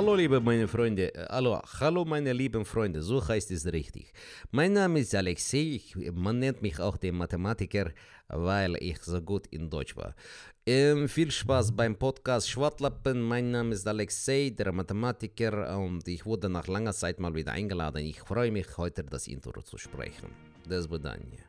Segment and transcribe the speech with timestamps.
[0.00, 4.14] Hallo liebe meine Freunde, äh, hallo, hallo meine lieben Freunde, so heißt es richtig.
[4.50, 5.78] Mein Name ist Alexei,
[6.14, 7.90] man nennt mich auch den Mathematiker,
[8.28, 10.14] weil ich so gut in Deutsch war.
[10.64, 16.48] Ähm, viel Spaß beim Podcast Schwartlappen, mein Name ist Alexei, der Mathematiker und ich wurde
[16.48, 18.02] nach langer Zeit mal wieder eingeladen.
[18.02, 20.30] Ich freue mich heute das Intro zu sprechen.
[20.66, 21.44] Das Bedanje.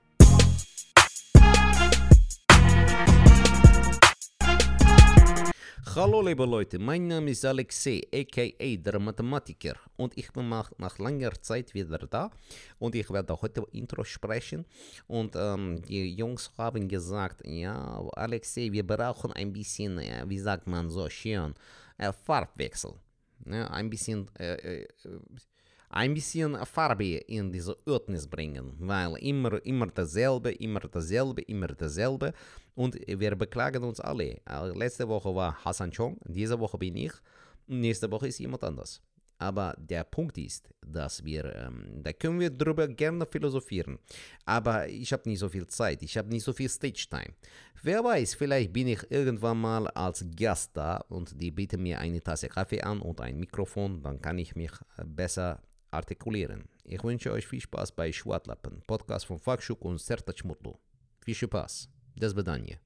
[5.83, 10.97] Hallo liebe Leute, mein Name ist Alexei, aka der Mathematiker und ich bin nach, nach
[10.99, 12.29] langer Zeit wieder da.
[12.77, 14.65] Und ich werde heute Intro sprechen.
[15.07, 20.67] Und ähm, die Jungs haben gesagt, ja Alexei, wir brauchen ein bisschen, äh, wie sagt
[20.67, 21.55] man so schön,
[21.97, 22.93] äh, Farbwechsel,
[23.45, 24.87] ja, ein bisschen äh, äh
[25.91, 32.33] ein bisschen Farbe in diese Ödnis bringen, weil immer, immer dasselbe, immer dasselbe, immer dasselbe.
[32.75, 34.39] Und wir beklagen uns alle.
[34.73, 37.11] Letzte Woche war Hassan Chong, diese Woche bin ich,
[37.67, 39.01] nächste Woche ist jemand anders.
[39.37, 43.97] Aber der Punkt ist, dass wir, ähm, da können wir drüber gerne philosophieren.
[44.45, 47.33] Aber ich habe nicht so viel Zeit, ich habe nicht so viel Stage-Time.
[47.81, 52.21] Wer weiß, vielleicht bin ich irgendwann mal als Gast da und die bieten mir eine
[52.21, 55.59] Tasse Kaffee an und ein Mikrofon, dann kann ich mich besser
[55.91, 56.65] artikulieren.
[56.83, 60.73] Ich wünsche euch viel Spaß bei Schwartlappen, Podcast von Fakschuk und Sertac Mutlu.
[61.23, 61.89] Viel Spaß.
[62.15, 62.79] Das Bedanje.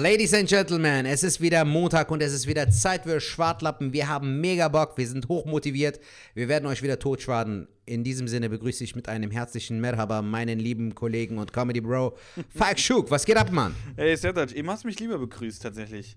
[0.00, 3.92] Ladies and Gentlemen, es ist wieder Montag und es ist wieder Zeit für Schwartlappen.
[3.92, 5.98] Wir haben mega Bock, wir sind hochmotiviert.
[6.34, 7.66] Wir werden euch wieder totschwaden.
[7.84, 12.16] In diesem Sinne begrüße ich mit einem herzlichen Merhaba meinen lieben Kollegen und Comedy Bro
[12.54, 13.10] Falk Schuk.
[13.10, 13.74] Was geht ab, Mann?
[13.96, 16.16] Hey, Sertac, eben hast du mich lieber begrüßt, tatsächlich.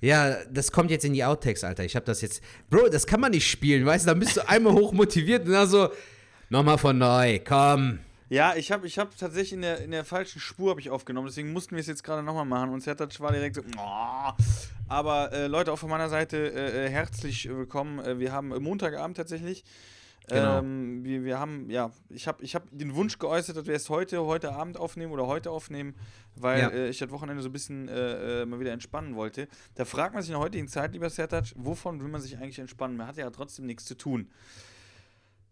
[0.00, 1.82] Ja, das kommt jetzt in die Outtakes, Alter.
[1.84, 2.40] Ich habe das jetzt.
[2.70, 4.10] Bro, das kann man nicht spielen, weißt du?
[4.10, 5.88] Dann bist du einmal hochmotiviert und dann so.
[6.48, 7.98] Nochmal von neu, komm.
[8.30, 11.52] Ja, ich habe ich hab tatsächlich in der, in der falschen Spur ich aufgenommen, deswegen
[11.52, 14.32] mussten wir es jetzt gerade nochmal machen und Sertac war direkt so, oh.
[14.86, 17.98] aber äh, Leute, auch von meiner Seite äh, äh herzlich willkommen.
[17.98, 19.64] Äh, wir haben Montagabend tatsächlich.
[20.28, 20.60] Genau.
[20.60, 23.90] Ähm, wir, wir haben, ja, ich habe ich hab den Wunsch geäußert, dass wir es
[23.90, 25.96] heute, heute Abend aufnehmen oder heute aufnehmen,
[26.36, 26.68] weil ja.
[26.68, 29.48] äh, ich das Wochenende so ein bisschen äh, mal wieder entspannen wollte.
[29.74, 32.60] Da fragt man sich in der heutigen Zeit, lieber Sertac, wovon will man sich eigentlich
[32.60, 32.96] entspannen?
[32.96, 34.30] Man hat ja trotzdem nichts zu tun.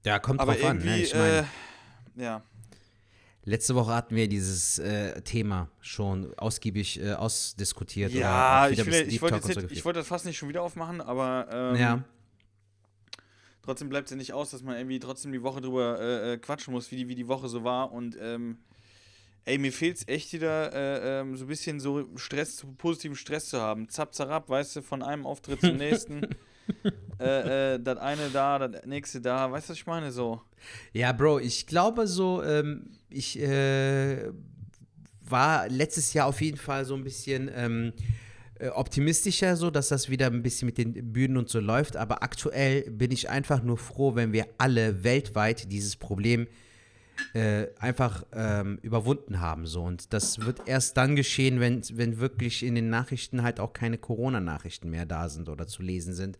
[0.05, 0.79] Ja, kommt Aber drauf an.
[0.79, 0.99] Ne?
[1.01, 1.45] Ich mein,
[2.15, 2.43] ja.
[3.49, 8.13] Letzte Woche hatten wir dieses äh, Thema schon ausgiebig äh, ausdiskutiert.
[8.13, 9.43] Ja, ich, ich wollte
[9.85, 12.05] wollt das fast nicht schon wieder aufmachen, aber ähm, ja.
[13.63, 16.37] trotzdem bleibt es ja nicht aus, dass man irgendwie trotzdem die Woche drüber äh, äh,
[16.37, 17.91] quatschen muss, wie die, wie die Woche so war.
[17.91, 18.59] Und ähm,
[19.47, 23.49] ey, mir fehlt es echt wieder, äh, ähm, so ein bisschen so Stress, positiven Stress
[23.49, 23.89] zu haben.
[23.89, 26.37] Zap, zarab, weißt du, von einem Auftritt zum nächsten.
[27.19, 29.51] äh, äh, das eine da, das nächste da.
[29.51, 30.13] Weißt du, was ich meine?
[30.13, 30.43] So.
[30.93, 34.31] Ja, Bro, ich glaube so, ähm, ich äh,
[35.21, 37.93] war letztes Jahr auf jeden Fall so ein bisschen ähm,
[38.59, 41.97] äh, optimistischer, so dass das wieder ein bisschen mit den Bühnen und so läuft.
[41.97, 46.47] Aber aktuell bin ich einfach nur froh, wenn wir alle weltweit dieses Problem
[47.35, 49.67] äh, einfach ähm, überwunden haben.
[49.67, 49.83] So.
[49.83, 53.99] Und das wird erst dann geschehen, wenn, wenn wirklich in den Nachrichten halt auch keine
[53.99, 56.39] Corona-Nachrichten mehr da sind oder zu lesen sind.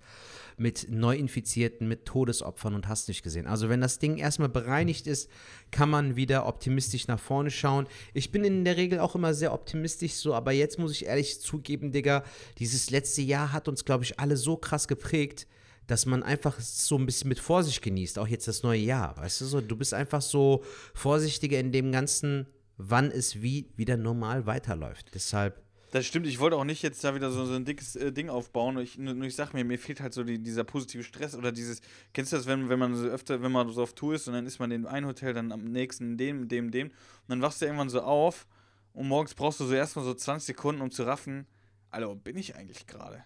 [0.59, 3.47] Mit Neuinfizierten, mit Todesopfern und hast nicht gesehen.
[3.47, 5.31] Also wenn das Ding erstmal bereinigt ist,
[5.71, 7.87] kann man wieder optimistisch nach vorne schauen.
[8.13, 11.41] Ich bin in der Regel auch immer sehr optimistisch so, aber jetzt muss ich ehrlich
[11.41, 12.25] zugeben, Digga,
[12.59, 15.47] dieses letzte Jahr hat uns, glaube ich, alle so krass geprägt
[15.89, 19.17] dass man einfach so ein bisschen mit Vorsicht genießt, auch jetzt das neue Jahr.
[19.17, 22.47] Weißt du so, du bist einfach so vorsichtiger in dem Ganzen,
[22.77, 25.15] wann es wie wieder normal weiterläuft.
[25.15, 25.68] Deshalb.
[25.91, 28.29] Das stimmt, ich wollte auch nicht jetzt da wieder so, so ein dickes äh, Ding
[28.29, 28.79] aufbauen.
[28.79, 31.81] Ich, nur, ich sag mir, mir fehlt halt so die, dieser positive Stress oder dieses,
[32.13, 34.35] kennst du das, wenn, wenn man so öfter, wenn man so auf Tour ist und
[34.35, 36.95] dann ist man in einem Hotel, dann am nächsten in dem, dem, dem und
[37.29, 38.47] dann wachst du irgendwann so auf
[38.93, 41.47] und morgens brauchst du so erstmal so 20 Sekunden, um zu raffen,
[41.91, 43.25] Alter, wo bin ich eigentlich gerade?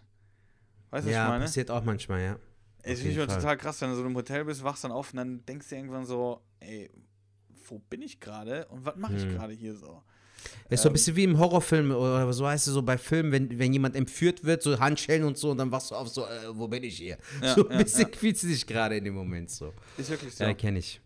[0.91, 1.45] Weißt du, ja, was ich meine?
[1.45, 2.39] passiert auch manchmal, ja.
[2.85, 5.17] Es ist immer total krass, wenn du so im Hotel bist, wachst dann auf und
[5.17, 6.91] dann denkst du irgendwann so, ey,
[7.69, 9.31] wo bin ich gerade und was mache ich hm.
[9.33, 10.03] gerade hier so?
[10.69, 13.33] Ist so ein ähm, bisschen wie im Horrorfilm oder so heißt es so bei Filmen,
[13.33, 16.23] wenn, wenn jemand entführt wird, so Handschellen und so, und dann wachst du auf, so,
[16.23, 17.19] äh, wo bin ich hier?
[17.43, 18.17] Ja, so ein bisschen ja.
[18.17, 19.73] fühlst du dich gerade in dem Moment so.
[19.99, 20.45] Ist wirklich so.
[20.45, 21.01] Ja, kenne ich.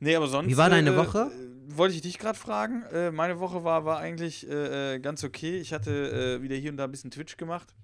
[0.00, 0.48] Nee, aber sonst.
[0.48, 1.30] Wie war deine äh, Woche?
[1.66, 2.82] Wollte ich dich gerade fragen.
[2.92, 5.58] Äh, meine Woche war, war eigentlich äh, äh, ganz okay.
[5.58, 7.74] Ich hatte wieder hier und da ein bisschen Twitch gemacht.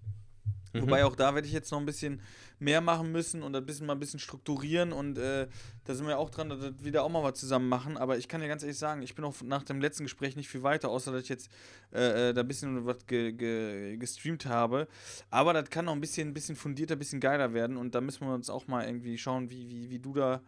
[0.75, 0.83] Mhm.
[0.83, 2.21] Wobei auch da werde ich jetzt noch ein bisschen
[2.59, 5.47] mehr machen müssen und ein bisschen mal ein bisschen strukturieren und äh,
[5.85, 7.97] da sind wir auch dran, dass wir wieder auch mal was zusammen machen.
[7.97, 10.49] Aber ich kann dir ganz ehrlich sagen, ich bin auch nach dem letzten Gespräch nicht
[10.49, 11.49] viel weiter, außer dass ich jetzt
[11.93, 14.89] äh, äh da ein bisschen was ge ge gestreamt habe.
[15.31, 18.01] Aber das kann noch ein bisschen, ein bisschen fundierter, ein bisschen geiler werden und da
[18.01, 20.43] müssen wir uns auch mal irgendwie schauen, wie, wie, wie du da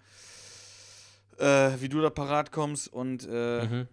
[1.38, 3.88] äh, wie du da parat kommst und äh, mhm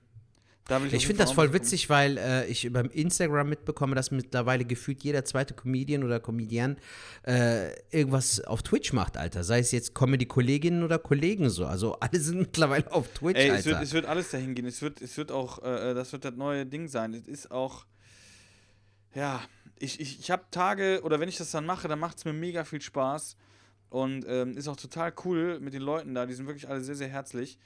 [0.65, 1.61] Da Ich, finde das voll gucken.
[1.61, 6.77] witzig, weil äh, ich über Instagram mitbekomme, dass mittlerweile gefühlt jeder zweite Comedian oder Comedian
[7.27, 9.43] äh, irgendwas auf Twitch macht, Alter.
[9.43, 11.65] Sei es jetzt Comedy-Kolleginnen oder Kollegen so.
[11.65, 13.65] Also alle sind mittlerweile auf Twitch, Ey, es Alter.
[13.71, 14.65] wird, es wird alles dahin gehen.
[14.65, 17.13] Es wird, es wird auch, äh, das wird das neue Ding sein.
[17.13, 17.85] Es ist auch,
[19.13, 19.41] ja,
[19.79, 22.31] ich, ich, ich habe Tage, oder wenn ich das dann mache, dann macht es mir
[22.33, 23.35] mega viel Spaß.
[23.89, 26.25] Und ähm, ist auch total cool mit den Leuten da.
[26.25, 27.59] Die sind wirklich alle sehr, sehr herzlich.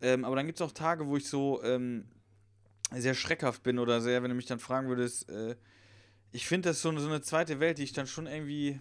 [0.00, 2.06] Ähm, aber dann gibt es auch Tage, wo ich so ähm,
[2.92, 5.56] sehr schreckhaft bin oder sehr, wenn du mich dann fragen würdest, äh,
[6.32, 8.80] ich finde das so, eine- so eine zweite Welt, die ich dann schon irgendwie.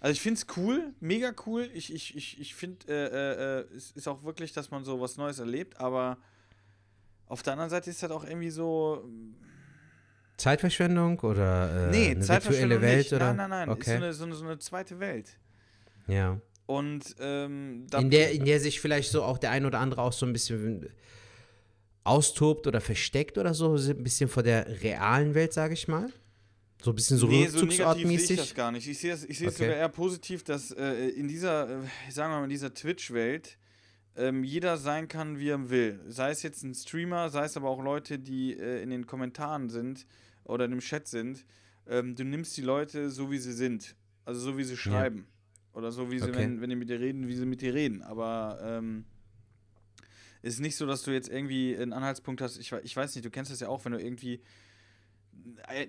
[0.00, 1.68] Also ich finde es cool, mega cool.
[1.72, 5.00] Ich, ich, ich, ich finde, äh, äh, äh, es ist auch wirklich, dass man so
[5.00, 6.18] was Neues erlebt, aber
[7.26, 9.08] auf der anderen Seite ist das auch irgendwie so.
[10.36, 13.12] Zeitverschwendung oder äh, nee, eine Zeitverschwendung virtuelle Welt nicht.
[13.14, 13.32] oder?
[13.32, 13.78] Nein, nein, nein.
[13.78, 13.96] Ist so Okay.
[13.96, 15.38] eine, so, eine, so eine zweite Welt.
[16.06, 16.40] ja.
[16.68, 20.12] Und ähm, In der, in der sich vielleicht so auch der ein oder andere auch
[20.12, 20.90] so ein bisschen
[22.06, 26.10] austobt oder versteckt oder so, ein bisschen vor der realen Welt, sage ich mal.
[26.82, 28.86] So ein bisschen so nee, so negativ sehe ich das gar nicht.
[28.86, 29.50] Ich sehe es Okay.
[29.50, 33.58] sogar eher positiv, dass äh, in dieser, äh, sagen wir mal, in dieser Twitch-Welt
[34.16, 36.00] ähm, jeder sein kann, wie er will.
[36.06, 39.68] Sei es jetzt ein Streamer, sei es aber auch Leute, die äh, in den Kommentaren
[39.68, 40.06] sind
[40.44, 41.44] oder in dem Chat sind.
[41.88, 43.94] Ähm, du nimmst die Leute so, wie sie sind.
[44.24, 45.26] Also so, wie sie schreiben.
[45.72, 46.36] Oder so, wie sie, Okay.
[46.36, 48.02] wenn, wenn die mit dir reden, wie sie mit dir reden.
[48.02, 49.04] Aber ähm,
[50.54, 52.58] ist nicht so, dass du jetzt irgendwie einen Anhaltspunkt hast.
[52.58, 54.40] Ich, ich weiß nicht, du kennst das ja auch, wenn du irgendwie
[55.68, 55.86] äh,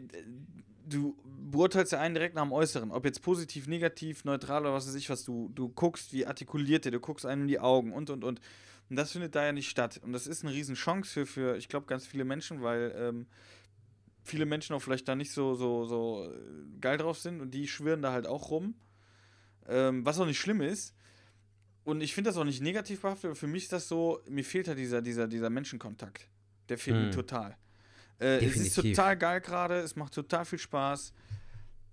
[0.88, 4.88] du beurteilst ja einen direkt nach dem Äußeren, ob jetzt positiv, negativ, neutral oder was
[4.88, 7.94] weiß ich was, du, du guckst, wie artikuliert der, du guckst einem in die Augen
[7.94, 8.42] und und und.
[8.89, 10.00] Und das findet da ja nicht statt.
[10.01, 13.27] Und das ist eine Riesenchance für, für ich glaube, ganz viele Menschen, weil ähm,
[14.24, 17.68] viele Menschen auch vielleicht da nicht so, so, so äh, geil drauf sind und die
[17.68, 18.75] schwirren da halt auch rum.
[19.68, 20.95] Ähm, was auch nicht schlimm ist.
[21.88, 24.44] Und ich finde das auch nicht negativ behaftet, aber für mich ist das so, mir
[24.44, 26.28] fehlt halt dieser, dieser, dieser Menschenkontakt.
[26.68, 27.12] Der fehlt mir Hm.
[27.12, 27.56] total.
[28.19, 31.13] Äh, es ist total geil gerade, es macht total viel Spaß,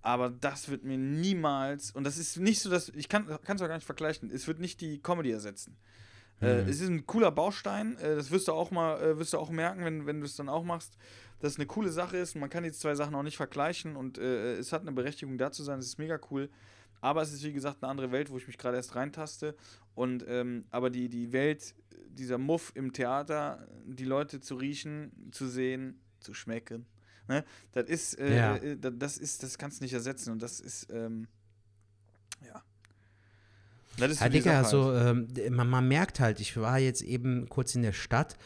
[0.01, 3.67] aber das wird mir niemals, und das ist nicht so, dass, ich kann es auch
[3.69, 5.77] gar nicht vergleichen, es wird nicht die Comedy ersetzen.
[6.41, 6.67] Äh, Mhm.
[6.67, 9.49] es ist ein cooler Baustein, äh, das wirst du auch mal, äh, wirst du auch
[9.49, 10.97] merken, wenn, wenn du es dann auch machst,
[11.39, 14.17] dass es eine coole Sache ist man kann die zwei Sachen auch nicht vergleichen und
[14.17, 16.49] äh, es hat eine Berechtigung da zu sein, es ist mega cool.
[17.01, 19.55] Aber es ist wie gesagt eine andere Welt, wo ich mich gerade erst reintaste.
[19.95, 21.73] Und ähm, aber die, die Welt,
[22.09, 26.85] dieser Muff im Theater, die Leute zu riechen, zu sehen, zu schmecken,
[27.27, 27.43] ne?
[27.71, 28.55] Das ist, äh, Ja.
[28.57, 30.31] äh, da- das ist, das kannst du nicht ersetzen.
[30.31, 31.27] Und das ist, ähm,
[32.45, 32.61] ja.
[33.97, 34.65] Das ist Ja, so Digga, halt.
[34.65, 38.37] also ähm, man, man merkt halt, ich war jetzt eben kurz in der Stadt,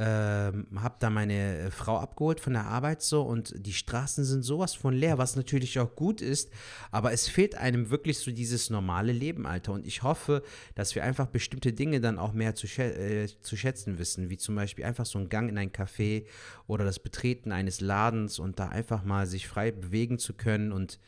[0.00, 4.42] ähm, hab da meine äh, Frau abgeholt von der Arbeit so und die Straßen sind
[4.42, 6.52] sowas von leer, was natürlich auch gut ist,
[6.92, 9.72] aber es fehlt einem wirklich so dieses normale Leben, Alter.
[9.72, 10.44] Und ich hoffe,
[10.76, 14.36] dass wir einfach bestimmte Dinge dann auch mehr zu, schä äh, zu schätzen wissen, wie
[14.36, 16.26] zum Beispiel einfach so ein Gang in ein Café
[16.68, 21.00] oder das Betreten eines Ladens und da einfach mal sich frei bewegen zu können und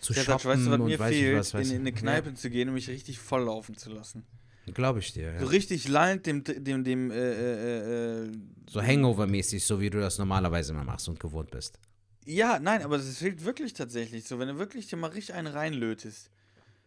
[0.00, 1.80] zu Ja, shoppen weißt du, was und mir weiß ich fehlt, was, weiß in, in
[1.82, 1.92] eine.
[1.92, 4.24] Kneipe zu gehen und mich richtig volllaufen zu lassen.
[4.72, 5.32] Glaube ich dir.
[5.32, 5.40] Ja.
[5.40, 8.32] So richtig lallend dem, dem, dem, äh, äh, äh,
[8.70, 11.78] So Hangover-mäßig, so wie du das normalerweise immer machst und gewohnt bist.
[12.24, 15.48] Ja, nein, aber das fehlt wirklich tatsächlich so, wenn du wirklich dir mal richtig einen
[15.48, 16.30] reinlötest.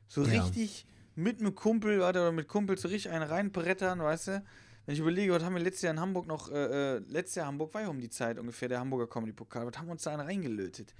[0.08, 0.42] So Ja.
[0.44, 4.44] richtig mit einem Kumpel, oder mit Kumpel so richtig einen reinbrettern, weißt du?
[4.86, 7.48] Wenn ich überlege, was haben wir letztes Jahr in Hamburg noch, äh, äh, letztes Jahr
[7.48, 10.12] Hamburg war ja um die Zeit ungefähr, der Hamburger Comedy-Pokal, was haben wir uns da
[10.14, 10.96] einen reingelötet?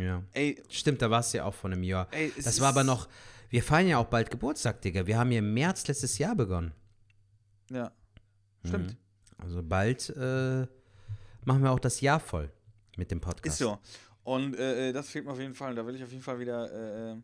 [0.00, 0.22] Ja.
[0.32, 2.08] Ey, Stimmt, da warst du ja auch vor einem Jahr.
[2.10, 3.06] ey, es Das war aber noch,
[3.50, 5.06] wir feiern ja auch bald Geburtstag, Digga.
[5.06, 6.72] Wir haben ja im März letztes Jahr begonnen.
[7.70, 7.92] Ja,
[8.64, 8.96] stimmt.
[9.38, 10.66] Also bald äh,
[11.44, 12.50] machen wir auch das Jahr voll
[12.96, 13.60] mit dem Podcast.
[13.60, 13.78] Ist so.
[14.24, 15.74] Und äh, äh, das fehlt mir auf jeden Fall.
[15.74, 17.16] Da will ich auf jeden Fall wieder, äh, äh,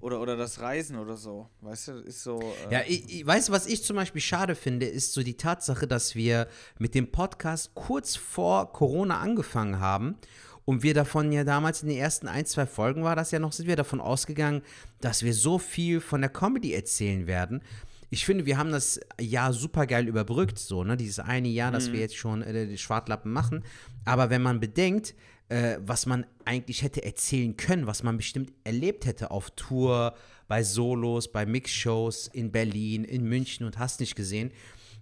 [0.00, 2.40] oder, oder das Reisen oder so, weißt du, ist so.
[2.68, 5.36] Äh, Ja, ich, ich, weißt du, was ich zum Beispiel schade finde, ist so die
[5.36, 10.16] Tatsache, dass wir mit dem Podcast kurz vor Corona angefangen haben
[10.64, 13.52] und wir davon ja damals in den ersten ein, zwei Folgen war das ja noch,
[13.52, 14.62] sind wir davon ausgegangen,
[15.00, 17.62] dass wir so viel von der Comedy erzählen werden.
[18.10, 21.92] Ich finde, wir haben das Jahr super geil überbrückt, so, ne, dieses eine Jahr, dass
[21.92, 23.64] wir jetzt schon äh, die Schwartlappen machen.
[24.04, 25.14] Aber wenn man bedenkt,
[25.48, 30.14] äh, was man eigentlich hätte erzählen können, was man bestimmt erlebt hätte auf Tour,
[30.50, 34.50] bei Solos, bei Mixshows in Berlin, in München und hast nicht gesehen.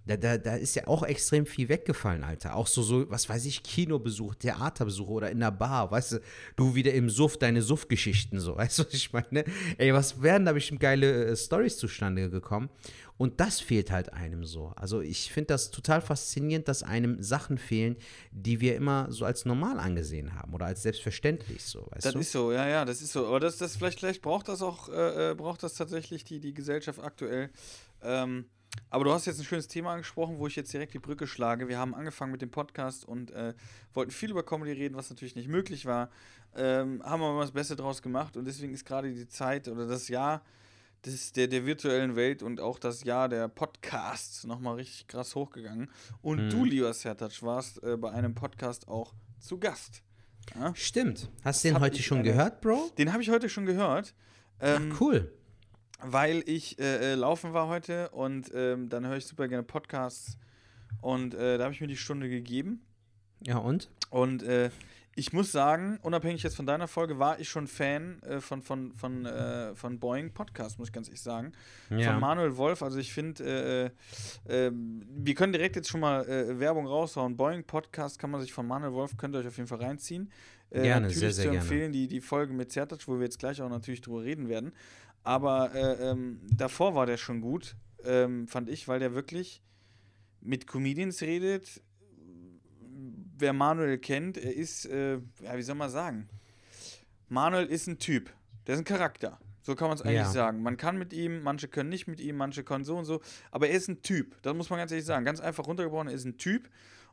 [0.09, 2.55] Da, da, da ist ja auch extrem viel weggefallen, Alter.
[2.55, 6.19] Auch so, so, was weiß ich, Kinobesuch, Theaterbesuch oder in der Bar, weißt du,
[6.55, 9.45] du wieder im Suff, deine Suff-Geschichten so, weißt du, was ich meine?
[9.77, 12.69] Ey, was werden da bestimmt geile äh, Stories zustande gekommen?
[13.17, 14.73] Und das fehlt halt einem so.
[14.77, 17.95] Also ich finde das total faszinierend, dass einem Sachen fehlen,
[18.31, 22.19] die wir immer so als normal angesehen haben oder als selbstverständlich so, weißt Das du?
[22.19, 23.27] ist so, ja, ja, das ist so.
[23.27, 26.53] Aber das, das vielleicht, vielleicht braucht das auch, äh, äh, braucht das tatsächlich die, die
[26.55, 27.51] Gesellschaft aktuell.
[28.01, 28.45] Ähm,
[28.91, 31.67] Aber du hast jetzt ein schönes Thema angesprochen, wo ich jetzt direkt die Brücke schlage.
[31.67, 33.53] Wir haben angefangen mit dem Podcast und äh,
[33.93, 36.09] wollten viel über Comedy reden, was natürlich nicht möglich war.
[36.55, 40.07] Ähm, haben aber was Beste draus gemacht und deswegen ist gerade die Zeit oder das
[40.07, 40.41] Jahr
[41.05, 45.89] des, der, der virtuellen Welt und auch das Jahr der Podcasts nochmal richtig krass hochgegangen.
[46.21, 46.49] Und Mhm.
[46.49, 50.01] du, lieber Sertac, warst äh, bei einem Podcast auch zu Gast.
[50.55, 50.73] Ja?
[50.75, 51.29] Stimmt.
[51.43, 52.91] Hast du den heute schon gehört, Bro?
[52.97, 54.13] Den habe ich heute schon gehört.
[54.59, 55.31] Ähm, Ach, cool.
[56.01, 60.37] Weil ich äh, äh, laufen war heute und ähm, dann höre ich super gerne Podcasts
[61.01, 62.81] und äh, da habe ich mir die Stunde gegeben
[63.45, 63.89] Ja, und?
[64.09, 64.69] und äh,
[65.15, 68.93] ich muss sagen, unabhängig jetzt von deiner Folge, war ich schon Fan äh, von, von,
[68.93, 71.51] von, äh, von Boeing Podcast, muss ich ganz ehrlich sagen.
[71.89, 72.11] Ja.
[72.11, 72.81] Von Manuel Wolf.
[72.81, 73.91] Also ich finde,
[74.47, 76.25] äh, äh, wir können direkt jetzt schon mal
[76.59, 77.35] Werbung raushauen.
[77.35, 80.31] Boeing Podcast kann man sich von Manuel Wolf, könnt ihr euch auf jeden Fall reinziehen.
[80.71, 81.63] Gerne, natürlich sehr, sehr zu gerne.
[81.63, 84.71] empfehlen, die, die Folge mit Zertac, wo wir jetzt gleich auch natürlich drüber reden werden.
[85.23, 89.61] Aber äh, ähm, davor war der schon gut, ähm, fand ich, weil der wirklich
[90.41, 91.81] mit Comedians redet.
[93.37, 96.27] Wer Manuel kennt, er ist, äh, ja, wie soll man sagen?
[97.29, 98.31] Manuel ist ein Typ,
[98.67, 99.39] der ist ein Charakter.
[99.61, 100.31] So kann man es eigentlich Ja.
[100.31, 100.63] sagen.
[100.63, 103.21] Man kann mit ihm, manche können nicht mit ihm, manche können so und so.
[103.51, 104.41] Aber er ist ein Typ.
[104.41, 105.25] Das muss man ganz ehrlich sagen.
[105.25, 106.69] Ganz einfach runtergebrochen, er ist ein Typ.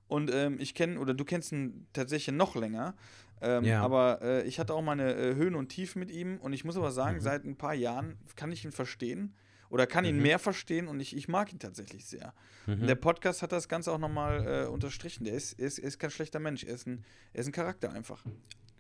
[0.09, 2.95] Und ähm, ich kenne, oder du kennst ihn tatsächlich noch länger.
[3.41, 3.83] Ähm, Ja.
[3.83, 6.39] Aber äh, ich hatte auch meine äh, Höhen und Tiefen mit ihm.
[6.41, 6.95] Und ich muss aber Mhm.
[6.95, 9.35] sagen, seit ein paar Jahren kann ich ihn verstehen.
[9.69, 10.23] Oder kann ihn Mhm.
[10.23, 12.33] mehr verstehen und ich, ich mag ihn tatsächlich sehr.
[12.67, 12.87] Mhm.
[12.87, 15.25] Der Podcast hat das Ganze auch nochmal äh, unterstrichen.
[15.25, 16.63] Der ist, ist, ist kein schlechter Mensch.
[16.63, 18.23] Er ist ein, er ist ein Charakter einfach.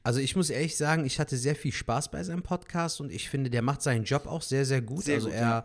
[0.07, 3.29] Also ich muss ehrlich sagen, ich hatte sehr viel Spaß bei seinem Podcast und ich
[3.29, 5.03] finde, der macht seinen Job auch sehr, sehr gut.
[5.03, 5.65] Sehr also gut, er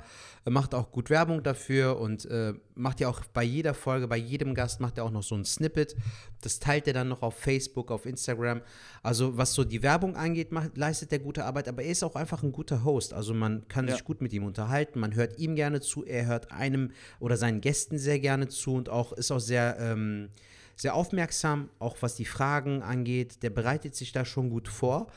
[0.50, 4.56] macht auch gut Werbung dafür und äh, macht ja auch bei jeder Folge, bei jedem
[4.56, 5.96] Gast macht er auch noch so ein Snippet.
[6.42, 8.62] Das teilt er dann noch auf Facebook, auf Instagram.
[9.04, 12.16] Also was so die Werbung angeht, macht, leistet er gute Arbeit, aber er ist auch
[12.16, 13.14] einfach ein guter Host.
[13.14, 13.94] Also man kann Ja.
[13.94, 17.62] sich gut mit ihm unterhalten, man hört ihm gerne zu, er hört einem oder seinen
[17.62, 20.30] Gästen sehr gerne zu und auch ist auch sehr ähm,
[20.76, 23.44] sehr aufmerksam, auch was die Fragen angeht.
[23.44, 25.08] Der bereitet sich da schon gut vor.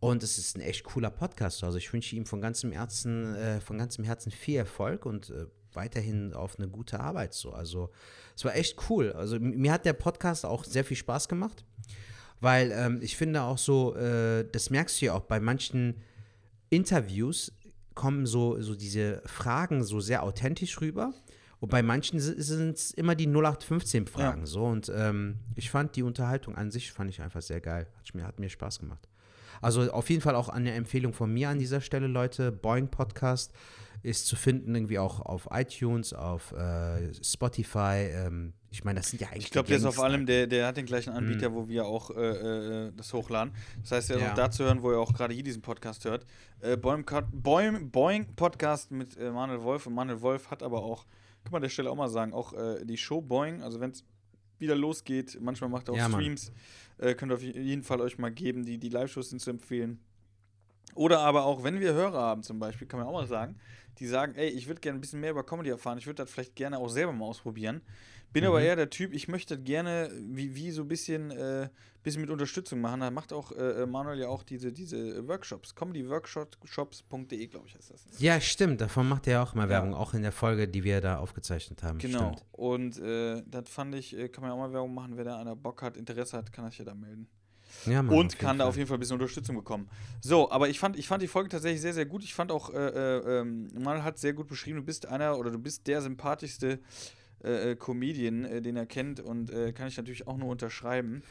[0.00, 1.62] Und es ist ein echt cooler Podcast.
[1.62, 5.46] Also ich wünsche ihm von ganzem Herzen, äh, von ganzem Herzen viel Erfolg und äh,
[5.74, 7.52] weiterhin auf eine gute Arbeit so.
[7.52, 7.90] Also
[8.36, 9.12] es war echt cool.
[9.12, 11.64] Also mir hat der Podcast auch sehr viel Spaß gemacht,
[12.40, 16.00] weil ähm, ich finde auch so, äh, das merkst du ja auch bei manchen
[16.70, 17.52] Interviews
[17.94, 21.12] kommen so, so diese Fragen so sehr authentisch rüber.
[21.62, 24.46] Und bei manchen sind es immer die 0815-Fragen Ja.
[24.46, 24.64] so.
[24.64, 27.86] Und ähm, ich fand die Unterhaltung an sich fand ich einfach sehr geil.
[27.98, 29.08] Hat mir, hat mir Spaß gemacht.
[29.60, 32.50] Also auf jeden Fall auch eine Empfehlung von mir an dieser Stelle, Leute.
[32.50, 33.52] Boeing Podcast
[34.02, 38.08] ist zu finden irgendwie auch auf iTunes, auf äh, Spotify.
[38.12, 40.66] Ähm, ich meine, das sind ja eigentlich Ich glaube, der ist auf allem, der, der
[40.66, 43.52] hat den gleichen Anbieter, wo wir auch äh, äh, das hochladen.
[43.82, 44.30] Das heißt, er ist Ja.
[44.32, 46.26] auch da zu hören, wo er auch gerade hier diesen Podcast hört.
[46.60, 49.86] Äh, Boeing, Boeing, Boeing Podcast mit äh, Manuel Wolf.
[49.86, 51.06] Und Manuel Wolf hat aber auch,
[51.44, 53.90] kann man an der Stelle auch mal sagen, auch äh, die Show Boeing, also wenn
[53.90, 54.04] es
[54.58, 56.08] wieder losgeht, manchmal macht er auch Ja.
[56.08, 56.52] Streams,
[56.98, 58.64] äh, könnt ihr auf jeden Fall euch mal geben.
[58.64, 59.98] Die, die Live-Shows sind zu empfehlen.
[60.94, 63.56] Oder aber auch, wenn wir Hörer haben zum Beispiel, kann man auch mal sagen,
[63.98, 66.30] die sagen, ey, ich würde gerne ein bisschen mehr über Comedy erfahren, ich würde das
[66.30, 67.82] vielleicht gerne auch selber mal ausprobieren.
[68.32, 68.64] Bin aber Mhm.
[68.66, 71.68] eher der Typ, ich möchte gerne wie, wie so ein bisschen, äh,
[72.02, 73.00] bisschen mit Unterstützung machen.
[73.00, 78.04] Da macht auch äh, Manuel ja auch diese, diese Workshops, comedyworkshops.de, glaube ich, heißt das.
[78.18, 78.80] Ja, stimmt.
[78.80, 79.70] Davon macht er auch mal Ja.
[79.70, 81.98] Werbung, auch in der Folge, die wir da aufgezeichnet haben.
[81.98, 82.32] Genau.
[82.32, 82.44] Stimmt.
[82.52, 85.38] Und äh, das fand ich, äh, kann man ja auch mal Werbung machen, wer da
[85.38, 87.28] einer Bock hat, Interesse hat, kann er sich ja da melden.
[87.86, 89.88] Ja, Mann, und kann da auf jeden Fall ein bisschen Unterstützung bekommen.
[90.20, 92.22] So, aber ich fand, ich fand die Folge tatsächlich sehr, sehr gut.
[92.22, 95.50] Ich fand auch, äh, äh, ähm, Manuel hat sehr gut beschrieben, du bist einer oder
[95.50, 96.80] du bist der sympathischste
[97.44, 101.22] äh, äh, Comedian, äh, den er kennt und äh, kann ich natürlich auch nur unterschreiben.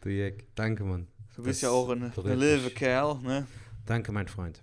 [0.00, 1.06] Du Jack, danke, Mann.
[1.36, 3.46] Du bist Das ja auch ein, liebe Kerl, ne?
[3.86, 4.62] Danke, mein Freund.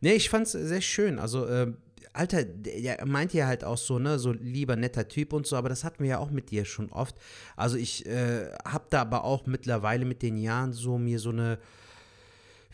[0.00, 1.18] Nee, ich fand's sehr schön.
[1.18, 1.72] Also, äh,
[2.12, 5.68] Alter, der meint ja halt auch so, ne, so lieber netter Typ und so, aber
[5.68, 7.16] das hatten wir ja auch mit dir schon oft.
[7.56, 11.58] Also ich äh, hab da aber auch mittlerweile mit den Jahren so mir so eine,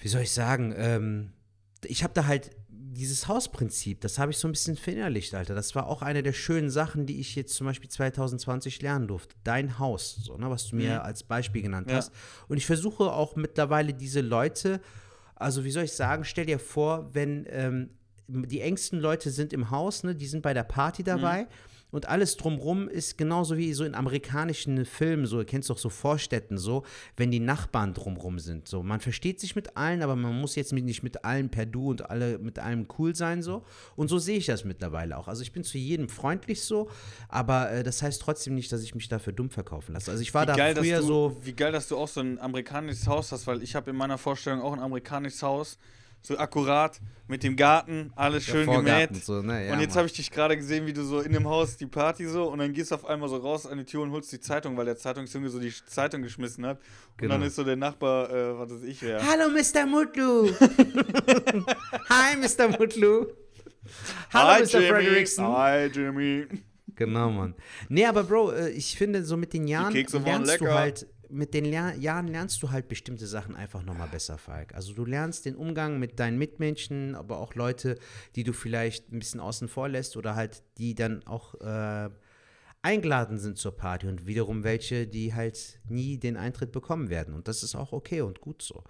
[0.01, 1.33] wie soll ich sagen, ähm,
[1.85, 2.51] ich habe da halt
[2.93, 5.55] dieses Hausprinzip, das habe ich so ein bisschen verinnerlicht, Alter.
[5.55, 9.35] Das war auch eine der schönen Sachen, die ich jetzt zum Beispiel 2020 lernen durfte.
[9.45, 11.01] Dein Haus, so, ne, was du mir Mhm.
[11.01, 11.97] als Beispiel genannt Ja.
[11.97, 12.13] hast.
[12.49, 14.81] Und ich versuche auch mittlerweile diese Leute,
[15.35, 17.91] also wie soll ich sagen, stell dir vor, wenn ähm,
[18.29, 21.49] die engsten Leute sind im Haus, ne, die sind bei der Party dabei.
[21.93, 25.91] Und alles drumrum ist genauso wie so in amerikanischen Filmen, so, ihr kennt doch so
[25.91, 26.85] Vorstädten, so,
[27.17, 28.67] wenn die Nachbarn drumrum sind.
[28.67, 31.91] So, man versteht sich mit allen, aber man muss jetzt nicht mit allen per Du
[31.91, 33.63] und alle mit allem cool sein, so.
[33.95, 35.29] Und so sehe ich das mittlerweile auch.
[35.29, 36.89] Also ich bin zu jedem freundlich so,
[37.29, 40.11] aber äh, das heißt trotzdem nicht, dass ich mich dafür dumm verkaufen lasse.
[40.11, 41.37] Also ich war Wie da geil, früher du, so.
[41.43, 44.17] wie geil, dass du auch so ein amerikanisches Haus hast, weil ich habe in meiner
[44.17, 45.79] Vorstellung auch ein amerikanisches Haus
[46.23, 49.25] so akkurat mit dem Garten, alles schön Vorgarten, gemäht.
[49.25, 49.67] So, ne?
[49.67, 51.87] ja, und jetzt habe ich dich gerade gesehen, wie du so in dem Haus die
[51.87, 54.31] Party so und dann gehst du auf einmal so raus an die Tür und holst
[54.33, 56.81] die Zeitung, weil der Zeitungsjunge so die Zeitung geschmissen hat.
[57.17, 57.35] Genau.
[57.35, 59.21] Und dann ist so der Nachbar, äh, was weiß ich wer.
[59.27, 59.87] Hallo, Mr.
[59.87, 60.53] Mutlu.
[62.11, 62.69] Hi, Mr.
[62.79, 63.27] Mutlu.
[64.33, 64.81] Hallo, Hi, Mr.
[64.81, 64.89] Jimmy.
[64.89, 65.47] Frederickson.
[65.47, 66.47] Hi, Jimmy.
[66.95, 67.55] Genau, Mann.
[67.89, 71.65] Nee, aber Bro, äh, ich finde, so mit den Jahren lernst du halt, mit den
[71.65, 74.75] Ler Jahren lernst du halt bestimmte Sachen einfach nochmal besser, Falk.
[74.75, 77.99] Also du lernst den Umgang mit deinen Mitmenschen, aber auch Leute,
[78.37, 82.11] die du vielleicht ein bisschen außen vor lässt oder halt die dann auch äh,
[82.83, 87.35] eingeladen sind zur Party und wiederum welche, die halt nie den Eintritt bekommen werden.
[87.35, 88.85] Und das ist auch okay und gut so.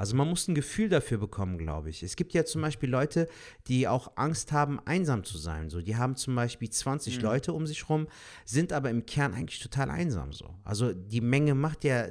[0.00, 2.02] Also man muss ein Gefühl dafür bekommen, glaube ich.
[2.02, 3.28] Es gibt ja zum Beispiel Leute,
[3.68, 5.68] die auch Angst haben, einsam zu sein.
[5.68, 8.08] So, die haben zum Beispiel 20 Leute um sich rum,
[8.46, 10.32] sind aber im Kern eigentlich total einsam.
[10.32, 12.08] So, also die Menge macht ja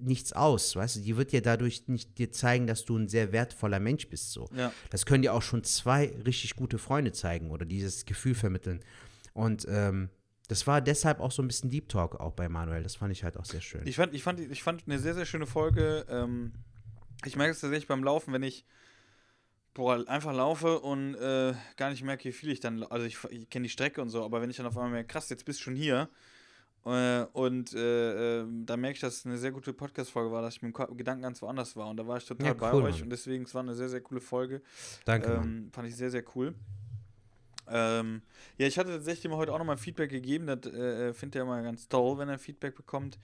[0.00, 1.00] nichts aus, weißt du.
[1.02, 4.32] Die wird ja dadurch nicht dir zeigen, dass du ein sehr wertvoller Mensch bist.
[4.32, 4.72] So, Ja.
[4.90, 8.80] das können dir auch schon zwei richtig gute Freunde zeigen oder dieses Gefühl vermitteln.
[9.34, 10.08] Und ähm,
[10.48, 12.82] das war deshalb auch so ein bisschen Deep Talk auch bei Manuel.
[12.82, 13.86] Das fand ich halt auch sehr schön.
[13.86, 16.04] Ich fand, ich, fand, ich fand eine sehr, sehr schöne Folge.
[16.08, 16.54] Ähm,
[17.24, 18.64] ich merke es tatsächlich beim Laufen, wenn ich
[19.74, 22.82] boah, einfach laufe und äh, gar nicht merke, wie viel ich dann.
[22.84, 25.08] Also ich, ich kenne die Strecke und so, aber wenn ich dann auf einmal merke,
[25.08, 26.08] krass, jetzt bist du schon hier.
[26.84, 30.54] Äh, und äh, äh, da merke ich, dass es eine sehr gute Podcast-Folge war, dass
[30.56, 31.88] ich mit dem Gedanken ganz woanders war.
[31.88, 33.02] Und da war ich total Ja, bei cool, euch Mann.
[33.04, 34.62] und deswegen, es war eine sehr, sehr coole Folge.
[35.04, 35.30] Danke.
[35.32, 36.54] Ähm, fand ich sehr, sehr cool.
[37.72, 38.22] Ähm,
[38.58, 40.46] ja, ich hatte tatsächlich ihm heute auch nochmal Feedback gegeben.
[40.46, 43.18] Das äh, findet er immer ganz toll, wenn er Feedback bekommt.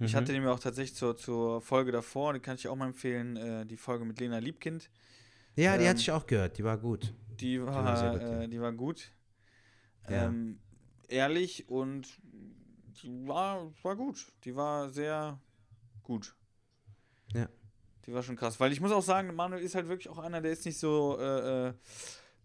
[0.00, 0.16] Ich Mhm.
[0.16, 3.36] hatte ihm ja auch tatsächlich zur, zur Folge davor, die kann ich auch mal empfehlen,
[3.36, 4.90] äh, die Folge mit Lena Liebkind.
[5.56, 6.58] Ja, die ähm, hatte ich auch gehört.
[6.58, 7.12] Die war gut.
[7.40, 9.10] Die war, war sehr gut, äh, die war gut.
[10.08, 10.26] Ja.
[10.26, 10.58] Ähm,
[11.08, 12.08] ehrlich und
[13.02, 14.26] die war, war gut.
[14.44, 15.38] Die war sehr
[16.02, 16.34] gut.
[17.34, 17.48] Ja.
[18.06, 18.58] Die war schon krass.
[18.58, 21.18] Weil ich muss auch sagen, Manuel ist halt wirklich auch einer, der ist nicht so,
[21.20, 21.74] äh, äh,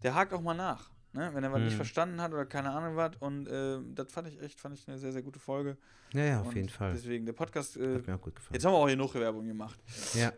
[0.02, 0.90] der hakt auch mal nach.
[1.12, 1.30] Ne?
[1.32, 1.76] Wenn er was nicht Mhm.
[1.76, 3.16] verstanden hat oder keine Ahnung was.
[3.20, 5.76] Und äh, das fand ich echt, fand ich eine sehr, sehr gute Folge.
[6.12, 6.92] Ja, ja, auf und jeden Fall.
[6.92, 8.54] Deswegen, der Podcast, äh, Hat mir auch gut gefallen.
[8.54, 9.78] jetzt haben wir auch hier noch Werbung gemacht.
[10.14, 10.32] Ja.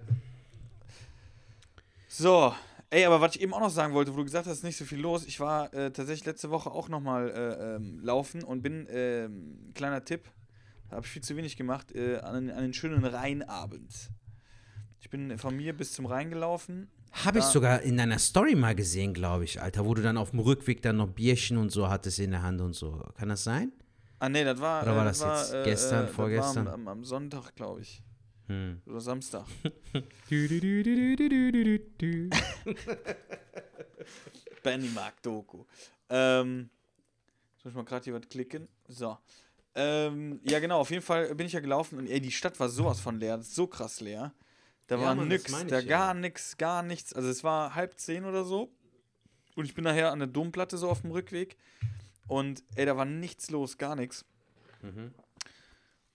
[2.09, 2.55] So,
[2.91, 4.77] ey, aber was ich eben auch noch sagen wollte, wo du gesagt hast, ist nicht
[4.77, 5.25] so viel los.
[5.27, 10.05] Ich war äh, tatsächlich letzte Woche auch nochmal äh, ähm, laufen und bin, ähm, kleiner
[10.05, 10.29] Tipp,
[10.91, 14.11] habe ich viel zu wenig gemacht, äh, an, an einen schönen Rheinabend.
[15.01, 16.91] Ich bin von mir bis zum Rhein gelaufen.
[17.13, 20.31] Habe ich sogar in deiner Story mal gesehen, glaube ich, Alter, wo du dann auf
[20.31, 23.03] dem Rückweg dann noch Bierchen und so hattest in der Hand und so.
[23.19, 23.73] Kann das sein?
[24.21, 24.83] Ah, nee, das war.
[24.83, 26.67] Oder war äh, das jetzt gestern, das vorgestern?
[26.67, 28.03] War am, am, Sonntag, glaube ich.
[28.49, 28.83] Hm.
[28.87, 29.47] Oder Samstag.
[34.63, 35.65] Benny mag Doku.
[36.09, 36.69] Ähm,
[37.63, 38.69] muss ich mal gerade hier was klicken.
[38.89, 39.17] So.
[39.75, 42.69] Ähm, ja, genau, auf jeden Fall bin ich ja gelaufen und ey, die Stadt war
[42.69, 44.35] sowas von leer, so krass leer.
[44.91, 45.89] Da Ja, war Mann, nix, ich da ja.
[45.89, 47.13] gar nix, gar nichts.
[47.13, 48.73] Also es war halb zehn oder so.
[49.55, 51.57] Und ich bin nachher an der Domplatte so auf dem Rückweg.
[52.27, 54.25] Und ey, da war nichts los, gar nichts.
[54.83, 55.15] Mhm.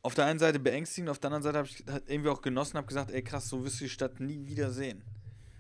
[0.02, 2.76] Auf der einen Seite beängstigend, auf der anderen Seite habe ich halt irgendwie auch genossen,
[2.76, 5.06] habe gesagt, ey krass, so wirst du die Stadt nie wieder sehen.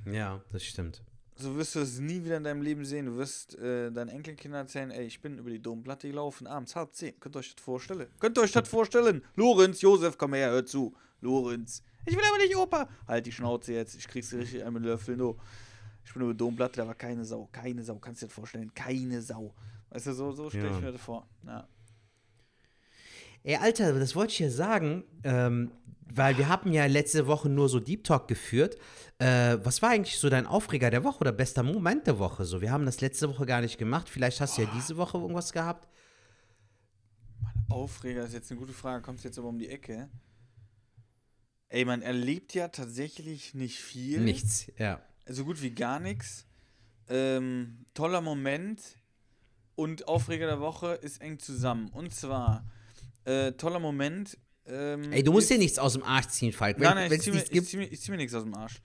[0.06, 1.02] Ja, das stimmt.
[1.38, 3.06] So wirst du es nie wieder in deinem Leben sehen.
[3.06, 6.94] Du wirst äh, deinen Enkelkindern erzählen, ey, ich bin über die Domplatte gelaufen, abends halb
[6.94, 7.18] zehn.
[7.22, 8.08] Könnt ihr euch das vorstellen?
[8.20, 9.24] Könnt ihr euch das vorstellen?
[9.36, 10.94] Lorenz, Josef, komm her, hör zu.
[11.22, 11.82] Lorenz.
[12.06, 12.88] Ich will aber nicht Opa.
[13.08, 15.38] Halt die Schnauze jetzt, ich krieg's dir richtig einmal Löffel, no.
[16.06, 17.50] Ich bin über die Domplatte, da war keine Sau.
[17.52, 18.72] Keine Sau, kannst du dir das vorstellen?
[18.76, 19.54] Keine Sau.
[19.90, 20.76] Weißt du, so, so stelle Ja.
[20.78, 21.28] ich mir das vor.
[21.46, 21.68] Ja.
[23.44, 25.72] Ey, Alter, das wollte ich ja sagen, ähm,
[26.14, 28.76] weil wir haben ja letzte Woche nur so Deep Talk geführt.
[29.18, 32.46] Äh, was war eigentlich so dein Aufreger der Woche oder bester Moment der Woche?
[32.46, 34.10] So, wir haben das letzte Woche gar nicht gemacht.
[34.10, 35.88] Vielleicht hast du ja diese Woche irgendwas gehabt.
[37.70, 40.10] Aufreger ist jetzt eine gute Frage, kommst jetzt aber um die Ecke.
[41.70, 44.20] Ey, man erlebt ja tatsächlich nicht viel.
[44.20, 45.02] Nichts, ja.
[45.28, 46.46] So gut wie gar nichts.
[47.10, 48.82] Ähm, toller Moment
[49.76, 51.90] und Aufreger der Woche ist eng zusammen.
[51.90, 52.66] Und zwar,
[53.26, 54.38] äh, toller Moment.
[54.68, 56.78] Ähm, Ey, du musst dir nichts aus dem Arsch ziehen, Falk.
[56.78, 58.44] Wenn Nein, nein, ich zieh, mir, nichts ich, zieh mir, ich zieh mir nichts aus
[58.44, 58.82] dem Arsch.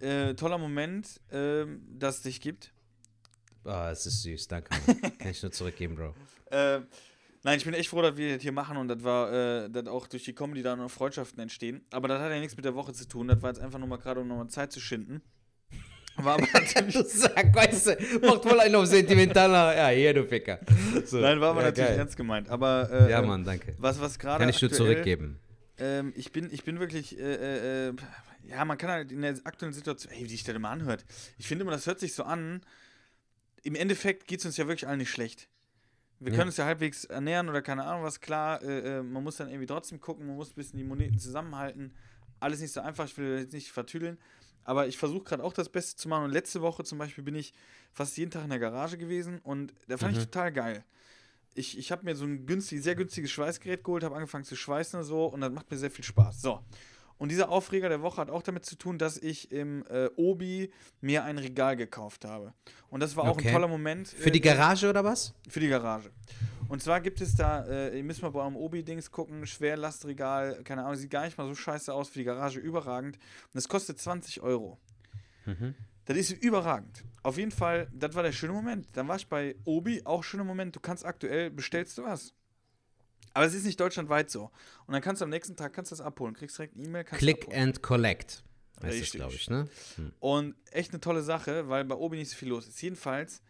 [0.00, 2.72] Äh, toller Moment, ähm, dass es dich gibt.
[3.64, 4.70] Ah, es ist süß, danke.
[5.18, 6.14] Kann ich nur zurückgeben, Bro.
[6.50, 6.80] Äh,
[7.46, 9.86] nein, ich bin echt froh, dass wir das hier machen und das war, äh, dass
[9.86, 11.86] auch durch die Comedy da noch Freundschaften entstehen.
[11.90, 13.28] Aber das hat ja nichts mit der Woche zu tun.
[13.28, 15.22] Das war jetzt einfach nur mal gerade, um nochmal Zeit zu schinden.
[16.16, 19.76] War aber natürlich, Du sag, weißt du, macht wohl einen auf sentimentaler.
[19.76, 20.58] Ja, hier, du Ficker.
[21.04, 21.18] So.
[21.18, 21.98] nein, war aber ja, natürlich geil.
[21.98, 22.48] ernst gemeint.
[22.48, 23.74] Aber äh, Ja, äh, Mann, danke.
[23.78, 25.38] was, was gerade Kann ich nur zurückgeben.
[25.78, 27.94] Ähm, ich, bin, ich bin wirklich, äh, äh, äh,
[28.48, 31.04] ja, man kann halt in der aktuellen Situation, ey, wie sich das immer anhört.
[31.38, 32.62] Ich finde immer, das hört sich so an.
[33.62, 35.48] Im Endeffekt geht es uns ja wirklich allen nicht schlecht.
[36.18, 36.36] Wir Ja.
[36.38, 39.48] können uns ja halbwegs ernähren oder keine Ahnung was, klar, äh, äh, man muss dann
[39.48, 41.94] irgendwie trotzdem gucken, man muss ein bisschen die Moneten zusammenhalten.
[42.40, 44.18] Alles nicht so einfach, ich will jetzt nicht vertüdeln.
[44.64, 46.24] aber ich versuche gerade auch das Beste zu machen.
[46.24, 47.52] Und letzte Woche zum Beispiel bin ich
[47.92, 50.18] fast jeden Tag in der Garage gewesen und da fand Mhm.
[50.18, 50.84] ich total geil.
[51.54, 54.98] Ich, ich habe mir so ein günstig, sehr günstiges Schweißgerät geholt, habe angefangen zu schweißen
[54.98, 56.42] und so und das macht mir sehr viel Spaß.
[56.42, 56.60] So.
[57.18, 60.70] Und dieser Aufreger der Woche hat auch damit zu tun, dass ich im äh, Obi
[61.00, 62.52] mir ein Regal gekauft habe.
[62.90, 63.48] Und das war auch Okay.
[63.48, 64.08] ein toller Moment.
[64.08, 65.34] Für die äh, Garage oder was?
[65.48, 66.10] für die Garage.
[66.68, 70.82] Und zwar gibt es da, äh, ihr müsst mal bei eurem Obi-Dings gucken, Schwerlastregal, keine
[70.84, 73.16] Ahnung, sieht gar nicht mal so scheiße aus, für die Garage überragend.
[73.16, 74.78] Und das kostet 20 Euro.
[76.06, 77.04] Das ist überragend.
[77.22, 78.88] Auf jeden Fall, das war der schöne Moment.
[78.92, 80.74] Dann war ich bei Obi, auch schöner Moment.
[80.74, 82.34] Du kannst aktuell, bestellst du was.
[83.36, 84.50] Aber es ist nicht deutschlandweit so.
[84.86, 86.32] Und dann kannst du am nächsten Tag kannst das abholen.
[86.32, 88.42] Kriegst direkt eine E-Mail, Click and Collect.
[88.82, 89.20] Heißt Richtig.
[89.20, 89.68] glaube ich, ne?
[90.20, 92.80] Und echt eine tolle Sache, weil bei Obi nicht so viel los ist.
[92.80, 93.42] Jedenfalls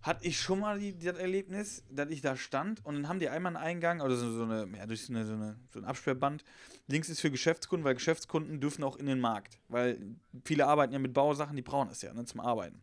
[0.00, 3.28] hatte ich schon mal die, das Erlebnis, dass ich da stand und dann haben die
[3.28, 5.84] einmal einen Eingang oder so, so eine, ja, durch so, eine, so, eine, so ein
[5.84, 6.42] Absperrband.
[6.86, 10.00] Links ist für Geschäftskunden, weil Geschäftskunden dürfen auch in den Markt, weil
[10.46, 12.80] viele arbeiten ja mit Bausachen, die brauchen das ja ne, zum Arbeiten.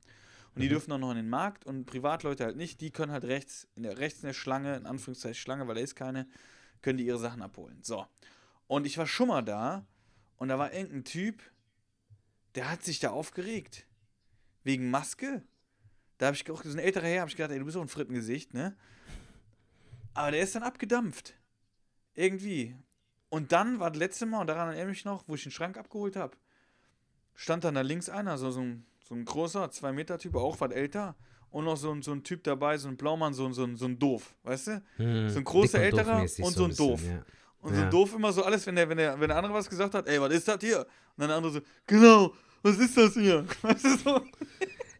[0.58, 3.26] Und die dürfen auch noch in den Markt und Privatleute halt nicht, die können halt
[3.26, 6.28] rechts in der, rechts in der Schlange, in Anführungszeichen Schlange, weil da ist keine,
[6.82, 7.78] können die ihre Sachen abholen.
[7.84, 8.08] So.
[8.65, 9.86] Und ich war schon mal da
[10.38, 11.43] und da war irgendein Typ,
[12.56, 13.86] der hat sich da aufgeregt.
[14.63, 15.43] Wegen Maske.
[16.17, 17.82] Da habe ich auch, so ein älterer Herr, habe ich gedacht, ey, du bist auch
[17.82, 18.76] ein Frittengesicht, ne?
[20.15, 21.36] Aber der ist dann abgedampft.
[22.15, 22.76] Irgendwie.
[23.30, 25.52] Und dann war das letzte Mal, und daran erinnere ich mich noch, wo ich den
[25.52, 26.36] Schrank abgeholt habe,
[27.36, 30.60] stand dann da links einer, so, so, ein, so ein großer, zwei Meter Typ, auch
[30.60, 31.15] was älter.
[31.50, 33.78] Und noch so ein, so ein Typ dabei, so ein Blaumann, so, ein- so, ein-
[33.78, 34.82] so ein Doof, weißt du?
[34.98, 37.02] Hm, So ein großer Älterer und so ein bisschen, Doof.
[37.06, 37.24] ja.
[37.62, 37.86] Und so Ja.
[37.86, 40.08] ein Doof immer so alles, wenn der, wenn der, wenn der andere was gesagt hat,
[40.08, 40.80] ey, was ist das hier?
[40.80, 40.86] Und
[41.17, 43.46] dann der andere so, genau, was ist das hier?
[43.62, 44.22] Weißt du so?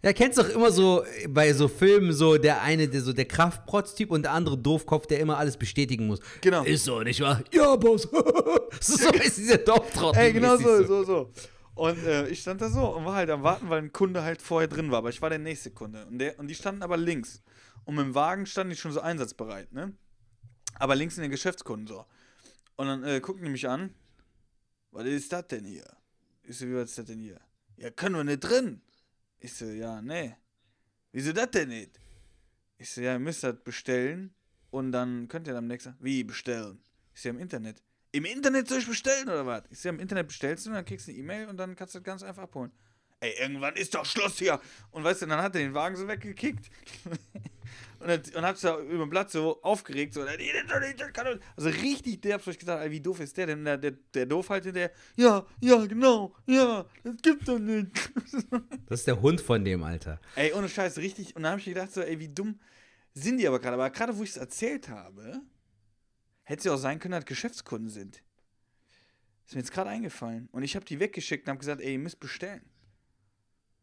[0.02, 3.26] Ja, kennst doch immer so äh, bei so Filmen so der eine, der so der
[3.26, 6.20] Kraftprotz-Typ und der andere Doofkopf, der immer alles bestätigen muss.
[6.42, 6.64] Genau.
[6.64, 7.42] Ist so, nicht wahr?
[7.52, 8.04] Ja, Boss.
[8.80, 10.22] so ist dieser Dorftrottel.
[10.22, 11.32] Ey, genau so, mäßig so, so.
[11.78, 14.42] Und äh, ich stand da so und war halt am Warten, weil ein Kunde halt
[14.42, 14.98] vorher drin war.
[14.98, 16.08] Aber ich war der nächste Kunde.
[16.08, 17.44] Und, der, und die standen aber links.
[17.86, 19.94] Und mit dem Wagen standen die schon so einsatzbereit, ne?
[20.74, 22.04] Aber links in den Geschäftskunden so.
[22.78, 23.94] Und dann äh, gucken die mich an.
[24.90, 25.86] Was ist das denn hier?
[26.42, 27.40] Ich so, wie was ist das denn hier?
[27.76, 28.82] Ja, können wir nicht drin.
[29.40, 30.36] Ich so, ja, nee.
[31.12, 31.92] Wieso das denn nicht?
[32.80, 34.34] Ich so, ja, ihr müsst das bestellen
[34.72, 36.82] und dann könnt ihr am nächsten Wie bestellen?
[37.14, 37.84] So, ja, im Internet.
[38.12, 39.64] Im Internet soll ich bestellen oder was?
[39.70, 41.94] Ich ja, im Internet bestellst du und dann kriegst du eine E-Mail und dann kannst
[41.96, 42.72] du das ganz einfach abholen.
[43.20, 44.60] Ey, irgendwann ist doch Schluss hier.
[44.92, 46.70] Und weißt du, dann hat er den Wagen so weggekickt.
[48.00, 50.14] und, dann, und hat sich da über dem Blatt so aufgeregt.
[50.14, 53.66] So, also richtig derb, so ich gesagt, ey, wie doof ist der denn?
[53.66, 57.90] Der, der, der doof halt der, ja, ja, genau, ja, das gibt's doch nicht.
[58.88, 60.22] Das ist der Hund von dem, Alter.
[60.36, 61.36] Ey, ohne Scheiß, richtig.
[61.36, 62.60] Und dann habe ich gedacht, so, ey, wie dumm
[63.18, 63.74] sind die aber gerade.
[63.74, 65.42] Aber gerade, wo ich es erzählt habe,
[66.48, 68.24] hätte es ja auch sein können, dass Geschäftskunden sind.
[69.46, 70.48] Ist mir jetzt gerade eingefallen.
[70.54, 72.62] Und ich habe die weggeschickt und habe gesagt, ey, ihr müsst bestellen.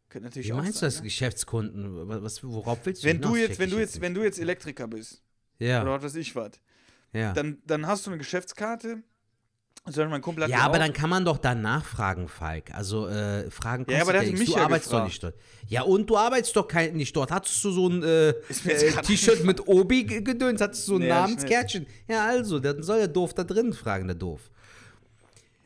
[0.09, 1.03] Könnte natürlich Wie auch meinst du sein, das, ne?
[1.03, 2.07] Geschäftskunden?
[2.23, 5.21] Was, worauf willst du Wenn du jetzt, wenn du jetzt, wenn du jetzt Elektriker bist,
[5.59, 6.53] oder Ja, was weiß ich was,
[7.13, 7.33] ja.
[7.33, 9.03] dann, dann hast du eine Geschäftskarte.
[9.87, 10.79] Also mein Kumpel hat Ja, aber auch.
[10.79, 12.73] dann kann man doch danach fragen, Falk.
[12.73, 14.39] Also, äh, Fragen Ja, aber kostet der ja hatte nichts.
[14.39, 15.07] mich Du ja arbeitest doch gefragt.
[15.11, 15.35] nicht dort.
[15.67, 17.29] Ja, und du arbeitest doch kein, nicht dort.
[17.31, 18.33] Hattest du so ein äh, äh,
[19.03, 20.59] T-Shirt mit Obi ge- gedöns?
[20.59, 21.85] Hattest du so ein Nee, Namenskärtchen?
[22.07, 24.49] Ja, also, dann soll der Doof da drin fragen, der Doof.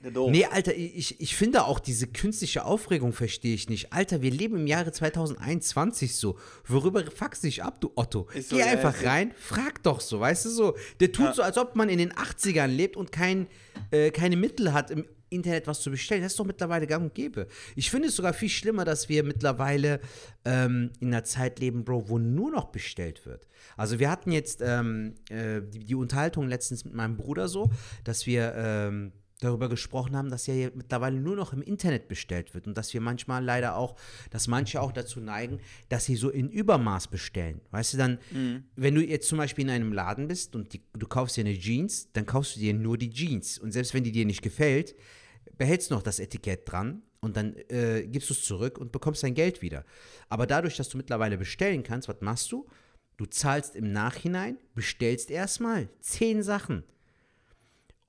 [0.01, 0.31] Doof.
[0.31, 3.91] Nee, Alter, ich, ich finde auch diese künstliche Aufregung verstehe ich nicht.
[3.91, 6.37] Alter, wir leben im Jahre 2021 so.
[6.65, 8.27] Worüber fuckst du dich ab, du Otto?
[8.33, 9.05] Ist so, Geh ja, einfach so.
[9.05, 10.75] rein, frag doch so, weißt du so.
[10.99, 11.33] Der tut Ja.
[11.33, 13.47] so, als ob man in den 80ern lebt und kein,
[13.91, 16.23] äh, keine Mittel hat, im Internet was zu bestellen.
[16.23, 17.47] Das ist doch mittlerweile gang und gäbe.
[17.75, 19.99] Ich finde es sogar viel schlimmer, dass wir mittlerweile
[20.43, 23.47] ähm, in einer Zeit leben, Bro, wo nur noch bestellt wird.
[23.77, 27.69] Also wir hatten jetzt ähm, äh, die, die Unterhaltung letztens mit meinem Bruder so,
[28.03, 32.67] dass wir ähm, darüber gesprochen haben, dass ja mittlerweile nur noch im Internet bestellt wird
[32.67, 33.95] und dass wir manchmal leider auch,
[34.31, 37.61] dass manche auch dazu neigen, dass sie so in Übermaß bestellen.
[37.71, 38.19] Weißt du, dann,
[38.75, 41.57] wenn du jetzt zum Beispiel in einem Laden bist und die, du kaufst dir eine
[41.57, 44.95] Jeans, dann kaufst du dir nur die Jeans und selbst wenn die dir nicht gefällt,
[45.57, 49.23] behältst du noch das Etikett dran und dann äh, gibst du es zurück und bekommst
[49.23, 49.85] dein Geld wieder.
[50.27, 52.67] Aber dadurch, dass du mittlerweile bestellen kannst, was machst du?
[53.17, 56.83] Du zahlst im Nachhinein, bestellst erstmal zehn Sachen.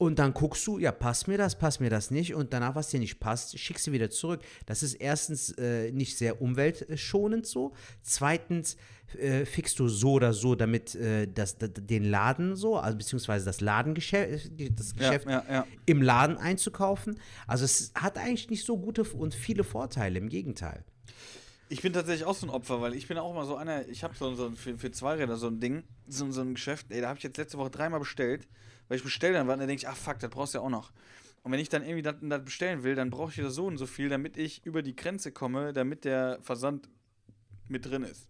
[0.01, 2.35] Und dann guckst du, ja, passt mir das, passt mir das nicht.
[2.35, 4.41] Und danach, was dir nicht passt, schickst du wieder zurück.
[4.65, 7.75] Das ist erstens äh, nicht sehr umweltschonend so.
[8.01, 8.79] Zweitens
[9.19, 13.45] äh, fixst du so oder so, damit äh, das, d- den Laden so, also beziehungsweise
[13.45, 15.67] das Ladengeschäft, das ja, Geschäft ja, ja.
[15.85, 17.21] im Laden einzukaufen.
[17.47, 20.83] Also es hat eigentlich nicht so gute und viele Vorteile, im Gegenteil.
[21.69, 24.03] Ich bin tatsächlich auch so ein Opfer, weil ich bin auch immer so einer, ich
[24.03, 27.03] habe so, so ein- für, für Zweiräder so ein Ding, so, so ein Geschäft, ey,
[27.03, 28.49] da habe ich jetzt letzte Woche dreimal bestellt,
[28.91, 30.65] weil ich bestelle dann was und dann denke ich, ach fuck, das brauchst du ja
[30.65, 30.91] auch noch.
[31.45, 33.79] Und wenn ich dann irgendwie das, das bestellen will, dann brauche ich wieder so und
[33.79, 36.89] so viel, damit ich über die Grenze komme, damit der Versand
[37.69, 38.29] mit drin ist.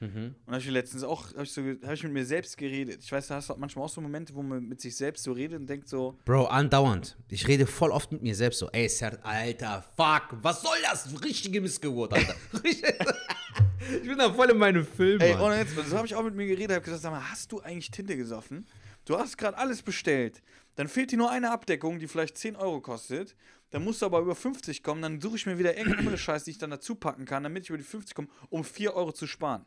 [0.00, 0.34] Mhm.
[0.46, 3.02] Und habe ich letztens auch, habe ich, so, hab ich mit mir selbst geredet.
[3.04, 5.32] Ich weiß, da hast du manchmal auch so Momente, wo man mit sich selbst so
[5.32, 7.18] redet und denkt so, Bro, andauernd.
[7.28, 11.22] Ich rede voll oft mit mir selbst so, ey, Sert, Alter, fuck, was soll das?
[11.22, 12.34] Richtige Missgeburt, Alter.
[12.64, 16.34] ich bin da voll in meinem Film, ey, ohne jetzt, so habe ich auch mit
[16.34, 18.66] mir geredet, habe gesagt, sag mal, hast du eigentlich Tinte gesoffen?
[19.10, 20.40] Du hast gerade alles bestellt.
[20.76, 23.34] Dann fehlt dir nur eine Abdeckung, die vielleicht 10 Euro kostet.
[23.70, 25.02] Dann musst du aber über 50 kommen.
[25.02, 27.64] Dann suche ich mir wieder irgendeine andere Scheiße, die ich dann dazu packen kann, damit
[27.64, 29.64] ich über die 50 komme, um 4 Euro zu sparen.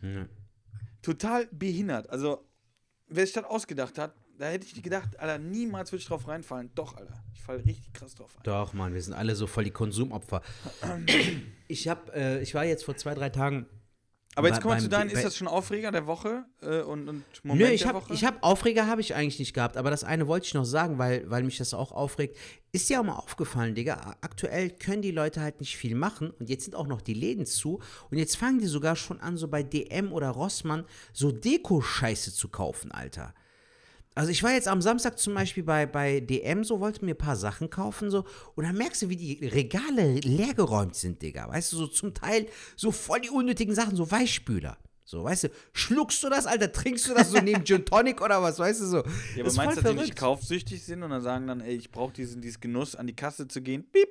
[0.00, 0.26] Ja.
[1.02, 2.08] Total behindert.
[2.08, 2.48] Also,
[3.08, 6.70] wer sich das ausgedacht hat, da hätte ich gedacht, Alter, niemals würde ich drauf reinfallen.
[6.74, 7.22] Doch, Alter.
[7.34, 8.42] Ich falle richtig krass drauf ein.
[8.44, 10.40] Doch, Mann, wir sind alle so voll die Konsumopfer.
[11.70, 13.66] Ich hab, äh, ich war jetzt vor zwei, drei Tagen.
[14.38, 17.24] Aber jetzt kommen wir zu deinen, ist das schon Aufreger der Woche äh, und, und
[17.42, 18.14] Moment Nö, ich der habe Woche?
[18.14, 20.96] ich hab Aufreger habe ich eigentlich nicht gehabt, aber das eine wollte ich noch sagen,
[20.98, 22.36] weil, weil mich das auch aufregt.
[22.70, 26.48] Ist dir auch mal aufgefallen, Digga, aktuell können die Leute halt nicht viel machen und
[26.48, 29.48] jetzt sind auch noch die Läden zu und jetzt fangen die sogar schon an, so
[29.48, 33.34] bei DM oder Rossmann so Deko-Scheiße zu kaufen, Alter.
[34.18, 37.18] Also ich war jetzt am Samstag zum Beispiel bei, bei DM so, wollte mir ein
[37.18, 38.24] paar Sachen kaufen so
[38.56, 41.48] und dann merkst du, wie die Regale leergeräumt sind, Digga.
[41.48, 44.76] Weißt du, so zum Teil so voll die unnötigen Sachen, so Weichspüler.
[45.04, 48.42] So, weißt du, schluckst du das, Alter, trinkst du das so neben Gin Tonic oder
[48.42, 48.96] was, weißt du so.
[48.96, 49.04] Ja,
[49.38, 51.92] aber ist meinst du, dass die nicht kaufsüchtig sind und dann sagen dann, ey, ich
[51.92, 54.08] brauche diesen, diesen Genuss, an die Kasse zu gehen, piep,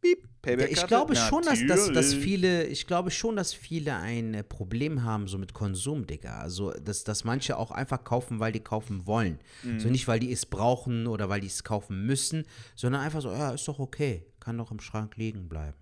[0.00, 3.96] piep, Ja, Payback ich glaube schon, dass, dass, dass viele, ich glaube schon, dass viele
[3.96, 6.38] ein äh, Problem haben so mit Konsum, Digga.
[6.38, 9.40] Also, dass, dass manche auch einfach kaufen, weil die kaufen wollen.
[9.62, 9.80] Mhm.
[9.80, 13.30] So nicht, weil die es brauchen oder weil die es kaufen müssen, sondern einfach so,
[13.30, 15.78] ja, ist doch okay, kann doch im Schrank liegen bleiben.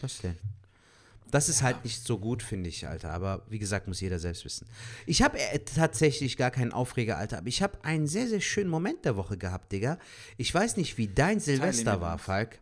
[0.00, 0.36] Was denn?
[1.30, 3.10] Das ist halt nicht so gut, finde ich, Alter.
[3.10, 4.66] Aber wie gesagt, muss jeder selbst wissen.
[5.06, 7.38] Ich habe äh, tatsächlich gar keinen Aufreger, Alter.
[7.38, 9.98] Aber ich habe einen sehr, sehr schönen Moment der Woche gehabt, Digga.
[10.38, 12.22] Ich weiß nicht, wie dein Silvester war, uns.
[12.22, 12.60] Falk.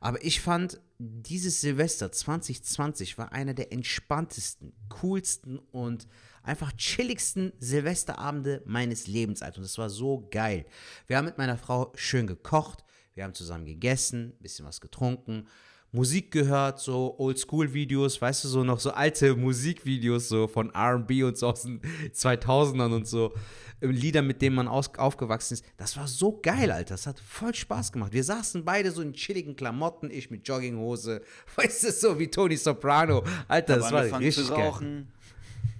[0.00, 6.08] Aber ich fand, dieses Silvester 2020 war einer der entspanntesten, coolsten und
[6.42, 9.42] einfach chilligsten Silvesterabende meines Lebens.
[9.42, 10.64] Und das war so geil.
[11.06, 15.48] Wir haben mit meiner Frau schön gekocht, wir haben zusammen gegessen, bisschen was getrunken,
[15.92, 21.38] Musik gehört, so Oldschool-Videos, weißt du, so noch so alte Musikvideos so von R&B und
[21.38, 21.80] so aus den
[22.12, 23.32] 2000ern und so.
[23.80, 25.64] äh, Lieder, mit denen man aus, aufgewachsen ist.
[25.76, 26.94] Das war so geil, Alter.
[26.94, 28.12] Das hat voll Spaß gemacht.
[28.12, 31.22] Wir saßen beide so in chilligen Klamotten, ich mit Jogginghose,
[31.56, 33.22] weißt du, so wie Tony Soprano.
[33.48, 35.06] Alter, das war richtig zu geil.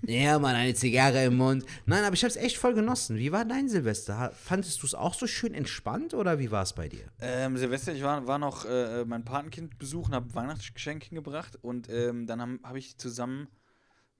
[0.03, 1.65] Ja, Mann, eine Zigarre im Mund.
[1.87, 3.17] Nein, aber ich hab's echt voll genossen.
[3.17, 4.33] Wie war dein Silvester?
[4.33, 7.11] Fandest du es auch so schön entspannt oder wie war es bei dir?
[7.21, 12.27] Ähm, Silvester, ich war, war noch äh, mein Patenkind besuchen, habe Weihnachtsgeschenke gebracht und ähm,
[12.27, 13.49] dann habe hab ich zusammen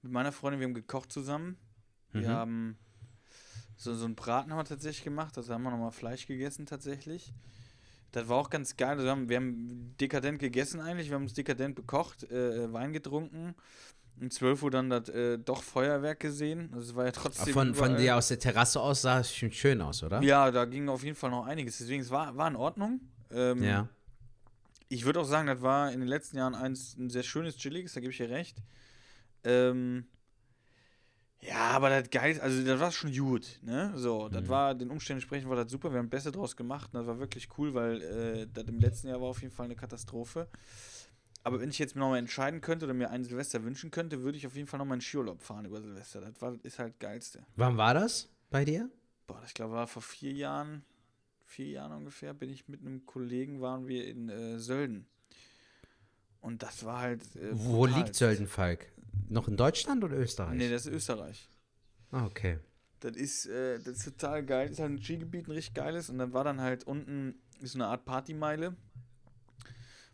[0.01, 1.57] mit meiner Freundin, wir haben gekocht zusammen.
[2.13, 2.77] Wir haben
[3.75, 7.33] so, so einen Braten haben wir tatsächlich gemacht, also haben wir nochmal Fleisch gegessen tatsächlich.
[8.11, 8.91] Das war auch ganz geil.
[8.91, 12.93] Also wir, haben, wir haben dekadent gegessen eigentlich, wir haben uns dekadent bekocht, äh, Wein
[12.93, 13.53] getrunken.
[14.19, 16.69] Um 12 Uhr dann das äh, doch Feuerwerk gesehen.
[16.73, 17.53] Also es war ja trotzdem.
[17.53, 20.21] Von, von dir aus der Terrasse aus sah es schon schön aus, oder?
[20.23, 21.77] Ja, da ging auf jeden Fall noch einiges.
[21.77, 22.99] Deswegen, es war, war in Ordnung.
[23.31, 23.87] Ähm, Ja.
[24.89, 27.93] Ich würde auch sagen, das war in den letzten Jahren eins, ein sehr schönes, chilliges,
[27.93, 28.57] da gebe ich dir recht.
[29.43, 30.05] Ähm,
[31.41, 33.91] ja, aber das geil, also das war schon gut, ne?
[33.95, 34.47] So, das Mhm.
[34.47, 37.19] war, den Umständen entsprechend war das super, wir haben Beste draus gemacht und das war
[37.19, 40.47] wirklich cool, weil äh, das im letzten Jahr war auf jeden Fall eine Katastrophe.
[41.47, 44.45] Aber wenn ich jetzt nochmal entscheiden könnte oder mir einen Silvester wünschen könnte, würde ich
[44.45, 46.19] auf jeden Fall nochmal einen Skiurlaub fahren über Silvester.
[46.19, 47.45] Das war, ist halt Geilste.
[47.55, 48.89] Wann war das bei dir?
[49.27, 50.83] Boah, ich glaube, war vor vier Jahren,
[51.45, 55.07] vier Jahren ungefähr, bin ich mit einem Kollegen, waren wir in äh, Sölden.
[56.41, 57.23] Und das war halt.
[57.37, 58.91] Äh, Wo liegt Söldenfalk?
[59.29, 60.57] Noch in Deutschland oder Österreich?
[60.57, 61.49] Nee, das ist Österreich.
[62.11, 62.59] ah, okay.
[62.99, 64.67] Das ist, äh, das ist total geil.
[64.67, 66.09] Das ist halt ein Skigebiet, ein richtig geiles.
[66.09, 68.75] Und dann war dann halt unten ist so eine Art Partymeile.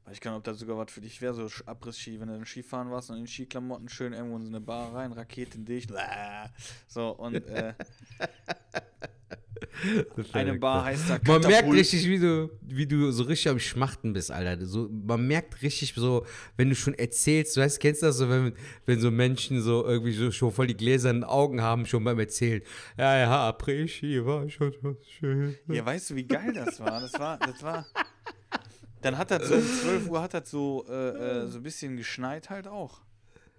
[0.06, 2.46] Weiß ich nicht, ob das sogar was für dich wäre, so Abriss-Ski, wenn du dann
[2.46, 5.88] Skifahren warst und in Skiklamotten schön irgendwo in so eine Bar rein, Rakete in dich.
[5.88, 5.98] bläh.
[6.88, 7.74] So, und äh,
[10.34, 11.80] eine Bar heißt da Man merkt Katapult.
[11.80, 14.66] richtig, wie du, wie du so richtig am Schmachten bist, Alter.
[14.66, 16.26] So, man merkt richtig so,
[16.58, 18.54] wenn du schon erzählst, du weißt, kennst du das so, wenn,
[18.86, 22.62] wenn so Menschen so irgendwie so, schon voll die gläsernen Augen haben, schon beim Erzählen.
[22.98, 25.56] Ja, ja, Après-Ski war schon was schön.
[25.68, 27.00] Ja, weißt du, wie geil das war?
[27.00, 27.86] Das war, das war.
[29.04, 31.98] Dann hat das so um 12 Uhr hat das so, äh, äh, so ein bisschen
[31.98, 33.02] geschneit halt auch.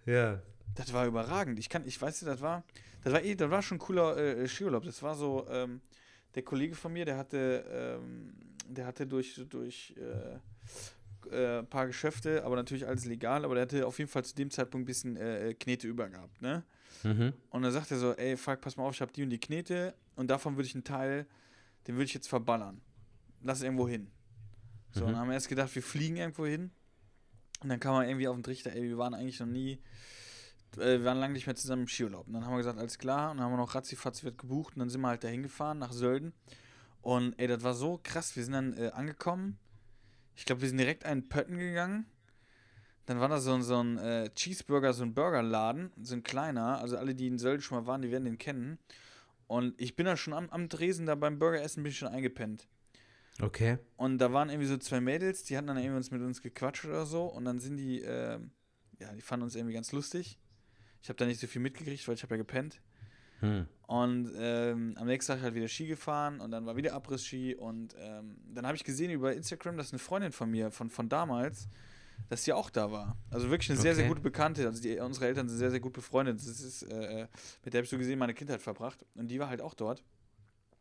[0.06, 0.40] Ja.
[0.74, 1.58] Das war überragend.
[1.58, 2.64] Ich kann, ich weiß nicht, das war,
[3.04, 4.84] das war eh, das war schon ein cooler äh, Skiurlaub.
[4.84, 5.80] Das war so, ähm,
[6.34, 8.34] der Kollege von mir, der hatte, ähm,
[8.68, 10.38] der hatte durch, durch äh,
[11.30, 14.34] äh, ein paar Geschäfte, aber natürlich alles legal, aber der hatte auf jeden Fall zu
[14.34, 16.64] dem Zeitpunkt ein bisschen äh, äh, Knete über gehabt, ne?
[17.02, 17.34] Mhm.
[17.50, 19.38] Und dann sagt er so, ey, fuck, pass mal auf, ich habe die und die
[19.38, 21.26] Knete und davon würde ich einen Teil,
[21.86, 22.80] den würde ich jetzt verballern.
[23.42, 24.10] lass irgendwo hin.
[24.94, 25.06] So, Mhm.
[25.08, 26.70] und dann haben wir erst gedacht, wir fliegen irgendwo hin.
[27.60, 29.80] Und dann kam man irgendwie auf den Trichter, ey, wir waren eigentlich noch nie,
[30.76, 32.26] äh, wir waren lange nicht mehr zusammen im Skiurlaub.
[32.26, 33.30] Und dann haben wir gesagt, alles klar.
[33.30, 34.74] Und dann haben wir noch ratzifatz wird gebucht.
[34.76, 36.32] Und dann sind wir halt dahin gefahren, nach Sölden.
[37.02, 38.36] Und ey, das war so krass.
[38.36, 39.58] Wir sind dann äh, angekommen.
[40.36, 42.06] Ich glaube, wir sind direkt einen Pötten gegangen.
[43.06, 46.78] Dann war da so, ein- so ein äh, Cheeseburger, so ein Burgerladen, so ein kleiner.
[46.78, 48.78] Also alle, die in Sölden schon mal waren, die werden den kennen.
[49.46, 52.66] Und ich bin da schon am, am Tresen, da beim Burgeressen bin ich schon eingepennt.
[53.40, 53.78] Okay.
[53.96, 56.84] Und da waren irgendwie so zwei Mädels, die hatten dann irgendwie uns mit uns gequatscht
[56.84, 57.24] oder so.
[57.24, 58.52] Und dann sind die, ähm,
[59.00, 60.38] ja, die fanden uns irgendwie ganz lustig.
[61.02, 62.80] Ich habe da nicht so viel mitgekriegt, weil ich habe ja gepennt.
[63.40, 63.66] Hm.
[63.86, 67.56] Und ähm, am nächsten Tag halt wieder Ski gefahren und dann war wieder Abriss-Ski.
[67.56, 71.08] Und ähm, dann habe ich gesehen über Instagram, dass eine Freundin von mir, von, von
[71.08, 71.68] damals,
[72.28, 73.18] dass sie auch da war.
[73.30, 74.10] Also wirklich eine sehr, sehr Okay.
[74.10, 74.66] gute Bekannte.
[74.66, 76.38] Also die, unsere Eltern sind sehr, sehr gut befreundet.
[76.38, 77.26] Das ist, äh,
[77.64, 79.04] mit der habe ich so gesehen meine Kindheit verbracht.
[79.16, 80.04] Und die war halt auch dort.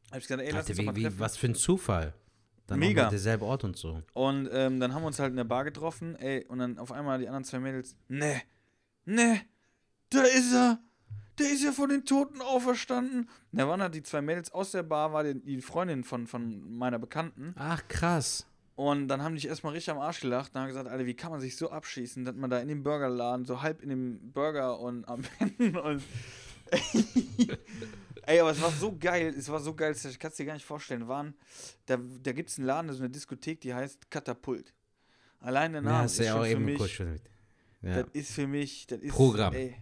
[0.09, 2.13] Habe ich gesagt, ey, lass Alter, uns wie, mal wie, was für ein Zufall.
[2.73, 3.09] Dann Mega.
[3.09, 4.01] Derselbe Ort und so.
[4.13, 6.91] Und ähm, dann haben wir uns halt in der Bar getroffen, ey, und dann auf
[6.91, 8.41] einmal die anderen zwei Mädels, ne,
[9.05, 9.41] ne,
[10.09, 10.79] da ist er,
[11.39, 13.29] der ist ja von den Toten auferstanden.
[13.51, 16.27] Und da waren halt die zwei Mädels aus der Bar, war die, die Freundin von,
[16.27, 17.53] von meiner Bekannten.
[17.57, 18.45] Ach, krass.
[18.75, 21.31] Und dann haben die erstmal richtig am Arsch gelacht und haben gesagt, Alter, wie kann
[21.31, 24.79] man sich so abschießen, dass man da in dem Burgerladen, so halb in dem Burger
[24.79, 26.01] und am Ende und.
[28.25, 30.53] Ey, aber es war so geil, es war so geil, ich kann es dir gar
[30.53, 31.07] nicht vorstellen.
[31.07, 31.33] Waren,
[31.85, 34.73] da da gibt es einen Laden, so eine Diskothek, die heißt Katapult.
[35.39, 37.21] Allein der Name Ja, ist ja schon auch für eben mich, kurz schon mit.
[37.81, 38.03] Ja.
[38.03, 39.53] das ist für mich, das ist, Programm.
[39.53, 39.75] Ey,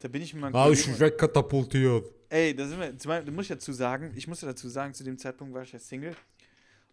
[0.00, 2.12] da bin ich mit meinem Ah, ich Kollegen- bin wegkatapultiert.
[2.28, 4.68] Ey, da sind wir, zum Beispiel, da muss ich dazu sagen, ich muss ja dazu
[4.68, 6.16] sagen, zu dem Zeitpunkt war ich ja Single.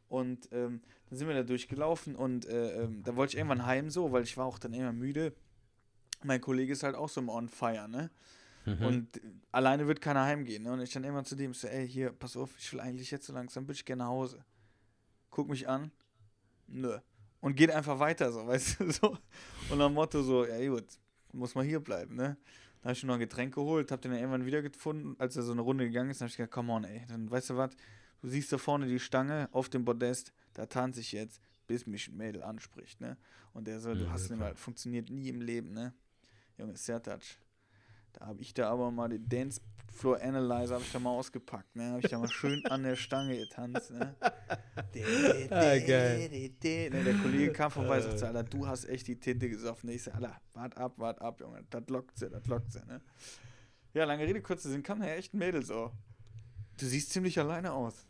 [0.08, 3.90] Und ähm, dann sind wir da durchgelaufen und äh, ähm, da wollte ich irgendwann heim
[3.90, 5.34] so, weil ich war auch dann immer müde.
[6.24, 8.12] Mein Kollege ist halt auch so im On Fire, ne?
[8.66, 8.86] Mhm.
[8.86, 9.22] Und
[9.52, 10.72] alleine wird keiner heimgehen, ne?
[10.72, 13.26] Und ich dann immer zu dem so, ey, hier, pass auf, ich will eigentlich jetzt
[13.26, 14.44] so langsam, würde ich gerne nach Hause.
[15.30, 15.92] Guck mich an.
[16.68, 16.98] Nö.
[17.42, 19.18] Und geht einfach weiter, so, weißt du, so.
[19.70, 20.86] Und am Motto so, ja gut,
[21.34, 22.38] muss mal hier bleiben, ne?
[22.82, 25.44] Dann habe ich noch ein Getränk geholt, hab den dann irgendwann wieder gefunden, als er
[25.44, 27.58] so eine Runde gegangen ist, dann habe ich gesagt, come on, ey, dann weißt du
[27.58, 27.72] was,
[28.22, 32.08] du siehst da vorne die Stange auf dem Podest, da tanze ich jetzt, bis mich
[32.10, 33.18] ein Mädel anspricht, ne?
[33.54, 34.38] Und der so, du Ja, hast klar.
[34.38, 35.94] den mal, funktioniert nie im Leben, ne?
[36.58, 37.22] Junge, Sertac.
[38.14, 39.62] Da habe ich da aber mal den Dance
[39.94, 41.92] Floor Analyzer habe ich da mal ausgepackt, ne?
[41.92, 44.16] Habe ich da mal schön an der Stange getanzt, ne?
[45.50, 46.30] Ah, geil.
[46.30, 49.90] Ne, der Kollege kam vorbei und sagte, Alter, du hast echt die Tinte gesoffen.
[49.90, 51.64] Ich sag, Alter, wart ab, wart ab, Junge.
[51.70, 53.02] Das lockt sie, das lockt sie, ne?
[53.94, 55.92] Ja, lange Rede, kurzer Sinn, kam ja echt ein Mädel so.
[56.80, 58.06] Du siehst ziemlich alleine aus.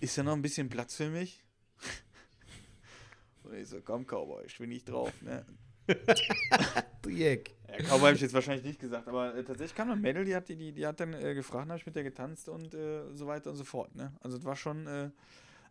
[0.00, 1.44] Ist da noch ein bisschen Platz für mich?
[3.44, 5.44] Und ich so, komm, Cowboy, ich bin nicht drauf, ne?
[7.02, 7.54] Dreieck.
[7.68, 10.34] Ja, Cowboy habe ich jetzt wahrscheinlich nicht gesagt, aber äh, tatsächlich kam ein Mädel, die
[10.34, 13.02] hat, die, die, die hat dann äh, gefragt, habe ich mit der getanzt und äh,
[13.14, 13.94] so weiter und so fort.
[13.94, 14.12] Ne?
[14.20, 15.10] Also es war schon, äh,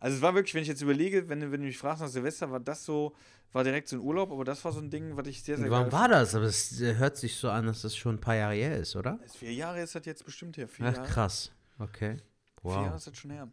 [0.00, 2.08] also es war wirklich, wenn ich jetzt überlege, wenn, du- wenn du mich fragst nach
[2.08, 3.14] Silvester, war das so,
[3.52, 5.70] war direkt so ein Urlaub, aber das war so ein Ding, was ich sehr, sehr
[5.70, 6.34] Wann war das?
[6.34, 8.94] Aber es äh, hört sich so an, dass das schon ein paar Jahre her ist,
[8.94, 9.18] oder?
[9.24, 10.68] Ist Vier Jahre ist das jetzt bestimmt her.
[10.68, 11.08] Vier Ach, Jahre.
[11.08, 11.50] krass.
[11.78, 12.16] Okay.
[12.62, 12.96] Vier Jahre Wow.
[12.96, 13.48] ist das schon her.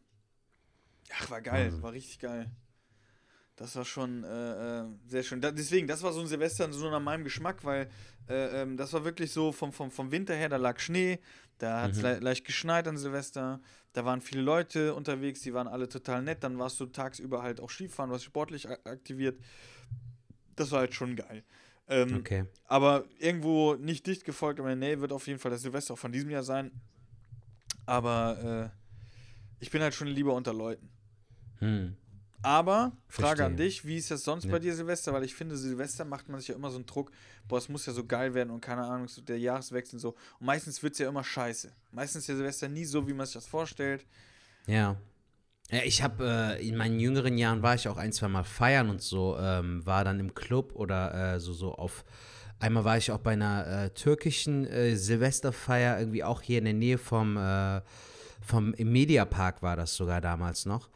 [1.14, 1.82] Ach, war geil, Wahnsinn.
[1.84, 2.50] war richtig geil.
[3.58, 5.40] Das war schon äh, äh, sehr schön.
[5.40, 7.90] Da, deswegen, das war so ein Silvester so nach meinem Geschmack, weil
[8.28, 11.20] äh, ähm, das war wirklich so vom, vom, vom Winter her, da lag Schnee,
[11.60, 12.04] da hat es Mhm.
[12.04, 13.62] le leicht geschneit an Silvester,
[13.94, 17.62] da waren viele Leute unterwegs, die waren alle total nett, dann warst du tagsüber halt
[17.62, 19.40] auch Skifahren, was sportlich aktiviert.
[20.58, 21.44] Das war halt schon geil.
[21.88, 22.46] Ähm, Okay.
[22.66, 26.12] aber irgendwo nicht dicht gefolgt, aber nee, wird auf jeden Fall das Silvester auch von
[26.12, 26.72] diesem Jahr sein.
[27.86, 30.90] Aber äh, ich bin halt schon lieber unter Leuten.
[31.60, 31.96] Hm.
[32.42, 33.66] Aber, Frage an Verstehe.
[33.68, 34.52] dich, wie ist das sonst Ja.
[34.52, 35.14] bei dir Silvester?
[35.14, 37.12] Weil ich finde, Silvester macht man sich ja immer so einen Druck,
[37.48, 40.10] boah, es muss ja so geil werden und keine Ahnung, so der Jahreswechsel und so.
[40.40, 41.72] Und meistens wird es ja immer scheiße.
[41.92, 44.06] Meistens ist ja Silvester nie so, wie man sich das vorstellt.
[44.68, 44.96] Ja.
[45.72, 48.90] Ja, ich habe äh, in meinen jüngeren Jahren war ich auch ein, zwei Mal feiern
[48.90, 52.06] und so, ähm, war dann im Club oder äh, so, so auf.
[52.60, 56.74] Einmal war ich auch bei einer äh, türkischen äh, Silvesterfeier, irgendwie auch hier in der
[56.76, 57.82] Nähe vom, äh,
[58.42, 60.90] vom im Mediapark war das sogar damals noch.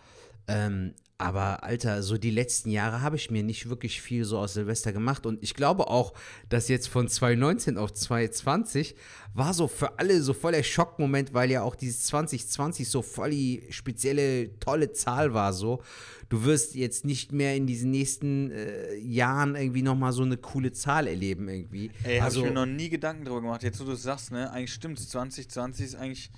[0.47, 4.53] Ähm, aber Alter, so die letzten Jahre habe ich mir nicht wirklich viel so aus
[4.53, 6.13] Silvester gemacht und ich glaube auch,
[6.47, 8.95] dass jetzt von 2019 auf 2020
[9.33, 13.31] war so für alle so voll der Schockmoment, weil ja auch dieses 2020 so voll
[13.31, 15.83] die spezielle, tolle Zahl war so.
[16.29, 20.71] Du wirst jetzt nicht mehr in diesen nächsten äh, Jahren irgendwie nochmal so eine coole
[20.71, 21.91] Zahl erleben irgendwie.
[22.03, 23.63] Ey, hab also, ich mir noch nie Gedanken drüber gemacht.
[23.63, 26.31] Jetzt, wo du es sagst, ne, eigentlich stimmt 2020 ist eigentlich.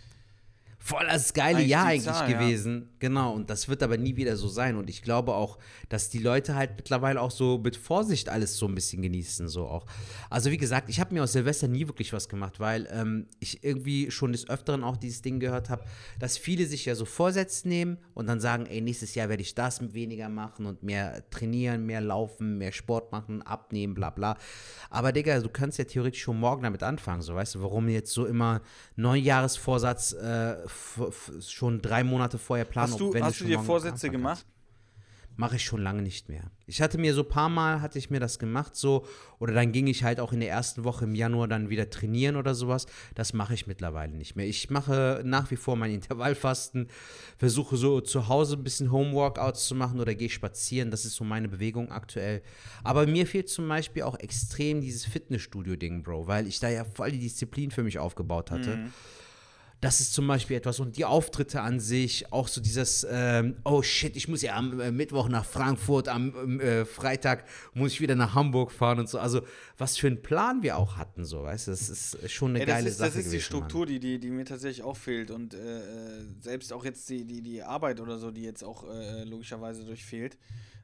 [0.84, 2.40] Voll das geile Eigentlich Jahr eigentlich Zahl, ja.
[2.40, 2.90] gewesen.
[2.98, 4.78] Genau, und das wird aber nie wieder so sein.
[4.78, 5.60] Und ich glaube auch,
[5.90, 9.68] dass die Leute halt mittlerweile auch so mit Vorsicht alles so ein bisschen genießen, so
[9.68, 9.86] auch.
[10.32, 13.64] Also wie gesagt, ich habe mir aus Silvester nie wirklich was gemacht, weil ähm, ich
[13.64, 15.84] irgendwie schon des Öfteren auch dieses Ding gehört habe,
[16.18, 19.54] dass viele sich ja so Vorsätze nehmen und dann sagen, ey, nächstes Jahr werde ich
[19.54, 24.36] das weniger machen und mehr trainieren, mehr laufen, mehr Sport machen, abnehmen, bla bla.
[24.90, 28.12] Aber Digga, du kannst ja theoretisch schon morgen damit anfangen, so weißt du, warum jetzt
[28.12, 28.62] so immer
[28.96, 30.71] Neujahresvorsatz äh,
[31.48, 34.46] schon drei Monate vorher planen, Hast du, wenn hast du dir Vorsätze gemacht?
[35.38, 36.52] Mache ich schon lange nicht mehr.
[36.68, 39.06] Ich hatte mir so ein paar Mal, hatte ich mir das gemacht so,
[39.40, 42.36] oder dann ging ich halt auch in der ersten Woche im Januar dann wieder trainieren
[42.36, 42.86] oder sowas.
[43.16, 44.46] Das mache ich mittlerweile nicht mehr.
[44.46, 46.90] Ich mache nach wie vor mein Intervallfasten,
[47.38, 50.92] versuche so zu Hause ein bisschen Homeworkouts zu machen oder gehe spazieren.
[50.92, 52.42] Das ist so meine Bewegung aktuell.
[52.84, 57.12] Aber mir fehlt zum Beispiel auch extrem dieses Fitnessstudio-Ding, Bro, weil ich da ja voll
[57.14, 58.80] die Disziplin für mich aufgebaut hatte.
[59.82, 63.82] Das ist zum Beispiel etwas und die Auftritte an sich, auch so dieses, ähm, oh
[63.82, 68.00] shit, ich muss ja am äh, Mittwoch nach Frankfurt, am ähm, äh, Freitag muss ich
[68.00, 69.18] wieder nach Hamburg fahren und so.
[69.18, 69.42] Also
[69.80, 72.68] was für einen Plan wir auch hatten, so, weißt du, das ist schon eine das
[72.68, 73.62] geile ist, Sache das ist die gewesen, Mann.
[73.62, 75.32] Struktur, die, die, die mir tatsächlich auch fehlt.
[75.32, 78.88] Und äh, äh, selbst auch jetzt die, die, die Arbeit oder so, die jetzt auch
[78.88, 80.38] äh, logischerweise durchfehlt.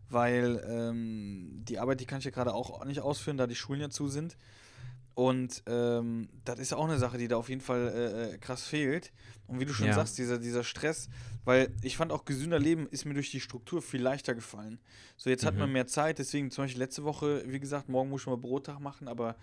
[0.09, 3.81] Weil ähm, die Arbeit, die kann ich ja gerade auch nicht ausführen, da die Schulen
[3.81, 4.37] ja zu sind.
[5.17, 8.67] Und ähm, das ist auch eine Sache, die da auf jeden Fall äh, äh, krass
[8.67, 9.11] fehlt.
[9.47, 9.95] Und wie du schon Ja.
[9.95, 11.09] sagst, dieser, dieser Stress,
[11.43, 14.77] weil ich fand auch gesünder Leben ist mir durch die Struktur viel leichter gefallen.
[15.15, 15.61] So, jetzt hat Mhm.
[15.61, 18.79] man mehr Zeit, deswegen zum Beispiel letzte Woche, wie gesagt, morgen muss ich mal Brottag
[18.79, 19.35] machen, aber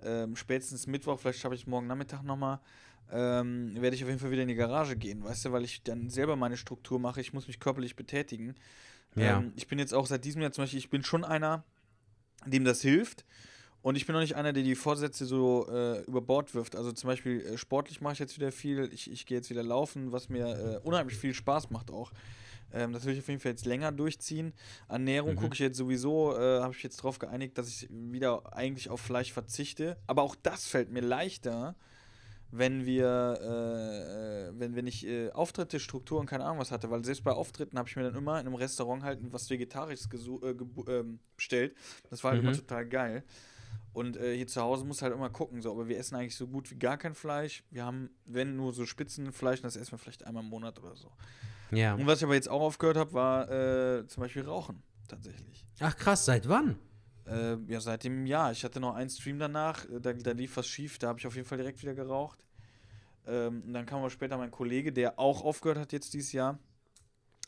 [0.00, 2.60] ähm, spätestens Mittwoch, vielleicht schaffe ich morgen Nachmittag nochmal,
[3.10, 5.82] ähm, werde ich auf jeden Fall wieder in die Garage gehen, weißt du, weil ich
[5.82, 8.54] dann selber meine Struktur mache, ich muss mich körperlich betätigen.
[9.16, 9.38] Ja.
[9.38, 11.64] Ähm, ich bin jetzt auch seit diesem Jahr zum Beispiel, ich bin schon einer,
[12.44, 13.24] dem das hilft.
[13.86, 16.74] Und ich bin noch nicht einer, der die Vorsätze so äh, über Bord wirft.
[16.74, 18.90] Also zum Beispiel äh, sportlich mache ich jetzt wieder viel.
[18.92, 22.10] Ich, ich gehe jetzt wieder laufen, was mir äh, unheimlich viel Spaß macht auch.
[22.72, 24.54] Ähm, das will ich auf jeden Fall jetzt länger durchziehen.
[24.88, 25.38] Ernährung Mhm.
[25.38, 29.00] gucke ich jetzt sowieso, äh, habe ich jetzt darauf geeinigt, dass ich wieder eigentlich auf
[29.00, 29.96] Fleisch verzichte.
[30.08, 31.76] Aber auch das fällt mir leichter,
[32.50, 37.22] wenn wir, äh, wenn, wenn ich äh, Auftritte, Strukturen, keine Ahnung was hatte, weil selbst
[37.22, 40.08] bei Auftritten habe ich mir dann immer in einem Restaurant halt was Vegetarisches
[40.42, 40.54] äh,
[40.90, 41.76] ähm, bestellt.
[42.10, 42.48] Das war halt Mhm.
[42.48, 43.22] immer total geil.
[43.96, 46.46] Und äh, hier zu Hause muss halt immer gucken, so, aber wir essen eigentlich so
[46.46, 47.64] gut wie gar kein Fleisch.
[47.70, 51.10] Wir haben, wenn nur so Spitzenfleisch, das essen wir vielleicht einmal im Monat oder so.
[51.70, 51.94] Ja.
[51.94, 55.64] Und was ich aber jetzt auch aufgehört habe, war äh, zum Beispiel Rauchen, tatsächlich.
[55.80, 56.78] Ach krass, seit wann?
[57.26, 58.52] Äh, ja, seit dem Jahr.
[58.52, 61.26] Ich hatte noch einen Stream danach, äh, da, da lief was schief, da habe ich
[61.26, 62.44] auf jeden Fall direkt wieder geraucht.
[63.26, 66.58] Ähm, und dann kam aber später mein Kollege, der auch aufgehört hat jetzt dieses Jahr.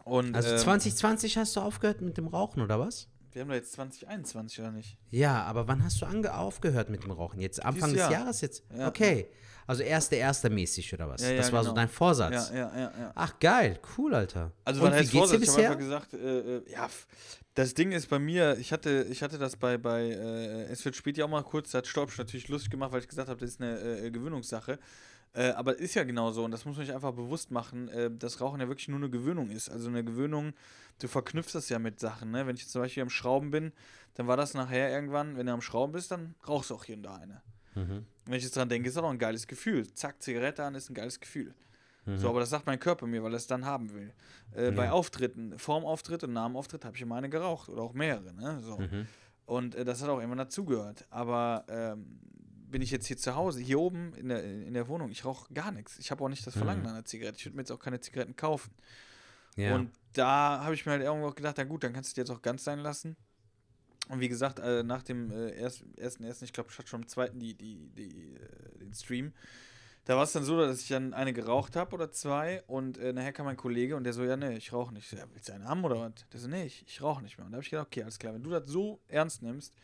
[0.06, 3.10] Und, Also ähm, 2020 hast du aufgehört mit dem Rauchen, oder was?
[3.32, 4.96] Wir haben doch jetzt 2021, oder nicht?
[5.10, 7.40] Ja, aber wann hast du ange aufgehört mit dem Rauchen?
[7.40, 8.12] Jetzt Anfang des Jahr.
[8.12, 8.64] Jahres jetzt?
[8.76, 8.88] Ja.
[8.88, 9.28] Okay.
[9.66, 11.20] Also erster, erster mäßig oder was?
[11.20, 11.82] Ja, ja, das war so genau.
[11.82, 12.50] dein Vorsatz.
[12.50, 13.12] Ja, ja, ja, ja.
[13.14, 14.50] Ach geil, cool, Alter.
[14.64, 15.42] Also wie heißt Vorsatz?
[15.42, 16.88] Ich habe einfach gesagt, äh, äh, ja,
[17.54, 20.96] das Ding ist bei mir, ich hatte, ich hatte das bei, bei äh, es wird
[20.96, 23.38] spät ja auch mal kurz, da hat Storch natürlich lustig gemacht, weil ich gesagt habe,
[23.38, 24.78] das ist eine äh, Gewöhnungssache.
[25.34, 28.10] Äh, aber ist ja genau so und das muss man sich einfach bewusst machen, äh,
[28.10, 29.68] dass Rauchen ja wirklich nur eine Gewöhnung ist.
[29.68, 30.52] Also eine Gewöhnung,
[31.00, 32.30] du verknüpfst das ja mit Sachen.
[32.30, 32.46] Ne?
[32.46, 33.72] Wenn ich jetzt zum Beispiel am Schrauben bin,
[34.14, 36.96] dann war das nachher irgendwann, wenn du am Schrauben bist, dann rauchst du auch hier
[36.96, 37.42] und da eine.
[37.74, 38.06] Mhm.
[38.24, 39.86] Wenn ich jetzt dran denke, ist das auch ein geiles Gefühl.
[39.94, 41.54] Zack, Zigarette an ist ein geiles Gefühl.
[42.06, 42.18] Mhm.
[42.18, 44.12] So, aber das sagt mein Körper mir, weil er es dann haben will.
[44.54, 44.92] Äh, Bei Ja.
[44.92, 48.32] Auftritten, vorm Auftritt und nach dem Auftritt habe ich immer eine geraucht oder auch mehrere.
[48.32, 48.60] Ne?
[48.62, 48.78] So.
[48.78, 49.06] Mhm.
[49.44, 51.06] Und äh, das hat auch immer dazugehört.
[51.10, 52.18] Aber ähm,
[52.70, 55.52] bin ich jetzt hier zu Hause, hier oben in der, in der Wohnung, ich rauche
[55.54, 55.98] gar nichts.
[55.98, 56.86] Ich habe auch nicht das Verlangen Mhm.
[56.86, 57.38] nach einer Zigarette.
[57.38, 58.70] Ich würde mir jetzt auch keine Zigaretten kaufen.
[59.56, 59.74] Ja.
[59.74, 62.30] Und da habe ich mir halt irgendwo gedacht, na gut, dann kannst du die jetzt
[62.30, 63.16] auch ganz sein lassen.
[64.08, 67.02] Und wie gesagt, äh, nach dem äh, erst, ersten, ersten, ich glaube, ich hatte schon
[67.02, 69.32] am zweiten die, die, die, äh, den Stream.
[70.06, 73.12] Da war es dann so, dass ich dann eine geraucht habe oder zwei und äh,
[73.12, 75.04] nachher kam mein Kollege und der so, ja, nee, ich rauche nicht.
[75.04, 76.12] Ich so, ja, willst du eine haben oder was?
[76.32, 77.44] Der so, nee, ich, ich rauche nicht mehr.
[77.44, 79.74] Und da habe ich gedacht, okay, alles klar, wenn du das so ernst nimmst,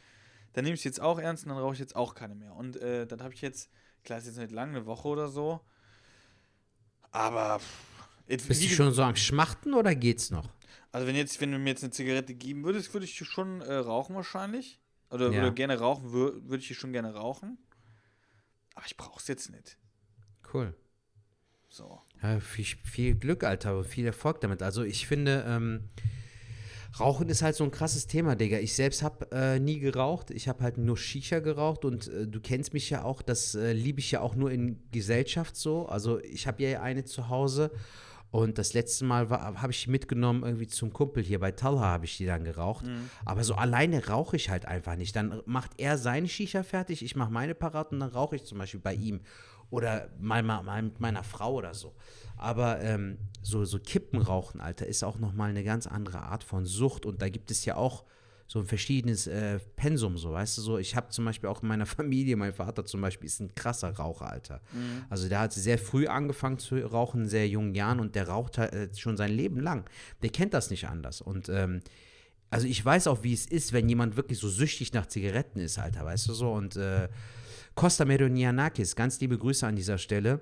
[0.55, 2.55] dann nehme ich es jetzt auch ernst und dann rauche ich jetzt auch keine mehr.
[2.55, 3.71] Und äh, dann habe ich jetzt,
[4.03, 5.61] klar, ist jetzt nicht lang, eine Woche oder so,
[7.11, 7.61] aber
[8.27, 10.49] jetzt, Bist du schon so am Schmachten oder geht's noch?
[10.93, 13.75] also wenn jetzt, wenn du mir jetzt eine Zigarette geben würdest, würde ich schon äh,
[13.75, 14.81] rauchen wahrscheinlich.
[15.11, 15.41] Oder, Ja.
[15.43, 17.59] oder gerne rauchen, wür- würde ich die schon gerne rauchen.
[18.75, 19.77] Aber ich brauche es jetzt nicht.
[20.53, 20.75] Cool.
[21.69, 22.01] So.
[22.23, 24.63] Ja, viel, viel Glück, Alter, viel Erfolg damit.
[24.63, 25.89] Also ich finde, ähm,
[27.01, 28.59] Rauchen ist halt so ein krasses Thema, Digga.
[28.59, 30.31] Ich selbst habe äh, nie geraucht.
[30.31, 33.23] Ich habe halt nur Shisha geraucht und äh, du kennst mich ja auch.
[33.23, 35.87] Das äh, liebe ich ja auch nur in Gesellschaft so.
[35.87, 37.73] Also ich habe ja eine zu Hause
[38.31, 42.05] und das letzte Mal habe ich die mitgenommen irgendwie zum Kumpel hier bei Talha habe
[42.05, 42.85] ich die dann geraucht.
[43.25, 45.15] Aber so alleine rauche ich halt einfach nicht.
[45.15, 48.59] Dann macht er seine Shisha fertig, ich mache meine parat und dann rauche ich zum
[48.59, 49.21] Beispiel bei ihm.
[49.71, 51.95] Oder mal, mal mit meiner Frau oder so.
[52.37, 57.07] Aber ähm, so, so Kippenrauchen, Alter, ist auch nochmal eine ganz andere Art von Sucht.
[57.07, 58.05] Und da gibt es ja auch
[58.47, 60.79] so ein verschiedenes äh, Pensum, so, weißt du, so.
[60.79, 63.91] Ich habe zum Beispiel auch in meiner Familie, mein Vater zum Beispiel ist ein krasser
[63.97, 64.61] Raucher, Alter.
[64.73, 65.05] Mhm.
[65.09, 68.59] Also der hat sehr früh angefangen zu rauchen, in sehr jungen Jahren und der raucht
[68.59, 69.89] halt äh, schon sein Leben lang.
[70.23, 71.21] Der kennt das nicht anders.
[71.21, 71.81] Und ähm,
[72.51, 75.79] also ich weiß auch, wie es ist, wenn jemand wirklich so süchtig nach Zigaretten ist,
[75.79, 76.53] Alter, weißt du so.
[76.53, 77.09] Und äh,
[77.75, 80.41] Costa Meronianakis, ganz liebe Grüße an dieser Stelle.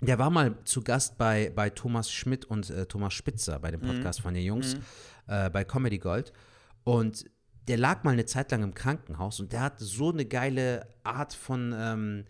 [0.00, 3.80] Der war mal zu Gast bei, bei Thomas Schmidt und äh, Thomas Spitzer bei dem
[3.80, 3.86] mhm.
[3.86, 4.22] Podcast mhm.
[4.22, 4.80] von den Jungs mhm.
[5.26, 6.32] äh, bei Comedy Gold.
[6.84, 7.26] Und
[7.68, 11.34] der lag mal eine Zeit lang im Krankenhaus und der hat so eine geile Art
[11.34, 12.24] von ähm,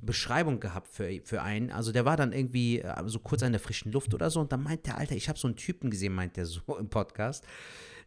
[0.00, 1.70] Beschreibung gehabt für, für einen.
[1.70, 4.50] Also der war dann irgendwie äh, so kurz an der frischen Luft oder so und
[4.50, 7.46] dann meint der, Alter, ich habe so einen Typen gesehen, meint der so im Podcast.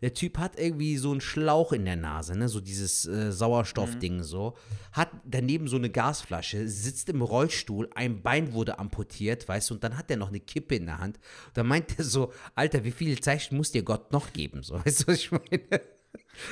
[0.01, 2.49] Der Typ hat irgendwie so einen Schlauch in der Nase, ne?
[2.49, 4.23] so dieses äh, Sauerstoffding mhm.
[4.23, 4.55] so.
[4.91, 9.83] Hat daneben so eine Gasflasche, sitzt im Rollstuhl, ein Bein wurde amputiert, weißt du, und
[9.83, 11.17] dann hat er noch eine Kippe in der Hand.
[11.47, 14.63] Und dann meint er so, Alter, wie viele Zeichen muss dir Gott noch geben?
[14.63, 15.81] So, weißt du, was ich meine?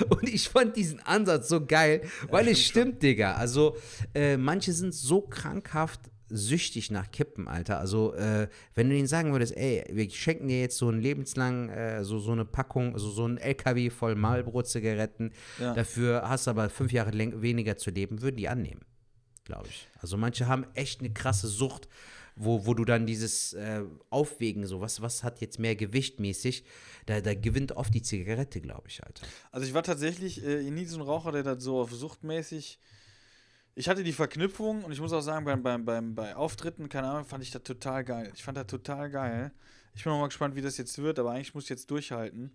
[0.10, 3.00] Und ich fand diesen Ansatz so geil, weil ja, es stimmt, schon.
[3.00, 3.34] Digga.
[3.34, 3.76] Also,
[4.14, 7.80] äh, manche sind so krankhaft süchtig nach Kippen, Alter.
[7.80, 11.69] Also, äh, wenn du ihnen sagen würdest, ey, wir schenken dir jetzt so ein lebenslang,
[11.69, 15.74] äh, so, so eine Packung, also so ein LKW voll Marlboro-Zigaretten, ja.
[15.74, 17.11] dafür hast du aber fünf Jahre
[17.41, 18.82] weniger zu leben, würden die annehmen,
[19.45, 19.88] glaube ich.
[19.99, 21.88] Also, manche haben echt eine krasse Sucht,
[22.36, 26.63] wo, wo du dann dieses äh, Aufwägen, so was, was hat jetzt mehr Gewicht mäßig,
[27.05, 29.26] da, da gewinnt oft die Zigarette, glaube ich, Alter.
[29.51, 32.80] Also, ich war tatsächlich äh, nie so ein Raucher, der das so auf suchtmäßig
[33.76, 37.07] ich hatte die Verknüpfung und ich muss auch sagen, beim, beim, beim, bei Auftritten, keine
[37.07, 38.32] Ahnung, fand ich das total geil.
[38.36, 39.51] Ich fand das total geil.
[39.95, 42.51] Ich bin auch mal gespannt, wie das jetzt wird, aber eigentlich muss ich jetzt durchhalten.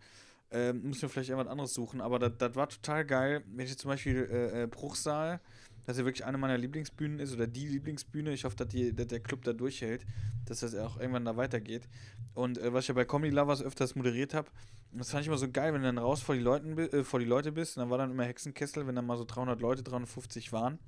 [0.51, 3.43] Ähm, muss mir vielleicht irgendwas anderes suchen, aber das war total geil.
[3.47, 5.41] Wenn ich jetzt zum Beispiel äh, äh, Bruchsal,
[5.85, 8.33] das ja wirklich eine meiner Lieblingsbühnen ist oder die Lieblingsbühne.
[8.33, 10.07] Ich hoffe, dass, die, dass der Club da durchhält,
[10.47, 11.89] dass das auch irgendwann da weitergeht.
[12.35, 14.51] Und äh, was ich ja bei Comedy Lovers öfters moderiert habe,
[14.93, 17.19] das fand ich immer so geil, wenn du dann raus vor die, Leuten, äh, vor
[17.19, 17.77] die Leute bist.
[17.77, 20.79] Und dann war dann immer Hexenkessel, wenn dann mal so 300 Leute, 350 waren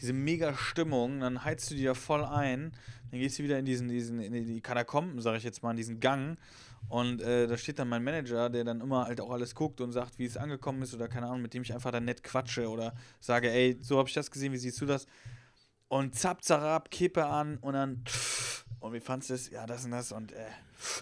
[0.00, 2.72] diese mega Stimmung, dann heizt du die da voll ein,
[3.10, 5.76] dann gehst du wieder in diesen, diesen, in die Katakomben, sag ich jetzt mal, in
[5.76, 6.36] diesen Gang
[6.88, 9.92] und äh, da steht dann mein Manager, der dann immer halt auch alles guckt und
[9.92, 12.68] sagt, wie es angekommen ist oder keine Ahnung, mit dem ich einfach dann nett quatsche
[12.68, 15.06] oder sage, ey, so habe ich das gesehen, wie siehst du das?
[15.88, 18.04] Und zapp, zarab, Kippe an und dann
[18.80, 19.50] und wie fandest du das?
[19.50, 20.46] Ja, das und das und äh,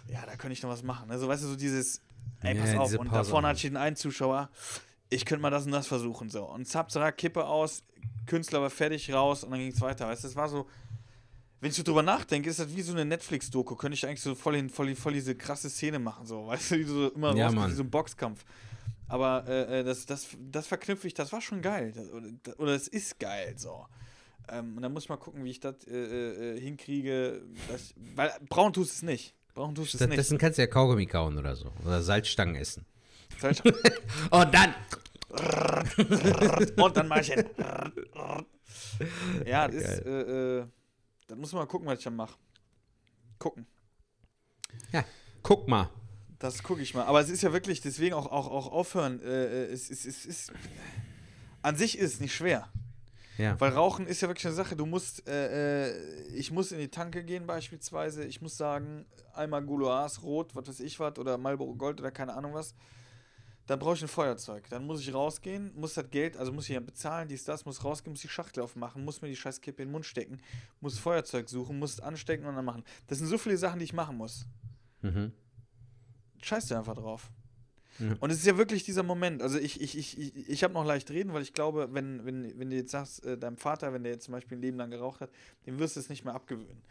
[0.08, 1.10] ja, da könnte ich noch was machen.
[1.10, 2.00] Also weißt du, so dieses,
[2.42, 4.50] ey, pass ja, auf, und da vorne hatte ich den einen Zuschauer,
[5.12, 6.44] ich könnte mal das und das versuchen, so.
[6.44, 7.82] Und zapp, zarab, Kippe aus,
[8.26, 10.08] Künstler war fertig raus und dann ging es weiter.
[10.08, 10.66] Weißt du, das war so,
[11.60, 13.76] wenn ich so drüber nachdenke, ist das wie so eine Netflix-Doku.
[13.76, 16.78] Könnte ich eigentlich so voll, in, voll, voll diese krasse Szene machen, so, weißt du,
[16.78, 18.44] wie so immer ja, raus, wie so ein Boxkampf.
[19.08, 21.92] Aber äh, äh, das, das, das verknüpfe ich, das war schon geil.
[21.92, 23.86] Das, oder, oder es ist geil, so.
[24.48, 27.42] Ähm, und dann muss ich mal gucken, wie ich das äh, äh, hinkriege.
[27.68, 29.34] Das, weil braun tust es nicht.
[29.54, 30.08] Braun tust es nicht.
[30.08, 31.70] Stattdessen kannst du ja Kaugummi kauen oder so.
[31.84, 32.86] Oder Salzstangen essen.
[34.30, 34.74] Und dann
[36.76, 37.44] und dann mach ich hin.
[39.46, 40.66] ja, das ist, äh, äh,
[41.26, 42.36] dann muss man mal gucken, was ich dann mache.
[43.38, 43.66] Gucken.
[44.92, 45.04] Ja,
[45.42, 45.88] guck mal.
[46.38, 47.04] Das gucke ich mal.
[47.04, 49.20] Aber es ist ja wirklich, deswegen auch, auch, auch aufhören.
[49.22, 50.52] Äh, äh es, es, es ist,
[51.62, 52.68] an sich ist es nicht schwer.
[53.38, 53.58] Ja.
[53.58, 54.76] Weil Rauchen ist ja wirklich eine Sache.
[54.76, 58.24] Du musst, äh, äh, ich muss in die Tanke gehen beispielsweise.
[58.24, 62.34] Ich muss sagen, einmal Gouloirs rot, was weiß ich was, oder Marlboro Gold oder keine
[62.34, 62.74] Ahnung was
[63.66, 64.68] dann brauche ich ein Feuerzeug.
[64.70, 67.84] Dann muss ich rausgehen, muss das Geld, also muss ich ja bezahlen, dies, das, muss
[67.84, 70.40] rausgehen, muss die Schachtel aufmachen, muss mir die scheiß Kippe in den Mund stecken,
[70.80, 72.84] muss Feuerzeug suchen, muss es anstecken und dann machen.
[73.06, 74.46] Das sind so viele Sachen, die ich machen muss.
[75.02, 75.32] Mhm.
[76.42, 77.30] Scheiß dir einfach drauf.
[77.98, 78.16] Mhm.
[78.20, 79.42] Und es ist ja wirklich dieser Moment.
[79.42, 82.58] Also ich, ich, ich, ich, ich habe noch leicht reden, weil ich glaube, wenn, wenn,
[82.58, 84.90] wenn du jetzt sagst, äh, deinem Vater, wenn der jetzt zum Beispiel ein Leben lang
[84.90, 85.30] geraucht hat,
[85.66, 86.82] dem wirst du es nicht mehr abgewöhnen.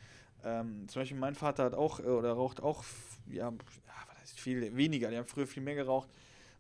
[0.43, 2.83] Ähm, zum Beispiel mein Vater hat auch, äh, oder raucht auch,
[3.27, 3.53] ja, ja
[4.07, 6.09] was heißt viel weniger, die haben früher viel mehr geraucht.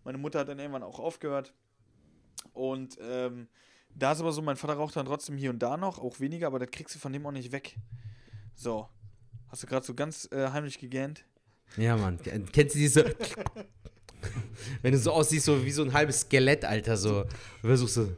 [0.03, 1.53] Meine Mutter hat dann irgendwann auch aufgehört.
[2.53, 3.47] Und ähm,
[3.95, 6.47] da ist aber so, mein Vater raucht dann trotzdem hier und da noch, auch weniger,
[6.47, 7.75] aber das kriegst du von dem auch nicht weg.
[8.55, 8.87] So.
[9.49, 11.25] Hast du gerade so ganz äh, heimlich gegähnt?
[11.77, 12.19] Ja, Mann.
[12.51, 13.15] Kennst du diese.
[14.81, 17.25] Wenn du so aussiehst, so wie so ein halbes Skelett, Alter, so.
[17.61, 18.15] Versuchst du.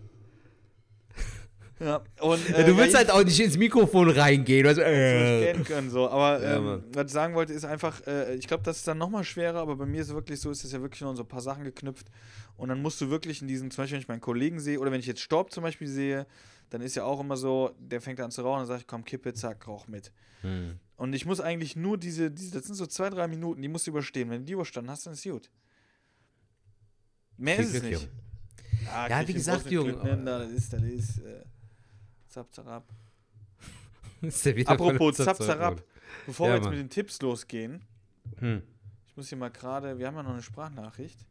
[1.84, 4.65] Ja, und, äh, ja, du willst ja, halt auch nicht ins Mikrofon reingehen.
[4.65, 5.53] Also, äh.
[5.65, 6.09] können, so.
[6.09, 9.23] Aber ähm, was ich sagen wollte, ist einfach, äh, ich glaube, das ist dann nochmal
[9.23, 11.27] schwerer, aber bei mir ist es wirklich so, ist es ja wirklich nur so ein
[11.27, 12.07] paar Sachen geknüpft.
[12.55, 14.91] Und dann musst du wirklich in diesen, zum Beispiel, wenn ich meinen Kollegen sehe, oder
[14.91, 16.25] wenn ich jetzt Staub zum Beispiel sehe,
[16.69, 19.34] dann ist ja auch immer so, der fängt an zu rauchen und sagt, komm, kippe,
[19.34, 20.11] zack, rauch mit.
[20.41, 20.79] Hm.
[20.95, 23.88] Und ich muss eigentlich nur diese, diese, das sind so zwei, drei Minuten, die musst
[23.88, 24.29] du überstehen.
[24.29, 25.49] Wenn du die überstanden hast, dann ist es gut.
[27.38, 28.09] Mehr Viel ist es nicht.
[28.86, 29.93] Ja, ja wie gesagt, Junge.
[30.23, 31.43] Das ist, das ist, äh,
[32.34, 32.84] zap, zap.
[34.21, 35.84] Ist der wieder Apropos Zapzarab,
[36.25, 36.73] bevor Ja, wir jetzt Mann.
[36.75, 37.81] mit den Tipps losgehen,
[38.38, 38.63] Hm.
[39.07, 41.25] ich muss hier mal gerade, wir haben ja noch eine Sprachnachricht.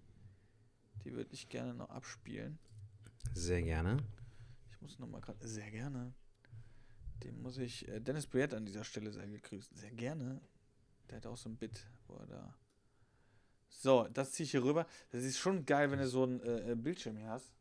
[1.05, 2.59] Die würde ich gerne noch abspielen.
[3.35, 3.97] Sehr gerne.
[4.71, 6.13] Ich muss noch mal gerade, sehr gerne.
[7.25, 9.77] Den muss ich, äh, Dennis Briette an dieser Stelle sehr gegrüßt.
[9.77, 10.41] Sehr gerne.
[11.11, 12.55] Der hat auch so ein Bit, wo er da.
[13.69, 14.87] So, das ziehe ich hier rüber.
[15.11, 17.53] Das ist schon geil, wenn du so einen äh, äh, Bildschirm hier hast.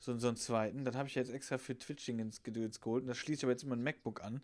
[0.00, 0.84] So, so einen zweiten.
[0.84, 3.02] Das habe ich jetzt extra für Twitching ins Gedöns geholt.
[3.02, 4.40] Und das schließt aber jetzt immer ein MacBook an.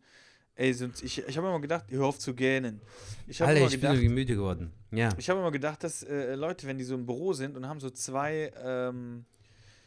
[0.55, 2.81] Ey, sonst, ich, ich habe immer gedacht, hör auf zu gähnen.
[3.27, 4.73] Ich Alter, ich bin gedacht, irgendwie müde geworden.
[4.91, 7.67] Ja, ich habe immer gedacht, dass äh, Leute, wenn die so im Büro sind und
[7.67, 9.27] haben so zwei, ähm,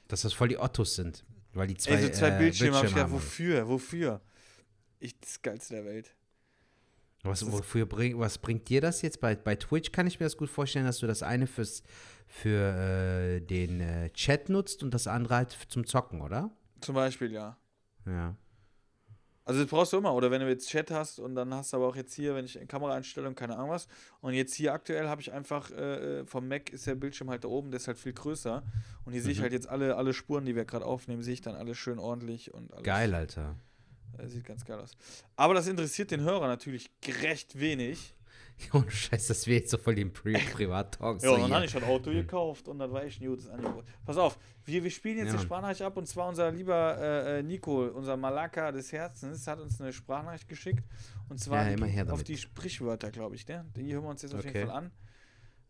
[0.07, 1.23] dass das voll die Ottos sind.
[1.53, 3.13] Weil die zwei, ey, so zwei äh, Bildschirme, habe ich gedacht, haben.
[3.13, 3.67] wofür?
[3.67, 4.21] Wofür?
[4.99, 6.15] Ich, das Geilste der Welt.
[7.23, 9.19] Was, wofür bring, was bringt dir das jetzt?
[9.19, 11.83] Bei, bei Twitch kann ich mir das gut vorstellen, dass du das eine fürs,
[12.27, 16.49] für äh, den äh, Chat nutzt und das andere halt zum Zocken, oder?
[16.79, 17.57] Zum Beispiel, ja.
[18.05, 18.35] Ja.
[19.43, 20.13] Also das brauchst du immer.
[20.13, 22.45] Oder wenn du jetzt Chat hast und dann hast du aber auch jetzt hier, wenn
[22.45, 23.87] ich Kameraeinstellung, keine Ahnung was.
[24.21, 27.47] Und jetzt hier aktuell habe ich einfach, äh, vom Mac ist der Bildschirm halt da
[27.49, 28.63] oben, der ist halt viel größer.
[29.05, 29.43] Und hier sehe ich Mhm.
[29.43, 32.53] halt jetzt alle, alle Spuren, die wir gerade aufnehmen, sehe ich dann alles schön ordentlich
[32.53, 32.83] und alles.
[32.83, 33.55] Geil, Alter.
[34.27, 34.91] Sieht ganz geil aus.
[35.35, 36.89] Aber das interessiert den Hörer natürlich
[37.21, 38.15] recht wenig.
[38.73, 41.21] Ohne Scheiß, das wäre jetzt so voll den Pri Privat-Talk.
[41.23, 43.85] Ja, dann habe ich das Auto gekauft und das war echt ein gutes Angebot.
[44.05, 45.43] Pass auf, wir, wir spielen jetzt Ja, die.
[45.43, 49.79] Sprachnachricht ab und zwar unser lieber äh, äh, Nico, unser Malaka des Herzens, hat uns
[49.79, 50.83] eine Sprachnachricht geschickt.
[51.29, 53.47] Und zwar Ja, die immer her auf die Sprichwörter, glaube ich.
[53.47, 53.65] Ne?
[53.77, 54.53] Die hören wir uns jetzt auf Okay.
[54.57, 54.91] jeden Fall an.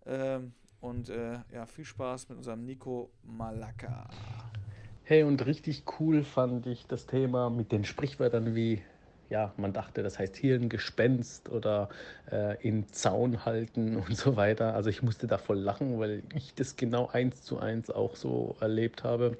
[0.08, 4.08] Ähm, und äh, ja, viel Spaß mit unserem Nico Malaka.
[5.10, 8.84] Hey, und richtig cool fand ich das Thema mit den Sprichwörtern wie,
[9.32, 11.90] ja, man dachte, das heißt Hirngespenst oder
[12.32, 14.76] äh, in Zaun halten und so weiter.
[14.76, 18.56] Also ich musste da voll lachen, weil ich das genau eins zu eins auch so
[18.60, 19.36] erlebt habe.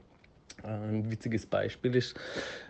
[0.64, 2.16] Ein witziges Beispiel ist,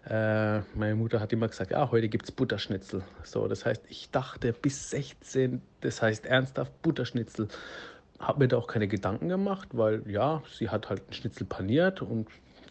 [0.10, 3.04] äh, meine Mutter hat immer gesagt, ja, heute gibt es Butterschnitzel.
[3.24, 7.48] So, das heißt, ich dachte bis 16, das heißt ernsthaft Butterschnitzel.
[8.20, 12.02] Habe mir da auch keine Gedanken gemacht, weil ja, sie hat halt einen Schnitzel paniert
[12.02, 12.28] und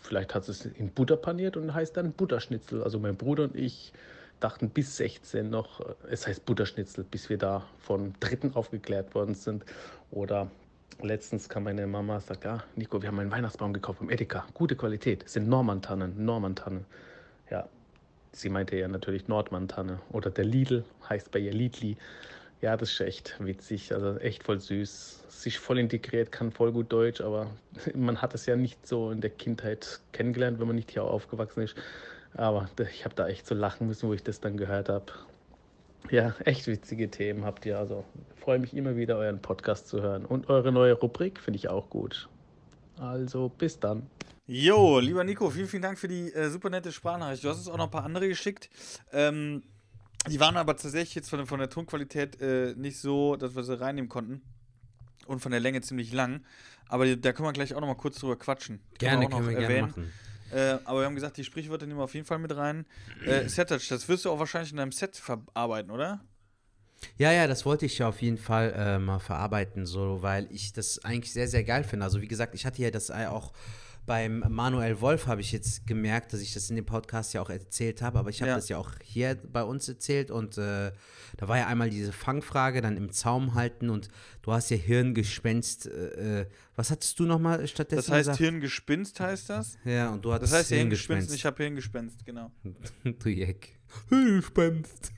[0.09, 2.83] vielleicht hat es in Butter paniert und heißt dann Butterschnitzel.
[2.83, 3.93] Also mein Bruder und ich
[4.41, 9.35] dachten bis 16 noch, äh, es heißt Butterschnitzel, bis wir da von Dritten aufgeklärt worden
[9.35, 9.65] sind.
[10.11, 10.51] Oder
[11.03, 14.47] letztens kam meine Mama und sagt, ja, Nico, wir haben einen Weihnachtsbaum gekauft im Edeka.
[14.55, 16.87] Gute Qualität, das sind Normantannen, Normantannen.
[17.51, 17.69] Ja,
[18.33, 20.01] sie meinte ja natürlich Nordmantanne.
[20.11, 21.97] Oder der Lidl heißt bei ihr Lidli.
[22.61, 25.25] Ja, das ist echt witzig, also echt voll süß.
[25.29, 27.51] Sich voll integriert, kann voll gut Deutsch, aber
[27.95, 31.63] man hat es ja nicht so in der Kindheit kennengelernt, wenn man nicht hier aufgewachsen
[31.63, 31.77] ist.
[32.35, 35.07] Aber ich habe da echt so lachen müssen, wo ich das dann gehört habe.
[36.11, 37.79] Ja, echt witzige Themen habt ihr.
[37.79, 38.05] Also
[38.41, 40.25] freue mich immer wieder, euren Podcast zu hören.
[40.25, 42.29] Und eure neue Rubrik finde ich auch gut.
[42.99, 44.07] Also bis dann.
[44.47, 47.45] Jo, lieber Nico, vielen, vielen Dank für die äh, super nette Sprachnachricht.
[47.45, 48.71] Du hast uns auch noch ein paar andere geschickt.
[49.13, 49.63] Ähm,
[50.29, 53.63] die waren aber tatsächlich jetzt von, der- von der Tonqualität äh, nicht so, dass wir
[53.65, 54.43] sie reinnehmen konnten.
[55.27, 56.43] Und von der Länge ziemlich lang.
[56.89, 58.81] Aber die, da können wir gleich auch noch mal kurz drüber quatschen.
[58.95, 60.13] Die Gerne, auch noch können wir gerne machen.
[60.51, 62.87] Äh, aber wir haben gesagt, die Sprichwörter nehmen wir auf jeden Fall mit rein.
[63.27, 66.25] Äh, Settouch, das wirst du auch wahrscheinlich in deinem Set verarbeiten, oder?
[67.19, 70.73] Ja, ja, das wollte ich ja auf jeden Fall äh, mal verarbeiten, so, weil ich
[70.73, 72.05] das eigentlich sehr, sehr geil finde.
[72.07, 73.53] Also wie gesagt, ich hatte ja das äh, auch
[74.09, 77.51] beim Manuel Wolf habe ich jetzt gemerkt, dass ich das in dem Podcast ja auch
[77.51, 78.57] erzählt habe, aber ich habe Ja.
[78.57, 80.91] das ja auch hier bei uns erzählt und äh,
[81.37, 84.09] da war ja einmal diese Fangfrage, dann im Zaum halten und
[84.43, 85.87] du hast ja Hirngespenst.
[85.87, 88.39] Äh, äh, was hattest du nochmal stattdessen Das heißt, gesagt?
[88.39, 89.79] Hirngespinst heißt das.
[89.85, 92.51] ja, und du hattest Das heißt Hirngespinst und ich habe Hirngespinst, genau.
[93.05, 93.79] du Jeck.
[94.09, 95.13] Hirngespenst.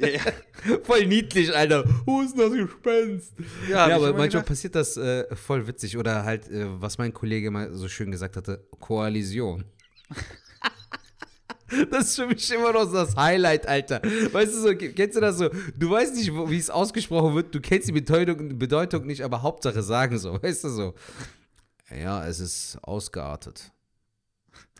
[0.00, 0.20] Ja, ja.
[0.84, 1.84] Voll niedlich, Alter.
[2.06, 3.32] Wo ist denn das Gespenst?
[3.68, 4.46] Ja, Ja, aber manchmal gedacht.
[4.46, 5.96] passiert das äh, voll witzig.
[5.96, 9.64] Oder halt, äh, was mein Kollege mal so schön gesagt hatte, Koalition.
[11.90, 14.02] Das ist für mich immer noch so das Highlight, Alter.
[14.02, 15.48] Weißt du so, kennst du das so?
[15.74, 19.82] Du weißt nicht, wie es ausgesprochen wird, du kennst die Bedeutung, Bedeutung nicht, aber Hauptsache
[19.82, 20.94] sagen so, weißt du so.
[21.90, 23.72] Ja, es ist ausgeartet.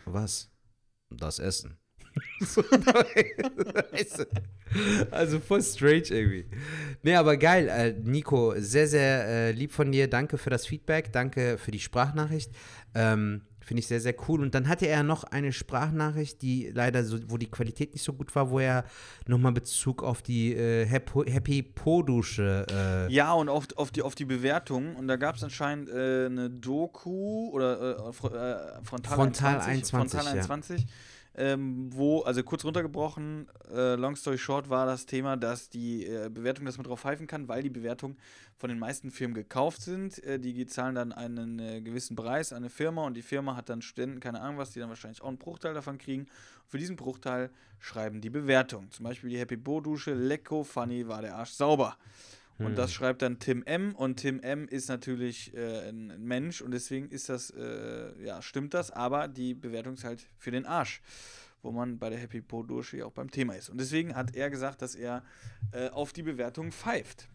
[0.04, 0.50] Was?
[1.08, 1.78] Das Essen.
[2.40, 5.12] So, weißt du?
[5.12, 6.46] Also voll strange irgendwie.
[7.02, 10.08] Nee, aber geil, äh, Nico, sehr, sehr äh, lieb von dir.
[10.08, 12.50] Danke für das Feedback, danke für die Sprachnachricht.
[12.94, 14.42] Ähm, Finde ich sehr, sehr cool.
[14.42, 18.12] Und dann hatte er noch eine Sprachnachricht, die leider so, wo die Qualität nicht so
[18.12, 18.84] gut war, wo er
[19.26, 22.66] nochmal Bezug auf die äh, Happy, Po-Dusche.
[23.08, 24.96] Äh, Ja, und auf, auf, die, auf die Bewertung.
[24.96, 30.20] Und da gab es anscheinend äh, eine Doku oder äh, äh, Frontal, Frontal 21, 21,
[30.20, 30.84] Frontal ja.
[31.34, 36.06] 21 ähm, wo, also kurz runtergebrochen, äh, long story short war das Thema, dass die
[36.06, 38.18] äh, Bewertung, dass man drauf pfeifen kann, weil die Bewertungen
[38.58, 40.22] von den meisten Firmen gekauft sind.
[40.24, 43.70] Äh, die zahlen dann einen äh, gewissen Preis an eine Firma und die Firma hat
[43.70, 46.26] dann Studenten, keine Ahnung was, die dann wahrscheinlich auch einen Bruchteil davon kriegen.
[46.66, 48.90] für diesen Bruchteil schreiben die Bewertung.
[48.90, 51.96] Zum Beispiel die Happy Bo Dusche, Lecko, Funny, war der Arsch sauber.
[52.66, 53.94] Und das schreibt dann Tim M.
[53.94, 54.68] Und Tim M.
[54.68, 59.54] ist natürlich äh, ein Mensch und deswegen ist das, äh, ja, stimmt das, aber die
[59.54, 61.02] Bewertung ist halt für den Arsch.
[61.62, 63.68] Wo man bei der Happy Po ja auch beim Thema ist.
[63.68, 65.22] Und deswegen hat er gesagt, dass er
[65.70, 67.28] äh, auf die Bewertung pfeift.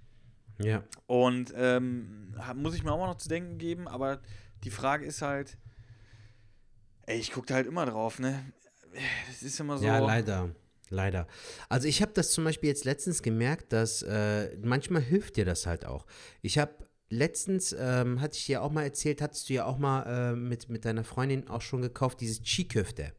[0.60, 0.84] Ja.
[1.06, 4.20] Und ähm, muss ich mir auch noch zu denken geben, aber
[4.64, 5.58] die Frage ist halt,
[7.04, 8.44] ey, ich gucke da halt immer drauf, ne?
[9.28, 9.86] Das ist immer so.
[9.86, 10.50] Ja, leider.
[10.90, 11.28] Leider.
[11.70, 15.66] Also ich habe das zum Beispiel jetzt letztens gemerkt, dass äh, manchmal hilft dir das
[15.66, 16.06] halt auch.
[16.42, 16.72] Ich habe
[17.10, 20.70] letztens, ähm, hatte ich dir auch mal erzählt, hattest du ja auch mal äh, mit,
[20.70, 23.14] mit deiner Freundin auch schon gekauft, dieses Chi-Köfte.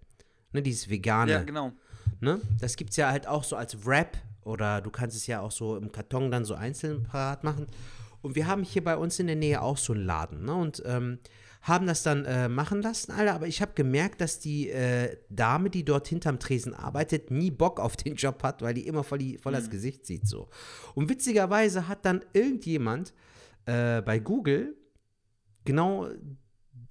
[0.52, 1.32] Ne, dieses vegane.
[1.32, 1.72] Ja, genau.
[2.20, 2.40] Ne?
[2.60, 5.50] Das gibt es ja halt auch so als Wrap oder du kannst es ja auch
[5.50, 7.66] so im Karton dann so einzeln parat machen.
[8.22, 10.54] Und wir haben hier bei uns in der Nähe auch so einen Laden ne?
[10.54, 11.18] und ähm,
[11.68, 13.34] haben das dann äh, machen lassen, Alter.
[13.34, 17.78] Aber ich habe gemerkt, dass die äh, Dame, die dort hinterm Tresen arbeitet, nie Bock
[17.80, 20.48] auf den Job hat, weil die immer voll, die, voll das Gesicht sieht so.
[20.94, 23.12] Und witzigerweise hat dann irgendjemand
[23.66, 24.76] äh, bei Google
[25.64, 26.08] genau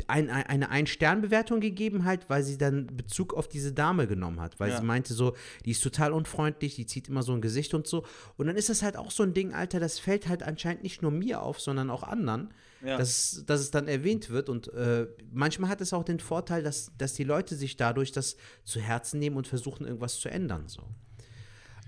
[0.08, 4.60] ein, ein, eine Ein-Stern-Bewertung gegeben halt, weil sie dann Bezug auf diese Dame genommen hat,
[4.60, 4.78] weil Ja.
[4.80, 5.36] sie meinte so,
[5.66, 8.06] die ist total unfreundlich, die zieht immer so ein Gesicht und so.
[8.38, 11.02] Und dann ist das halt auch so ein Ding, Alter, das fällt halt anscheinend nicht
[11.02, 12.54] nur mir auf, sondern auch anderen,
[12.84, 12.98] Ja.
[12.98, 14.50] dass, dass es dann erwähnt wird.
[14.50, 18.38] Und äh, manchmal hat es auch den Vorteil, dass, dass die Leute sich dadurch das
[18.64, 20.64] zu Herzen nehmen und versuchen, irgendwas zu ändern.
[20.68, 20.84] So.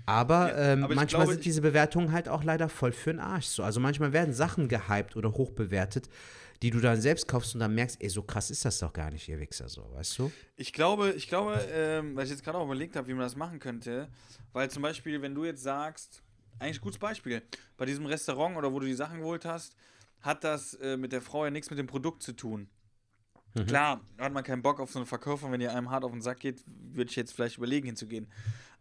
[0.06, 3.20] Aber, Ja, ähm, aber manchmal glaube, sind diese Bewertungen halt auch leider voll für den
[3.20, 3.46] Arsch.
[3.46, 3.62] So.
[3.62, 6.08] Also manchmal werden Sachen gehypt oder hoch bewertet,
[6.62, 9.10] die du dann selbst kaufst und dann merkst, ey, so krass ist das doch gar
[9.10, 10.32] nicht, ihr Wichser, so, weißt du?
[10.56, 13.36] Ich glaube, ich glaube, ähm, weil ich jetzt gerade auch überlegt habe, wie man das
[13.36, 14.08] machen könnte,
[14.52, 16.22] weil zum Beispiel, wenn du jetzt sagst,
[16.58, 17.42] eigentlich gutes Beispiel,
[17.78, 19.74] bei diesem Restaurant oder wo du die Sachen geholt hast,
[20.20, 22.68] hat das äh, mit der Frau ja nichts mit dem Produkt zu tun.
[23.66, 26.20] Klar, hat man keinen Bock auf so einen Verkäufer, wenn ihr einem hart auf den
[26.20, 28.28] Sack geht, würde ich jetzt vielleicht überlegen hinzugehen.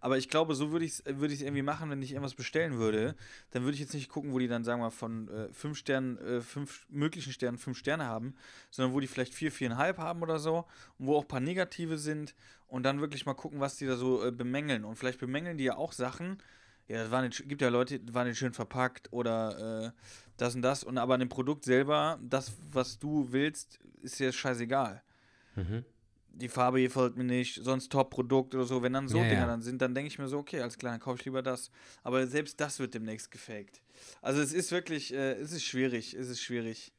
[0.02, 3.16] Aber ich glaube, so würde ich es würd irgendwie machen, wenn ich irgendwas bestellen würde.
[3.52, 5.78] Dann würde ich jetzt nicht gucken, wo die dann, sagen wir mal, von äh, fünf
[5.78, 8.36] Sternen, äh, fünf möglichen Sternen fünf Sterne haben,
[8.72, 10.66] sondern wo die vielleicht vier, viereinhalb haben oder so
[10.98, 12.34] und wo auch ein paar negative sind
[12.68, 14.86] und dann wirklich mal gucken, was die da so äh, bemängeln.
[14.86, 16.38] Und vielleicht bemängeln die ja auch Sachen.
[16.88, 19.92] Ja, das war nicht, gibt ja Leute, die waren nicht schön verpackt oder äh,
[20.38, 20.84] das und das.
[20.84, 25.04] Und aber an dem Produkt selber, das, was du willst, ist dir scheißegal
[26.34, 28.82] die Farbe gefällt mir nicht, sonst Top-Produkt oder so.
[28.82, 29.48] Wenn dann so Ja, Dinger ja.
[29.48, 31.72] dann sind, dann denke ich mir so, okay, alles klar, dann kaufe ich lieber das.
[32.04, 33.82] Aber selbst das wird demnächst gefaked.
[34.22, 36.94] Also es ist wirklich, äh, es ist schwierig, es ist schwierig.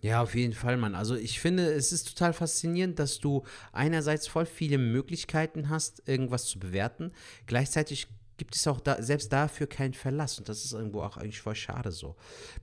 [0.00, 0.94] Ja, auf jeden Fall, Mann.
[0.94, 6.44] Also ich finde, es ist total faszinierend, dass du einerseits voll viele Möglichkeiten hast, irgendwas
[6.44, 7.12] zu bewerten.
[7.46, 8.06] Gleichzeitig
[8.36, 10.38] gibt es auch da, selbst dafür keinen Verlass.
[10.38, 12.16] Und das ist irgendwo auch eigentlich voll schade so.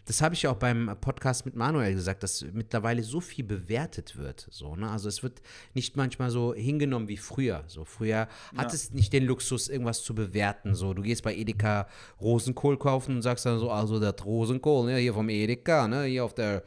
[0.05, 4.17] Das habe ich ja auch beim Podcast mit Manuel gesagt, dass mittlerweile so viel bewertet
[4.17, 4.47] wird.
[4.51, 4.89] So, ne?
[4.89, 5.41] Also es wird
[5.74, 7.63] nicht manchmal so hingenommen wie früher.
[7.67, 10.76] So früher hat es nicht den Luxus, irgendwas zu bewerten.
[10.76, 11.88] So, du gehst bei Edeka
[12.21, 16.26] Rosenkohl kaufen und sagst dann so, also das Rosenkohl, ne, hier vom Edeka, ne, hier
[16.26, 16.63] auf der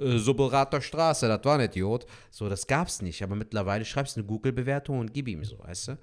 [0.00, 2.06] äh, Subbelrater Straße, das war ein Idiot.
[2.30, 3.22] So, das gab's nicht.
[3.22, 5.98] Aber mittlerweile schreibst du eine Google-Bewertung und gib ihm so, weißt du?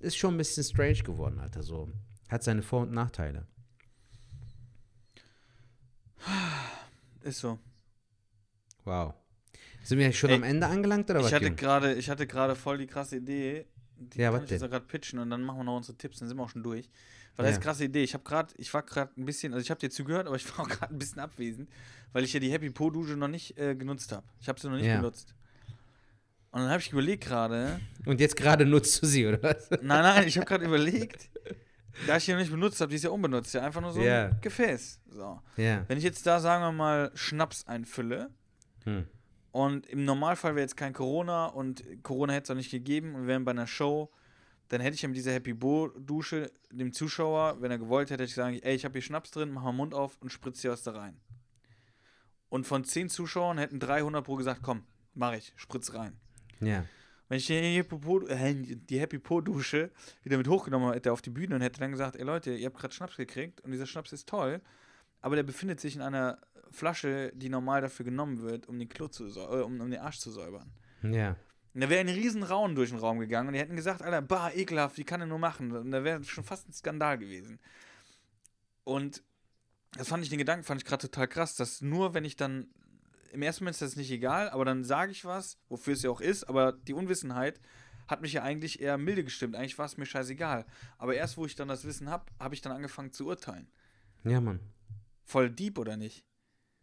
[0.00, 1.62] Ist schon ein bisschen strange geworden, Alter.
[1.62, 1.88] So.
[2.28, 3.46] Hat seine Vor- und Nachteile.
[7.22, 7.58] Ist so.
[8.84, 9.14] Wow.
[9.82, 11.28] Sind wir schon Ey, am Ende angelangt oder was?
[11.28, 11.56] Ich hatte Jung?
[11.56, 13.66] gerade, ich hatte gerade voll die krasse Idee.
[13.96, 14.70] Die Ja, kann was ich jetzt denn?
[14.70, 16.90] gerade pitchen und dann machen wir noch unsere Tipps, dann sind wir auch schon durch.
[17.36, 17.50] Weil Ja.
[17.50, 18.02] das ist eine krasse Idee.
[18.04, 20.48] Ich habe gerade, ich war gerade ein bisschen, also ich habe dir zugehört, aber ich
[20.56, 21.68] war auch gerade ein bisschen abwesend,
[22.12, 24.24] weil ich ja die Happy Po Dusche noch nicht äh, genutzt habe.
[24.40, 24.96] Ich habe sie noch nicht Ja.
[24.96, 25.34] benutzt.
[26.52, 29.68] Und dann habe ich überlegt gerade, Und jetzt gerade nutzt du sie, oder was?
[29.70, 31.28] Nein, nein, ich habe gerade überlegt,
[32.06, 34.00] da ich die noch nicht benutzt habe, die ist ja unbenutzt, ja einfach nur so
[34.00, 34.26] Ja.
[34.26, 35.00] ein Gefäß.
[35.10, 35.40] So.
[35.56, 35.84] Ja.
[35.88, 38.30] Wenn ich jetzt da, sagen wir mal, Schnaps einfülle
[38.84, 39.06] Hm.
[39.50, 43.22] und im Normalfall wäre jetzt kein Corona und Corona hätte es auch nicht gegeben und
[43.22, 44.12] wir wären bei einer Show,
[44.68, 48.30] dann hätte ich mit dieser Happy Bo Dusche dem Zuschauer, wenn er gewollt hätte, hätte
[48.30, 50.70] ich sagen, ey, ich habe hier Schnaps drin, mach mal Mund auf und spritz dir
[50.70, 51.20] was da rein.
[52.48, 54.84] Und von 10 Zuschauern hätten 300 pro gesagt, komm,
[55.14, 56.16] mach ich, spritz rein.
[56.60, 56.84] Ja.
[57.28, 57.96] Wenn ich die Happy
[58.28, 59.90] äh, die Happy Po Dusche
[60.22, 62.78] wieder mit hochgenommen hätte auf die Bühne und hätte dann gesagt, ey Leute, ihr habt
[62.78, 64.60] gerade Schnaps gekriegt und dieser Schnaps ist toll,
[65.20, 66.38] aber der befindet sich in einer
[66.70, 70.18] Flasche, die normal dafür genommen wird, um den Klo zu äh, um, um den Arsch
[70.18, 70.70] zu säubern.
[71.02, 71.36] Ja.
[71.74, 74.22] Und da wäre ein riesen Rauen durch den Raum gegangen und die hätten gesagt, Alter,
[74.22, 75.72] bah, ekelhaft, wie kann er nur machen?
[75.72, 77.58] Und da wäre schon fast ein Skandal gewesen.
[78.84, 79.24] Und
[79.96, 82.68] das fand ich, den Gedanken fand ich gerade total krass, dass nur wenn ich dann,
[83.32, 86.10] im ersten Moment ist das nicht egal, aber dann sage ich was, wofür es ja
[86.10, 87.60] auch ist, aber die Unwissenheit
[88.06, 89.56] hat mich ja eigentlich eher milde gestimmt.
[89.56, 90.66] Eigentlich war es mir scheißegal.
[90.98, 93.68] Aber erst, wo ich dann das Wissen habe, habe ich dann angefangen zu urteilen.
[94.24, 94.60] Ja, Mann.
[95.24, 96.24] Voll deep oder nicht?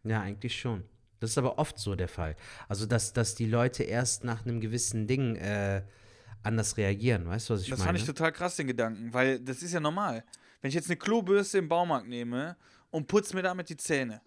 [0.02, 0.84] Ja, eigentlich schon.
[1.22, 2.34] Das ist aber oft so der Fall.
[2.68, 5.84] Also, dass, dass die Leute erst nach einem gewissen Ding äh,
[6.42, 7.26] anders reagieren.
[7.28, 7.90] Weißt du, was ich das meine?
[7.90, 10.24] fand ich total krass, den Gedanken, weil das ist ja normal.
[10.60, 12.56] Wenn ich jetzt eine Klobürste im Baumarkt nehme
[12.90, 14.20] und putze mir damit die Zähne,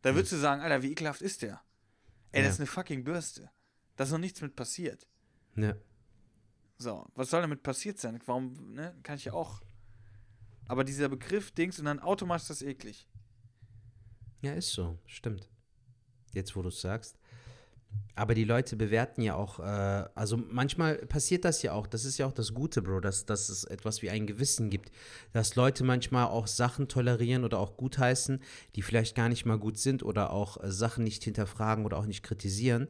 [0.00, 1.60] da würdest du sagen, Alter, wie ekelhaft ist der?
[2.32, 2.46] Ey, Ja.
[2.46, 3.50] das ist eine fucking Bürste.
[3.96, 5.06] Da ist noch nichts mit passiert.
[5.56, 5.74] ja.
[6.78, 8.18] So, was soll damit passiert sein?
[8.24, 8.96] Warum, ne?
[9.02, 9.60] Kann ich ja auch.
[10.68, 13.06] Aber dieser Begriff, Dings, und dann automatisch ist das eklig.
[14.40, 14.98] ja, ist so.
[15.04, 15.50] Stimmt.
[16.34, 17.16] Jetzt, wo du es sagst.
[18.14, 19.62] Aber die Leute bewerten ja auch, äh,
[20.14, 23.48] also manchmal passiert das ja auch, das ist ja auch das Gute, Bro, dass, dass
[23.48, 24.90] es etwas wie ein Gewissen gibt,
[25.32, 28.42] dass Leute manchmal auch Sachen tolerieren oder auch gutheißen,
[28.76, 32.06] die vielleicht gar nicht mal gut sind oder auch äh, Sachen nicht hinterfragen oder auch
[32.06, 32.88] nicht kritisieren.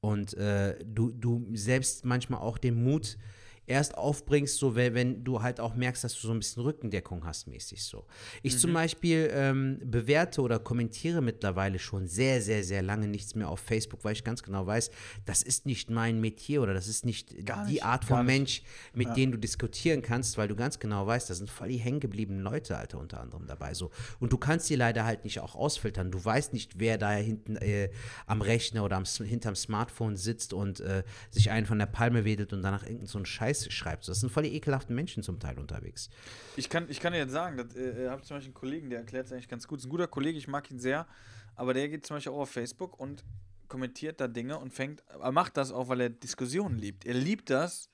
[0.00, 3.18] Und äh, du, du selbst manchmal auch den Mut
[3.66, 7.46] erst aufbringst, so wenn, du halt auch merkst, dass du so ein bisschen Rückendeckung hast,
[7.46, 8.04] mäßig so.
[8.42, 13.48] Ich zum Beispiel ähm, bewerte oder kommentiere mittlerweile schon sehr, sehr, sehr lange nichts mehr
[13.48, 14.90] auf Facebook, weil ich ganz genau weiß,
[15.24, 18.26] das ist nicht mein Metier oder das ist nicht Gar die nicht, Art von.
[18.26, 21.78] Mensch, mit denen du diskutieren kannst, weil du ganz genau weißt, da sind voll die
[21.78, 23.74] hängengebliebenen Leute, Alter, unter anderem dabei.
[23.74, 23.90] So.
[24.18, 26.10] Und du kannst die leider halt nicht auch ausfiltern.
[26.10, 27.90] Du weißt nicht, wer da hinten äh,
[28.26, 32.52] am Rechner oder am, hinterm Smartphone sitzt und äh, sich einen von der Palme wedelt
[32.52, 34.04] und danach irgendeinen so einen Scheiß schreibt.
[34.04, 36.10] So, Das sind voll die ekelhaften Menschen zum Teil unterwegs.
[36.56, 39.00] Ich kann, ich kann dir jetzt sagen, das äh, habe zum Beispiel einen Kollegen, der
[39.00, 39.80] erklärt es eigentlich ganz gut.
[39.80, 41.06] Ist ein guter Kollege, ich mag ihn sehr,
[41.54, 43.24] aber der geht zum Beispiel auch auf Facebook und
[43.68, 47.06] kommentiert da Dinge und fängt, er macht das auch, weil er Diskussionen liebt.
[47.06, 47.88] Er liebt das,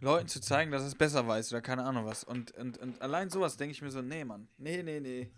[0.00, 2.24] Leuten zu zeigen, dass er es besser weiß oder keine Ahnung was.
[2.24, 5.30] Und, und, und allein sowas denke ich mir so, nee, Mann, nee, nee, nee.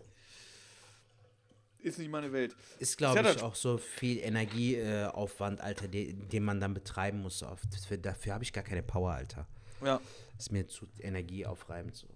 [1.85, 2.55] Ist nicht meine Welt.
[2.79, 7.43] Ist, glaube ich, auch so viel Energieaufwand, äh, Alter, den, den man dann betreiben muss.
[7.43, 9.47] Auf, für, dafür habe ich gar keine Power, Alter.
[9.83, 10.01] Ja.
[10.37, 12.07] Ist mir zu energieaufreibend so.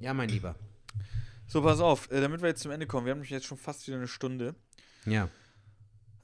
[0.00, 0.54] Ja, mein Lieber.
[1.48, 3.06] So, pass auf, äh, damit wir jetzt zum Ende kommen.
[3.06, 4.54] Wir haben jetzt schon fast wieder eine Stunde.
[5.04, 5.28] Ja.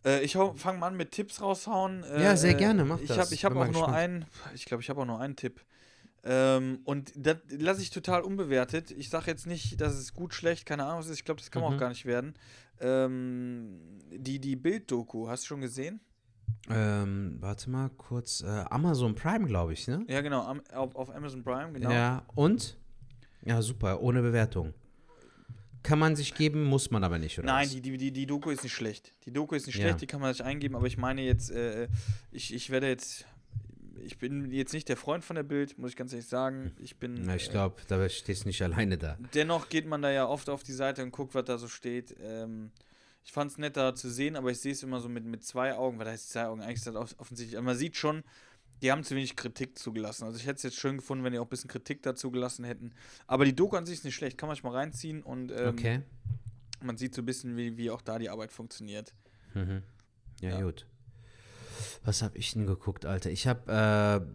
[0.04, 2.04] Äh, ich fange mal an mit Tipps raushauen.
[2.04, 3.18] Äh, Ja, sehr äh, gerne, mach ich das.
[3.18, 5.60] Hab, ich habe auch nur einen, ich glaube, ich habe auch nur einen Tipp.
[6.28, 8.90] Ähm, und das lasse ich total unbewertet.
[8.90, 11.18] Ich sage jetzt nicht, dass es gut, schlecht, keine Ahnung was ist.
[11.18, 11.76] Ich glaube, das kann man Mhm.
[11.76, 12.34] auch gar nicht werden.
[12.80, 13.78] Ähm,
[14.10, 16.00] die die Bild-Doku, hast du schon gesehen?
[16.68, 18.42] Ähm, warte mal kurz.
[18.42, 20.04] Äh, Amazon Prime, glaube ich, ne?
[20.08, 21.90] Ja, genau, am, auf, auf Amazon Prime, genau.
[21.90, 22.76] Ja, und?
[23.44, 24.74] Ja, super, ohne Bewertung.
[25.82, 27.46] Kann man sich geben, muss man aber nicht, oder?
[27.46, 27.70] Nein, was?
[27.70, 29.12] die, die, die, die Doku ist nicht schlecht.
[29.24, 29.82] Die Doku ist nicht Ja.
[29.82, 31.86] schlecht, die kann man sich eingeben, aber ich meine jetzt, äh,
[32.32, 33.24] ich, ich werde jetzt,
[34.04, 36.72] ich bin jetzt nicht der Freund von der Bild, muss ich ganz ehrlich sagen.
[36.78, 37.22] Ich bin.
[37.24, 39.18] Na, ich äh, glaube, da stehst du nicht alleine da.
[39.34, 42.14] Dennoch geht man da ja oft auf die Seite und guckt, was da so steht.
[42.20, 42.70] Ähm,
[43.24, 45.42] ich fand es nett da zu sehen, aber ich sehe es immer so mit, mit
[45.44, 47.56] zwei Augen, weil da heißt zwei Augen, eigentlich ist das off- offensichtlich.
[47.58, 48.22] Aber man sieht schon,
[48.82, 50.24] die haben zu wenig Kritik zugelassen.
[50.24, 52.64] Also ich hätte es jetzt schön gefunden, wenn die auch ein bisschen Kritik dazu gelassen
[52.64, 52.92] hätten.
[53.26, 55.68] Aber die Doku an sich ist nicht schlecht, kann man sich mal reinziehen und ähm,
[55.70, 56.02] Okay.
[56.84, 59.12] man sieht so ein bisschen, wie, wie auch da die Arbeit funktioniert.
[59.54, 59.82] Mhm.
[60.40, 60.60] Ja, Ja.
[60.62, 60.86] gut.
[62.04, 63.30] Was habe ich denn geguckt, Alter?
[63.30, 63.70] Ich habe,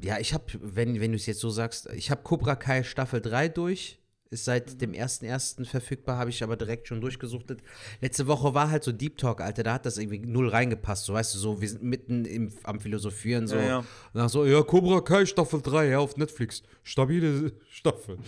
[0.02, 2.84] äh, ja, ich habe, wenn, wenn du es jetzt so sagst, ich habe Cobra Kai
[2.84, 3.98] Staffel 3 durch.
[4.34, 5.66] Ist seit dem 1.1.
[5.66, 7.62] verfügbar, habe ich aber direkt schon durchgesuchtet.
[8.00, 11.04] Letzte Woche war halt so Deep Talk, Alter, da hat das irgendwie null reingepasst.
[11.04, 13.58] So, weißt du, so, wir sind mitten im, am Philosophieren, so.
[13.58, 13.78] Ja, ja.
[13.80, 16.64] Und dann so, ja, Cobra Kai Staffel 3, ja, auf Netflix.
[16.82, 18.20] Stabile Staffel.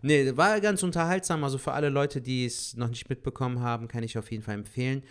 [0.00, 1.44] Nee, war ganz unterhaltsam.
[1.44, 4.54] Also für alle Leute, die es noch nicht mitbekommen haben, kann ich auf jeden Fall
[4.54, 5.02] empfehlen.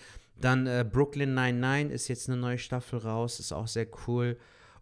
[0.44, 4.38] Dann äh, Brooklyn 99 ist jetzt eine neue Staffel raus, ist auch sehr cool.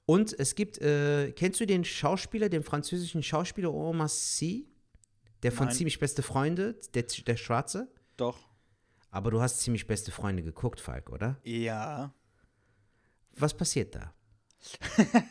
[0.07, 4.67] Und es gibt, äh, kennst du den Schauspieler, den französischen Schauspieler Omar Sy?
[5.43, 5.75] Der von Nein.
[5.75, 7.91] Ziemlich Beste Freunde, der, der Schwarze?
[8.17, 8.39] Doch.
[9.11, 11.37] Aber du hast Ziemlich Beste Freunde geguckt, Falk, oder?
[11.43, 12.11] Ja.
[13.35, 14.15] Was passiert da?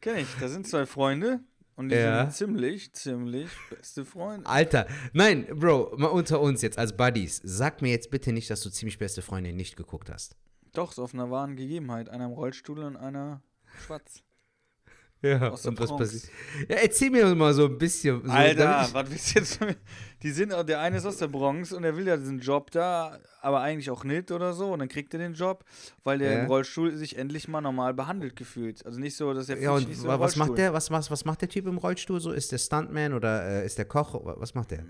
[0.00, 0.28] Kenn ich.
[0.38, 1.40] Da sind zwei Freunde
[1.80, 2.24] und die Ja.
[2.30, 4.46] sind ziemlich, ziemlich beste Freunde.
[4.46, 7.40] Alter, nein, Bro, mal unter uns jetzt als Buddies.
[7.42, 10.36] Sag mir jetzt bitte nicht, dass du Ziemlich Beste Freunde nicht geguckt hast.
[10.72, 12.08] Doch, so auf einer wahren Gegebenheit.
[12.10, 13.42] Einer im Rollstuhl und einer
[13.86, 14.22] schwarz.
[15.22, 16.32] Ja, und was passiert?
[16.68, 18.22] Ja, erzähl mir mal so ein bisschen.
[18.24, 19.76] So, Alter, was willst du jetzt von mir?
[20.22, 23.18] Die sind, der eine ist aus der Bronx und der will ja diesen Job da,
[23.42, 24.72] aber eigentlich auch nicht oder so.
[24.72, 25.64] Und dann kriegt er den Job,
[26.04, 26.40] weil der Ja.
[26.42, 28.84] im Rollstuhl sich endlich mal normal behandelt gefühlt.
[28.86, 30.72] Also nicht so, dass er Ja, und nicht so was macht der?
[30.72, 32.32] Was, was, was macht der Typ im Rollstuhl so?
[32.32, 34.14] Ist der Stuntman oder äh, ist der Koch?
[34.14, 34.84] Wa- Was macht der?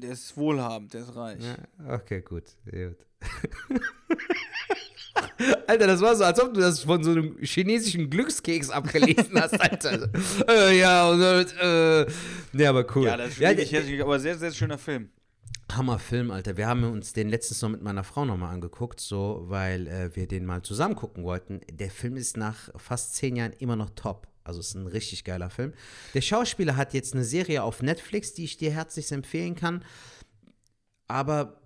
[0.00, 1.42] Der ist wohlhabend, der ist reich.
[1.84, 2.44] Ja, okay, gut.
[2.70, 2.96] gut.
[5.66, 9.60] Alter, das war so, als ob du das von so einem chinesischen Glückskeks abgelesen hast,
[9.60, 10.08] Alter.
[10.48, 12.06] äh, ja, und äh,
[12.54, 13.06] ja, aber cool.
[13.06, 15.10] Ja, das ist ja, der- hässlich, aber sehr, sehr schöner Film.
[15.70, 16.58] Hammerfilm, Alter.
[16.58, 20.28] Wir haben uns den letztens noch mit meiner Frau nochmal angeguckt, so, weil äh, wir
[20.28, 21.60] den mal zusammen gucken wollten.
[21.70, 24.28] Der Film ist nach fast zehn Jahren immer noch top.
[24.44, 25.72] Also es ist ein richtig geiler Film.
[26.12, 29.82] Der Schauspieler hat jetzt eine Serie auf Netflix, die ich dir herzlich empfehlen kann.
[31.08, 31.61] Aber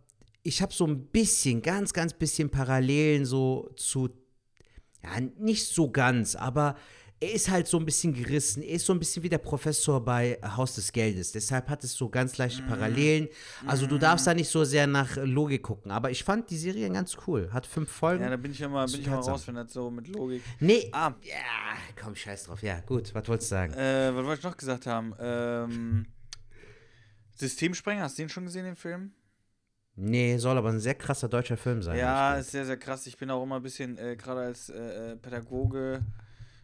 [0.47, 4.09] ich habe so ein bisschen, ganz, ganz bisschen Parallelen so zu,
[5.03, 6.77] ja, nicht so ganz, aber
[7.19, 8.63] er ist halt so ein bisschen gerissen.
[8.63, 11.33] Er ist so ein bisschen wie der Professor bei Haus des Geldes.
[11.33, 12.67] Deshalb hat es so ganz leichte Mhm.
[12.69, 13.29] Parallelen.
[13.67, 15.91] Also du darfst da nicht so sehr nach Logik gucken.
[15.93, 17.49] Aber ich fand die Serie ganz cool.
[17.55, 18.23] Hat fünf Folgen.
[18.23, 19.33] Ja, da bin ich immer, bin ich Unterhaltsam.
[19.33, 20.43] raus, wenn das so mit Logik.
[20.61, 21.35] nee, Ah, ja,
[21.99, 22.63] komm, scheiß drauf.
[22.63, 23.73] Ja, gut, was wolltest du sagen?
[23.73, 25.15] äh, was wollte ich noch gesagt haben?
[25.19, 26.07] Ähm,
[27.35, 29.13] Systemsprenger, hast du den schon gesehen, den Film?
[29.97, 31.99] Nee, soll aber ein sehr krasser deutscher Film sein.
[31.99, 33.07] Ja, ist sehr, sehr krass.
[33.07, 36.05] Ich bin auch immer ein bisschen, äh, gerade als äh, äh, Pädagoge,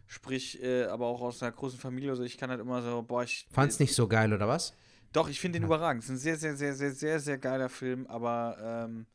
[0.05, 3.23] sprich, äh, aber auch aus einer großen Familie, also ich kann halt immer so, boah,
[3.23, 3.47] ich.
[3.51, 4.73] Fand's nicht so geil, oder was?
[5.13, 6.03] Doch, ich finde den überragend.
[6.03, 9.07] Es ist ein sehr, sehr, sehr, sehr, sehr, sehr geiler Film, aber ähm,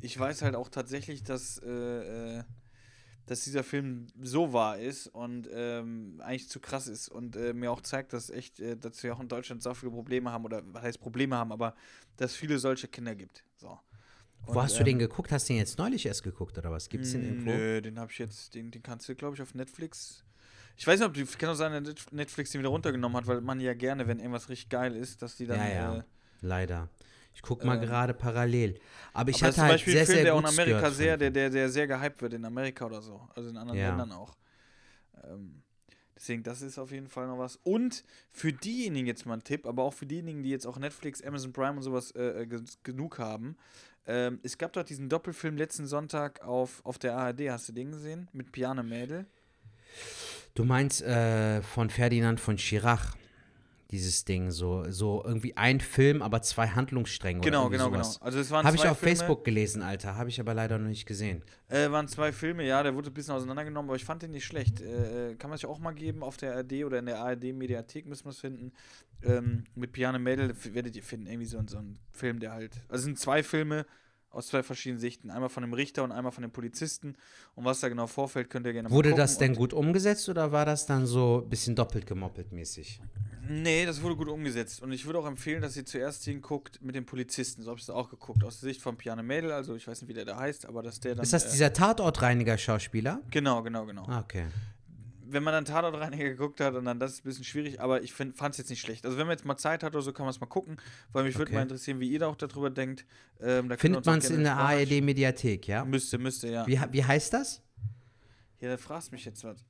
[0.00, 2.42] ich weiß halt auch tatsächlich, dass, äh, äh,
[3.26, 7.72] dass dieser Film so wahr ist und ähm, eigentlich zu krass ist und äh, mir
[7.72, 10.62] auch zeigt, dass echt, äh, dass wir auch in Deutschland so viele Probleme haben oder
[10.66, 11.74] was heißt Probleme haben, aber
[12.16, 13.44] dass es viele solche Kinder gibt.
[13.56, 13.78] So.
[14.46, 15.32] Wo Und, hast du ähm, den geguckt?
[15.32, 16.88] Hast du den jetzt neulich erst geguckt, oder was?
[16.88, 17.50] Gibt's den irgendwo?
[17.50, 20.24] Nö, den habe ich jetzt, den, den kannst du, glaube ich, auf Netflix.
[20.76, 23.40] Ich weiß nicht, ob die, kann auch sein, dass Netflix den wieder runtergenommen hat, weil
[23.40, 25.58] man ja gerne, wenn irgendwas richtig geil ist, dass die dann.
[25.58, 25.96] Ja, ja.
[25.96, 26.02] Äh,
[26.42, 26.90] Leider.
[27.36, 28.80] Ich guck mal ähm, gerade parallel.
[29.12, 30.90] Aber ich aber hatte zum halt Beispiel sehr, ein Film, sehr der auch in Amerika
[30.90, 33.28] sehr, der, der, der sehr gehypt wird, in Amerika oder so.
[33.36, 33.88] Also in anderen Ja.
[33.90, 34.36] Ländern auch.
[35.22, 35.62] Ähm,
[36.16, 37.56] deswegen, das ist auf jeden Fall noch was.
[37.62, 41.22] Und für diejenigen jetzt mal ein Tipp, aber auch für diejenigen, die jetzt auch Netflix,
[41.22, 43.58] Amazon Prime und sowas äh, äh, ge- genug haben.
[44.06, 47.90] Ähm, es gab dort diesen Doppelfilm letzten Sonntag auf, auf der ARD, hast du den
[47.90, 48.28] gesehen?
[48.32, 49.26] Mit Piane Mädel.
[50.54, 53.14] Du meinst äh, von Ferdinand von Schirach.
[53.90, 57.40] Dieses Ding, so, so irgendwie ein Film, aber zwei Handlungsstränge.
[57.40, 58.04] Genau, oder genau, irgendwie genau.
[58.04, 58.22] sowas.
[58.22, 60.16] Also es waren Habe ich auf Filme, Facebook gelesen, Alter.
[60.16, 61.42] Habe ich aber leider noch nicht gesehen.
[61.68, 64.44] Äh, waren zwei Filme, ja, der wurde ein bisschen auseinandergenommen, aber ich fand den nicht
[64.44, 64.80] schlecht.
[64.80, 68.06] Äh, äh, kann man sich auch mal geben auf der ARD oder in der ARD-Mediathek
[68.06, 68.72] müssen wir es finden.
[69.22, 72.74] Ähm, mit Piane Mädel werdet ihr finden, irgendwie so, so ein Film, der halt.
[72.88, 73.86] Also es sind zwei Filme
[74.36, 75.30] aus zwei verschiedenen Sichten.
[75.30, 77.16] Einmal von dem Richter und einmal von dem Polizisten.
[77.54, 80.64] Und was da genau vorfällt, könnt ihr gerne Wurde das denn gut umgesetzt oder war
[80.64, 83.00] das dann so ein bisschen doppelt gemoppelt mäßig?
[83.48, 84.82] Nee, das wurde gut umgesetzt.
[84.82, 87.62] Und ich würde auch empfehlen, dass ihr zuerst hinguckt mit dem Polizisten.
[87.62, 88.42] So habe ich es auch geguckt.
[88.44, 90.82] Aus der Sicht von Piane Mädel, also ich weiß nicht, wie der da heißt, aber
[90.82, 91.22] dass der dann.
[91.22, 93.20] Ist das äh, dieser Tatortreiniger-Schauspieler?
[93.30, 94.04] Genau, genau, genau.
[94.06, 94.46] Ah, okay.
[95.28, 98.12] Wenn man dann Tatortreiniger geguckt hat und dann das ist ein bisschen schwierig, aber ich
[98.12, 99.04] fand es jetzt nicht schlecht.
[99.04, 100.76] Also wenn man jetzt mal Zeit hat oder so, kann man es mal gucken,
[101.12, 101.56] weil mich würde Okay.
[101.56, 103.04] mal interessieren, wie ihr da auch darüber denkt.
[103.40, 105.84] Ähm, da Findet man es in der ARD-Mediathek, ja?
[105.84, 106.66] Müsste, müsste, ja.
[106.66, 107.62] Wie, wie heißt das?
[108.60, 109.64] Ja, da fragst mich jetzt was.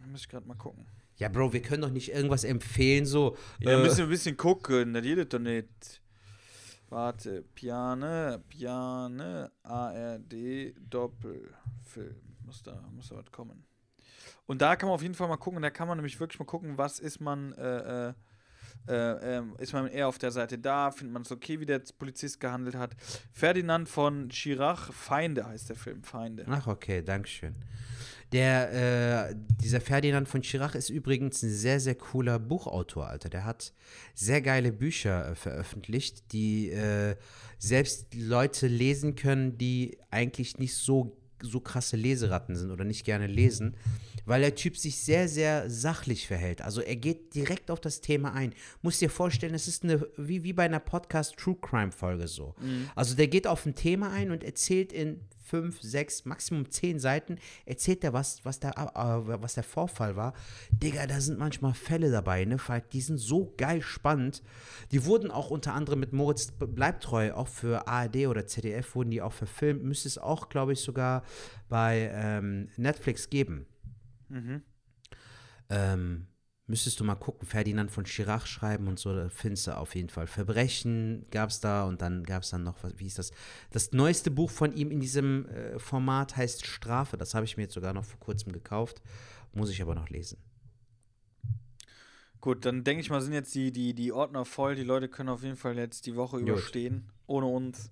[0.00, 0.86] Da muss ich gerade mal gucken.
[1.16, 3.36] Ja, Bro, wir können doch nicht irgendwas empfehlen, so.
[3.60, 6.02] Ja, äh, müssen wir ein bisschen gucken, das geht doch nicht.
[6.88, 12.20] Warte, Piane, Piane, ARD, Doppelfilm.
[12.44, 13.64] Muss da, muss da was kommen.
[14.46, 16.46] Und da kann man auf jeden Fall mal gucken, da kann man nämlich wirklich mal
[16.46, 18.14] gucken, was ist man, äh, äh,
[18.88, 21.80] äh, ähm, ist man eher auf der Seite da, findet man es okay, wie der
[21.98, 22.94] Polizist gehandelt hat.
[23.32, 26.46] Ferdinand von Chirac, Feinde heißt der Film, Feinde.
[26.48, 27.54] Ach, okay, Dankeschön.
[28.32, 33.28] Der, äh, dieser Ferdinand von Schirach ist übrigens ein sehr, sehr cooler Buchautor, Alter.
[33.28, 33.72] Der hat
[34.14, 37.14] sehr geile Bücher äh, veröffentlicht, die äh,
[37.58, 43.28] selbst Leute lesen können, die eigentlich nicht so, so krasse Leseratten sind oder nicht gerne
[43.28, 43.76] lesen,
[44.26, 46.60] weil der Typ sich sehr, sehr sachlich verhält.
[46.60, 48.52] Also er geht direkt auf das Thema ein.
[48.82, 52.54] Muss dir vorstellen, es ist eine, wie, wie bei einer Podcast True Crime Folge so.
[52.94, 57.38] Also der geht auf ein Thema ein und erzählt in fünf, sechs, maximum zehn Seiten,
[57.64, 60.34] erzählt er, was, was, der, äh, was der Vorfall war.
[60.70, 62.56] Digga, da sind manchmal Fälle dabei, ne?
[62.92, 64.42] Die sind so geil spannend.
[64.90, 69.22] Die wurden auch unter anderem mit Moritz Bleibtreu, auch für ARD oder ZDF wurden die
[69.22, 69.84] auch verfilmt.
[69.84, 71.22] Müsste es auch, glaube ich, sogar
[71.68, 73.66] bei ähm, Netflix geben.
[74.28, 74.62] Mhm.
[75.68, 76.26] Ähm,
[76.66, 80.08] müsstest du mal gucken, Ferdinand von Chirac schreiben und so, da findest du auf jeden
[80.08, 80.26] Fall.
[80.26, 83.30] Verbrechen gab es da und dann gab es dann noch, was, wie ist das?
[83.70, 87.16] Das neueste Buch von ihm in diesem äh, Format heißt Strafe.
[87.16, 89.02] Das habe ich mir jetzt sogar noch vor kurzem gekauft.
[89.52, 90.38] Muss ich aber noch lesen.
[92.40, 94.74] Gut, dann denke ich mal, sind jetzt die, die, die Ordner voll.
[94.76, 96.48] Die Leute können auf jeden Fall jetzt die Woche Gut.
[96.48, 97.90] überstehen, ohne uns.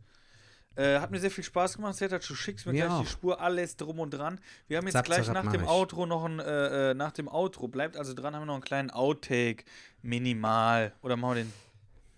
[0.76, 2.26] Äh, hat mir sehr viel Spaß gemacht, Sertac.
[2.26, 3.10] Du schickst mir Mir gleich die auch.
[3.10, 4.40] Spur, alles drum und dran.
[4.66, 5.68] Wir haben jetzt Zap, gleich nach dem ich.
[5.68, 8.62] Outro noch ein, äh, äh, nach dem Outro, bleibt also dran, haben wir noch einen
[8.64, 9.64] kleinen Outtake.
[10.02, 10.92] Minimal.
[11.02, 11.52] Oder machen wir den.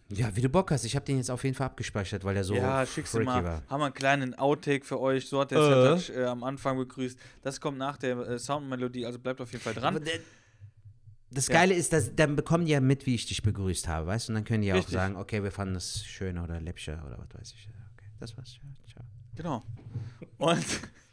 [0.08, 0.84] Ja, wie du Bock hast.
[0.84, 3.26] Ich habe den jetzt auf jeden Fall abgespeichert, weil der so ja, schickst du freaky
[3.30, 3.44] mal.
[3.44, 3.62] war.
[3.68, 5.28] Haben wir einen kleinen Outtake für euch.
[5.28, 5.98] So hat der Äh.
[5.98, 7.18] Sertac äh, am Anfang begrüßt.
[7.42, 10.04] Das kommt nach der äh, Soundmelodie, also bleibt auf jeden Fall Aber dran.
[10.04, 10.20] der,
[11.32, 11.54] das Ja.
[11.54, 14.30] Geile ist, dass dann bekommen die ja mit, wie ich dich begrüßt habe, weißt du?
[14.32, 14.94] Und dann können die auch Richtig.
[14.94, 17.68] sagen, okay, wir fanden das schöner oder läppscher oder was weiß ich.
[18.20, 18.58] Das war's.
[18.62, 19.04] Ja, ciao.
[19.34, 19.62] Genau.
[20.38, 20.64] Und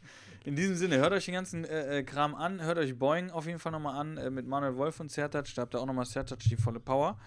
[0.44, 3.46] in diesem Sinne, hört euch den ganzen äh, äh, Kram an, hört euch Boeing auf
[3.46, 5.46] jeden Fall nochmal an äh, mit Manuel Wolf und Sertac.
[5.54, 7.18] Da habt ihr auch nochmal Sertac die volle Power.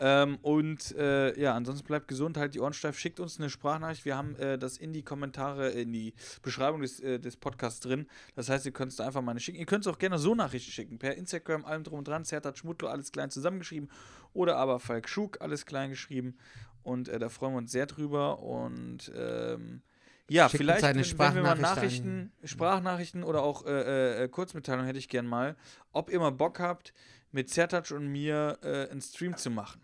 [0.00, 4.04] Ähm, und äh, ja, ansonsten bleibt gesund, halt die Ohren steif, schickt uns eine Sprachnachricht.
[4.04, 8.08] Wir haben äh, das in die Kommentare, in die Beschreibung des, äh, des Podcasts drin.
[8.34, 9.58] Das heißt, ihr könnt es da einfach mal eine schicken.
[9.58, 10.98] Ihr könnt es auch gerne so Nachrichten schicken.
[10.98, 13.88] Per Instagram, allem drum und dran, Sertac Schmutlo, alles klein zusammengeschrieben.
[14.32, 16.36] Oder aber Falk Schug, alles klein geschrieben.
[16.84, 18.40] Und äh, da freuen wir uns sehr drüber.
[18.40, 19.82] Und ähm,
[20.28, 24.86] ja, Schickt vielleicht, eine wenn, wenn wir mal Nachrichten, Sprachnachrichten oder auch äh, äh, Kurzmitteilungen
[24.86, 25.56] hätte ich gern mal,
[25.92, 26.94] ob ihr mal Bock habt,
[27.32, 29.80] mit Zertac und mir äh, einen Stream zu machen.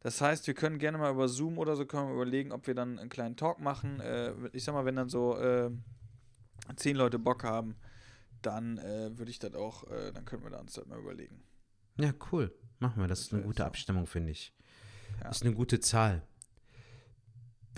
[0.00, 2.74] Das heißt, wir können gerne mal über Zoom oder so können wir überlegen, ob wir
[2.74, 4.00] dann einen kleinen Talk machen.
[4.00, 5.70] Äh, ich sag mal, wenn dann so äh,
[6.76, 7.76] zehn Leute Bock haben,
[8.42, 11.42] dann äh, würde ich das auch, äh, dann können wir uns das mal überlegen.
[11.98, 12.52] Ja, cool.
[12.78, 13.08] Machen wir.
[13.08, 13.66] Das ist eine gute so.
[13.66, 14.54] Abstimmung, finde ich.
[15.20, 15.28] Ja.
[15.28, 16.22] Das ist eine gute Zahl.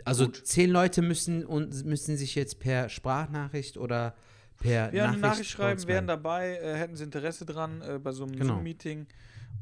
[0.04, 0.46] Also Gut.
[0.46, 4.14] zehn Leute müssen und müssen sich jetzt per Sprachnachricht oder
[4.58, 7.82] per Ja, eine Nachricht Nachricht bei uns schreiben, wären dabei, äh, hätten sie Interesse dran
[7.82, 8.54] äh, bei so einem Genau.
[8.54, 9.06] Zoom-Meeting.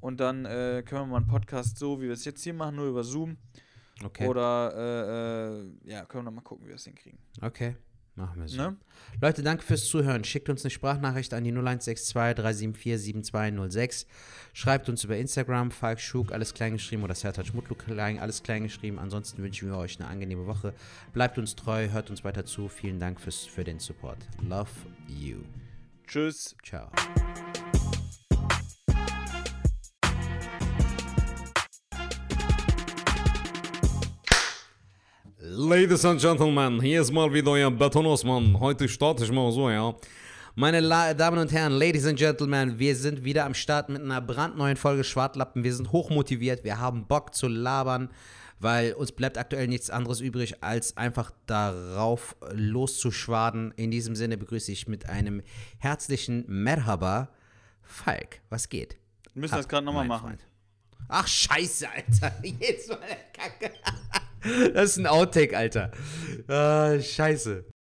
[0.01, 2.77] Und dann äh, können wir mal einen Podcast so, wie wir es jetzt hier machen,
[2.77, 3.37] nur über Zoom.
[4.03, 4.27] Okay.
[4.29, 4.73] Oder,
[5.85, 7.19] äh, äh, ja, können wir noch mal gucken, wie wir es hinkriegen.
[7.43, 7.77] okay.
[8.21, 8.57] Machen wir so.
[8.59, 8.77] Ne?
[9.21, 10.25] Leute, danke fürs Zuhören.
[10.25, 14.07] Schickt uns eine Sprachnachricht an die 0162 374 7206.
[14.53, 18.63] Schreibt uns über Instagram, Falk Schug, alles klein geschrieben oder Sertac Mutlu klein, alles klein
[18.65, 18.99] geschrieben.
[18.99, 20.75] Ansonsten wünschen wir euch eine angenehme Woche.
[21.13, 22.69] Bleibt uns treu, hört uns weiter zu.
[22.69, 24.19] Vielen Dank fürs, für den Support.
[24.47, 24.71] Love
[25.09, 25.39] you.
[26.07, 26.57] Tschüss.
[26.63, 26.91] Ciao.
[35.53, 38.61] Ladies and Gentlemen, hier ist mal wieder euer Beton Osman.
[38.61, 39.97] Heute starte ich mal so, ja.
[40.55, 44.21] Meine La Damen und Herren, Ladies and Gentlemen, wir sind wieder am Start mit einer
[44.21, 45.65] brandneuen Folge Schwartlappen.
[45.65, 48.11] Wir sind hochmotiviert, wir haben Bock zu labern,
[48.61, 53.73] weil uns bleibt aktuell nichts anderes übrig, als einfach darauf loszuschwaden.
[53.75, 55.43] In diesem Sinne begrüße ich mit einem
[55.79, 57.29] herzlichen Merhaba
[57.83, 58.41] Falk.
[58.51, 58.99] Was geht?
[59.35, 60.29] Wir müssen das gerade nochmal machen.
[60.29, 60.47] Freund.
[61.09, 62.37] Ach, scheiße, Alter.
[62.61, 63.73] Jetzt mal der Kacke.
[64.75, 65.91] Das ist ein Outtake, Alter.
[66.49, 67.65] Ah, scheiße.